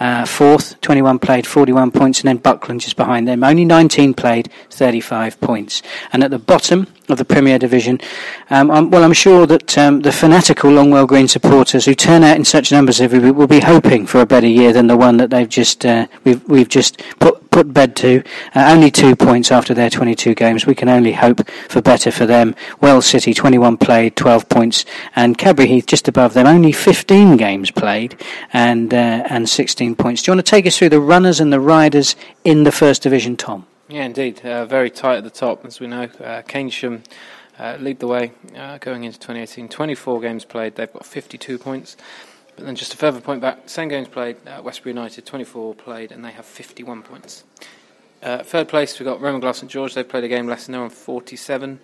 uh, 0.00 0.24
fourth, 0.24 0.80
21 0.80 1.18
played, 1.18 1.46
41 1.46 1.90
points, 1.90 2.20
and 2.20 2.28
then 2.28 2.38
Buckland 2.38 2.80
just 2.80 2.96
behind 2.96 3.28
them. 3.28 3.44
Only 3.44 3.66
19 3.66 4.14
played, 4.14 4.50
35 4.70 5.40
points. 5.40 5.82
And 6.12 6.24
at 6.24 6.30
the 6.30 6.38
bottom 6.38 6.86
of 7.12 7.18
the 7.18 7.24
Premier 7.24 7.58
Division, 7.58 8.00
um, 8.50 8.70
I'm, 8.70 8.90
well, 8.90 9.04
I'm 9.04 9.12
sure 9.12 9.46
that 9.46 9.76
um, 9.78 10.00
the 10.00 10.12
fanatical 10.12 10.70
Longwell 10.70 11.06
Green 11.06 11.28
supporters 11.28 11.84
who 11.84 11.94
turn 11.94 12.22
out 12.22 12.36
in 12.36 12.44
such 12.44 12.72
numbers 12.72 13.00
every 13.00 13.18
week 13.18 13.34
will 13.34 13.46
be 13.46 13.60
hoping 13.60 14.06
for 14.06 14.20
a 14.20 14.26
better 14.26 14.46
year 14.46 14.72
than 14.72 14.86
the 14.86 14.96
one 14.96 15.16
that 15.18 15.30
they've 15.30 15.48
just 15.48 15.84
uh, 15.86 16.06
we've 16.24 16.46
we've 16.48 16.68
just 16.68 17.02
put 17.18 17.50
put 17.50 17.72
bed 17.72 17.96
to. 17.96 18.22
Uh, 18.54 18.72
only 18.72 18.90
two 18.90 19.16
points 19.16 19.50
after 19.50 19.74
their 19.74 19.90
22 19.90 20.34
games. 20.34 20.66
We 20.66 20.74
can 20.74 20.88
only 20.88 21.12
hope 21.12 21.48
for 21.68 21.82
better 21.82 22.10
for 22.10 22.26
them. 22.26 22.54
Wells 22.80 23.06
City, 23.06 23.34
21 23.34 23.76
played, 23.76 24.16
12 24.16 24.48
points, 24.48 24.84
and 25.16 25.36
Cadbury 25.36 25.68
Heath 25.68 25.86
just 25.86 26.08
above 26.08 26.34
them, 26.34 26.46
only 26.46 26.72
15 26.72 27.36
games 27.36 27.70
played 27.70 28.20
and 28.52 28.92
uh, 28.94 29.24
and 29.28 29.48
16 29.48 29.94
points. 29.96 30.22
Do 30.22 30.30
you 30.30 30.36
want 30.36 30.46
to 30.46 30.50
take 30.50 30.66
us 30.66 30.78
through 30.78 30.90
the 30.90 31.00
runners 31.00 31.40
and 31.40 31.52
the 31.52 31.60
riders 31.60 32.16
in 32.44 32.64
the 32.64 32.72
First 32.72 33.02
Division, 33.02 33.36
Tom? 33.36 33.66
Yeah, 33.90 34.04
indeed. 34.04 34.46
Uh, 34.46 34.66
very 34.66 34.88
tight 34.88 35.16
at 35.16 35.24
the 35.24 35.30
top, 35.30 35.64
as 35.64 35.80
we 35.80 35.88
know. 35.88 36.04
Uh, 36.22 36.42
uh, 37.58 37.76
lead 37.80 37.98
the 37.98 38.06
way 38.06 38.30
uh, 38.56 38.78
going 38.78 39.02
into 39.02 39.18
2018. 39.18 39.68
24 39.68 40.20
games 40.20 40.44
played, 40.44 40.76
they've 40.76 40.92
got 40.92 41.04
52 41.04 41.58
points. 41.58 41.96
But 42.54 42.66
then 42.66 42.76
just 42.76 42.94
a 42.94 42.96
further 42.96 43.20
point 43.20 43.40
back, 43.40 43.68
same 43.68 43.88
games 43.88 44.06
played, 44.06 44.36
uh, 44.46 44.62
Westbury 44.62 44.92
United 44.92 45.26
24 45.26 45.74
played, 45.74 46.12
and 46.12 46.24
they 46.24 46.30
have 46.30 46.46
51 46.46 47.02
points. 47.02 47.42
Uh, 48.22 48.42
third 48.42 48.68
place, 48.68 48.98
we've 48.98 49.06
got 49.06 49.20
Roman 49.20 49.40
Glass 49.40 49.58
St 49.58 49.70
George, 49.70 49.94
they've 49.94 50.08
played 50.08 50.24
a 50.24 50.28
game 50.28 50.46
less, 50.46 50.66
and 50.66 50.74
they're 50.74 50.82
on 50.82 50.90
47. 50.90 51.80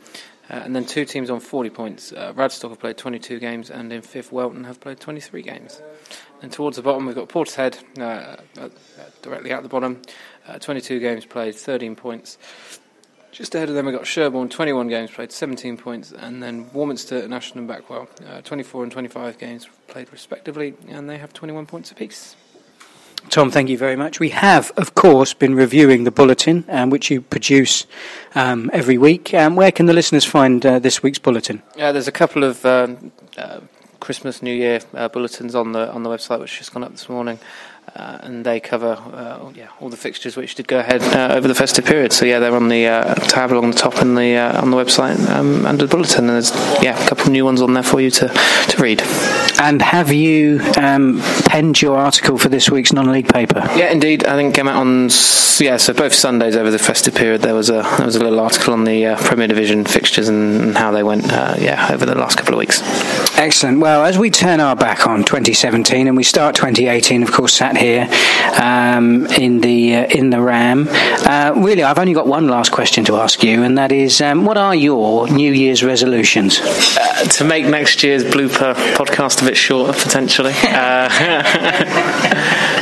Uh, 0.49 0.55
and 0.55 0.77
then 0.77 0.85
two 0.85 1.05
teams 1.05 1.29
on 1.29 1.41
40 1.41 1.71
points. 1.71 2.13
Uh, 2.13 2.33
Radstock 2.35 2.71
have 2.71 2.79
played 2.79 2.97
22 2.97 3.41
games, 3.41 3.71
and 3.71 3.93
in 3.93 4.03
fifth, 4.03 4.31
Welton 4.31 4.65
have 4.65 4.79
played 4.81 5.01
23 5.01 5.43
games. 5.43 5.81
And 6.41 6.53
towards 6.53 6.77
the 6.77 6.83
bottom, 6.83 7.07
we've 7.07 7.17
got 7.17 7.29
Portishead, 7.29 7.83
uh, 7.99 8.37
uh 8.61 8.69
directly 9.23 9.51
at 9.51 9.63
the 9.63 9.69
bottom, 9.69 10.03
uh, 10.47 10.59
22 10.59 11.01
games 11.01 11.25
played, 11.25 11.57
13 11.57 11.97
points. 11.97 12.39
Just 13.33 13.55
ahead 13.55 13.69
of 13.69 13.75
them, 13.75 13.87
we've 13.87 13.95
got 13.95 14.07
Sherborne, 14.07 14.49
21 14.49 14.89
games 14.89 15.11
played, 15.11 15.33
17 15.33 15.77
points, 15.79 16.13
and 16.13 16.43
then 16.43 16.71
Warminster, 16.73 17.19
and 17.19 17.35
Ashton, 17.35 17.61
and 17.61 17.69
Backwell, 17.69 18.09
uh, 18.29 18.41
24 18.43 18.85
and 18.85 18.93
25 18.93 19.39
games 19.39 19.69
played 19.89 20.13
respectively, 20.13 20.75
and 20.89 21.11
they 21.11 21.19
have 21.19 21.33
21 21.33 21.67
points 21.67 21.91
apiece. 21.91 22.37
Tom, 23.31 23.51
thank 23.51 23.69
you 23.69 23.77
very 23.77 23.97
much. 23.97 24.21
We 24.21 24.31
have, 24.31 24.73
of 24.77 24.95
course, 24.95 25.35
been 25.35 25.55
reviewing 25.55 26.05
the 26.05 26.11
bulletin, 26.11 26.65
um, 26.69 26.91
which 26.91 27.11
you 27.11 27.21
produce 27.21 27.87
um, 28.35 28.71
every 28.73 28.97
week. 28.97 29.35
Um, 29.35 29.57
where 29.57 29.73
can 29.73 29.87
the 29.87 29.93
listeners 29.93 30.25
find 30.25 30.65
uh, 30.65 30.79
this 30.79 31.03
week's 31.03 31.19
bulletin? 31.19 31.63
Yeah, 31.77 31.93
there's 31.93 32.09
a 32.09 32.13
couple 32.13 32.45
of 32.45 32.65
um, 32.65 33.13
uh, 33.37 33.61
Christmas, 34.01 34.43
New 34.43 34.55
Year 34.55 34.81
uh, 34.95 35.09
bulletins 35.09 35.55
on 35.55 35.73
the 35.73 35.91
on 35.93 36.03
the 36.03 36.11
website, 36.11 36.41
which 36.41 36.59
just 36.59 36.73
gone 36.73 36.85
up 36.85 36.93
this 36.93 37.09
morning 37.09 37.39
uh, 37.95 38.19
and 38.23 38.45
they 38.45 38.61
cover 38.61 38.93
uh, 39.13 39.51
yeah 39.55 39.69
all 39.81 39.89
the 39.89 39.97
fixtures 39.97 40.37
which 40.37 40.55
did 40.55 40.67
go 40.67 40.79
ahead 40.79 41.03
uh, 41.03 41.35
over 41.35 41.49
the 41.49 41.55
festive 41.55 41.85
period. 41.85 42.13
So 42.13 42.27
yeah, 42.27 42.39
they're 42.39 42.55
on 42.55 42.69
the 42.69 42.87
uh, 42.87 43.15
tab 43.15 43.53
along 43.53 43.71
the 43.71 43.77
top 43.77 44.03
in 44.03 44.15
the 44.15 44.37
uh, 44.37 44.61
on 44.61 44.71
the 44.71 44.77
website 44.77 45.19
um, 45.31 45.65
under 45.65 45.87
the 45.87 45.91
bulletin. 45.91 46.29
And 46.29 46.31
there's 46.31 46.55
yeah 46.83 47.03
a 47.03 47.09
couple 47.09 47.27
of 47.27 47.33
new 47.33 47.45
ones 47.45 47.63
on 47.63 47.75
there 47.75 47.83
for 47.83 48.01
you 48.01 48.11
to 48.11 48.29
to 48.29 48.83
read. 48.83 49.03
And 49.61 49.81
have 49.81 50.13
you 50.13 50.61
um, 50.77 51.21
penned 51.47 51.81
your 51.81 51.97
article 51.97 52.39
for 52.39 52.49
this 52.49 52.71
week's 52.71 52.93
non-league 52.93 53.29
paper? 53.33 53.63
Yeah, 53.77 53.91
indeed. 53.91 54.25
I 54.25 54.37
think 54.37 54.55
came 54.55 54.69
out 54.69 54.77
on 54.77 55.09
yeah. 55.59 55.77
So 55.77 55.95
both 55.95 56.13
Sundays 56.13 56.57
over 56.57 56.71
the 56.71 56.79
festive 56.79 57.15
period, 57.15 57.43
there 57.43 57.55
was 57.55 57.71
a 57.71 57.83
there 57.97 58.07
was 58.07 58.17
a 58.17 58.23
little 58.23 58.41
article 58.41 58.73
on 58.73 58.85
the 58.85 59.07
uh, 59.07 59.17
Premier 59.19 59.47
Division 59.47 59.85
fixtures 59.85 60.29
and, 60.29 60.61
and 60.61 60.77
how 60.77 60.91
they 60.91 61.03
went. 61.03 61.27
yeah, 61.27 61.89
over 61.93 62.05
the 62.05 62.15
last 62.15 62.37
couple 62.37 62.55
of 62.55 62.59
weeks. 62.59 62.83
Excellent. 63.39 63.81
Well, 63.81 64.05
as 64.05 64.19
we 64.19 64.31
turn 64.31 64.61
our 64.61 64.75
back 64.75 65.07
on 65.07 65.23
2017 65.23 66.09
and 66.09 66.17
we 66.17 66.25
start 66.25 66.55
2018, 66.55 67.23
of 67.23 67.31
course, 67.31 67.53
sat 67.53 67.77
here 67.77 68.09
um, 68.61 69.27
in 69.27 69.61
the 69.61 69.95
uh, 69.95 70.07
in 70.07 70.31
the 70.31 70.41
Ram. 70.41 70.87
Uh, 70.89 71.53
really, 71.55 71.83
I've 71.83 71.99
only 71.99 72.15
got 72.15 72.27
one 72.27 72.49
last 72.49 72.73
question 72.73 73.05
to 73.05 73.17
ask 73.17 73.45
you, 73.45 73.63
and 73.63 73.77
that 73.77 73.93
is, 73.93 74.23
um, 74.23 74.47
what 74.47 74.57
are 74.57 74.75
your 74.75 75.29
New 75.29 75.53
Year's 75.53 75.85
resolutions? 75.85 76.59
Uh, 76.61 77.25
to 77.25 77.45
make 77.45 77.67
next 77.67 78.03
year's 78.03 78.25
blooper 78.25 78.75
podcast 78.95 79.43
a 79.43 79.45
bit 79.45 79.57
shorter, 79.57 79.93
potentially. 79.93 80.53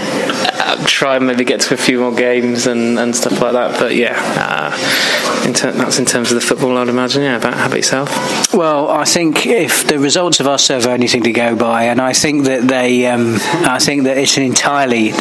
Try 0.86 1.16
and 1.16 1.26
maybe 1.26 1.44
get 1.44 1.60
to 1.62 1.74
a 1.74 1.76
few 1.76 2.00
more 2.00 2.14
games 2.14 2.66
and, 2.66 2.98
and 2.98 3.14
stuff 3.14 3.40
like 3.40 3.52
that. 3.52 3.78
But 3.78 3.94
yeah, 3.94 4.14
uh, 4.18 5.46
in 5.46 5.54
ter- 5.54 5.72
that's 5.72 5.98
in 5.98 6.04
terms 6.04 6.30
of 6.30 6.36
the 6.36 6.40
football, 6.46 6.76
I'd 6.78 6.88
imagine. 6.88 7.22
Yeah, 7.22 7.36
about 7.36 7.54
how 7.54 7.66
about 7.66 7.76
yourself? 7.76 8.54
Well, 8.54 8.90
I 8.90 9.04
think 9.04 9.46
if 9.46 9.86
the 9.86 9.98
results 9.98 10.40
of 10.40 10.46
our 10.46 10.58
survey 10.58 10.90
are 10.90 10.94
anything 10.94 11.22
to 11.24 11.32
go 11.32 11.56
by, 11.56 11.84
and 11.84 12.00
I 12.00 12.12
think 12.12 12.44
that 12.44 12.68
they, 12.68 13.06
um, 13.06 13.36
I 13.66 13.78
think 13.78 14.04
that 14.04 14.18
it's 14.18 14.36
an 14.36 14.42
entirely 14.44 15.12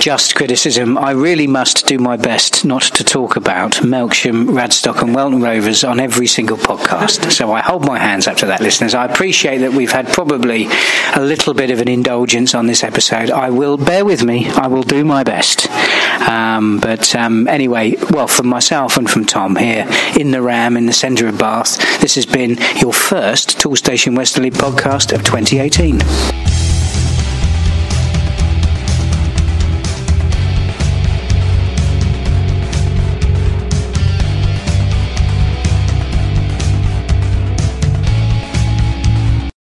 just 0.00 0.34
criticism. 0.34 0.96
I 0.98 1.12
really 1.12 1.46
must 1.46 1.86
do 1.86 1.98
my 1.98 2.16
best 2.16 2.64
not 2.64 2.82
to 2.82 3.04
talk 3.04 3.36
about 3.36 3.72
Melksham, 3.72 4.46
Radstock, 4.46 5.02
and 5.02 5.14
Welton 5.14 5.40
Rovers 5.40 5.84
on 5.84 6.00
every 6.00 6.26
single 6.26 6.56
podcast. 6.56 7.32
So 7.32 7.52
I 7.52 7.60
hold 7.60 7.84
my 7.84 7.98
hands 7.98 8.26
up 8.26 8.36
to 8.38 8.46
that, 8.46 8.60
listeners. 8.60 8.94
I 8.94 9.04
appreciate 9.04 9.58
that 9.58 9.72
we've 9.72 9.92
had 9.92 10.08
probably 10.08 10.68
a 11.14 11.20
little 11.20 11.54
bit 11.54 11.70
of 11.70 11.80
an 11.80 11.88
indulgence 11.88 12.54
on 12.54 12.66
this 12.66 12.84
episode. 12.84 13.30
I 13.30 13.50
will 13.50 13.76
bear 13.76 14.04
with 14.04 14.22
me. 14.24 14.48
I 14.50 14.66
will 14.66 14.82
do 14.82 15.04
my 15.04 15.24
best. 15.24 15.68
Um, 16.28 16.78
but 16.80 17.14
um, 17.14 17.48
anyway, 17.48 17.96
well, 18.10 18.28
from 18.28 18.46
myself 18.46 18.96
and 18.96 19.08
from 19.08 19.24
Tom 19.24 19.56
here 19.56 19.86
in 20.18 20.30
the 20.30 20.42
Ram 20.42 20.76
in 20.76 20.86
the 20.86 20.92
centre 20.92 21.28
of 21.28 21.38
Bath, 21.38 21.78
this 22.00 22.14
has 22.14 22.26
been 22.26 22.58
your 22.76 22.92
first 22.92 23.58
Toolstation 23.58 24.16
Western 24.16 24.44
League 24.44 24.54
podcast 24.54 25.12
of 25.12 25.24
2018. 25.24 26.55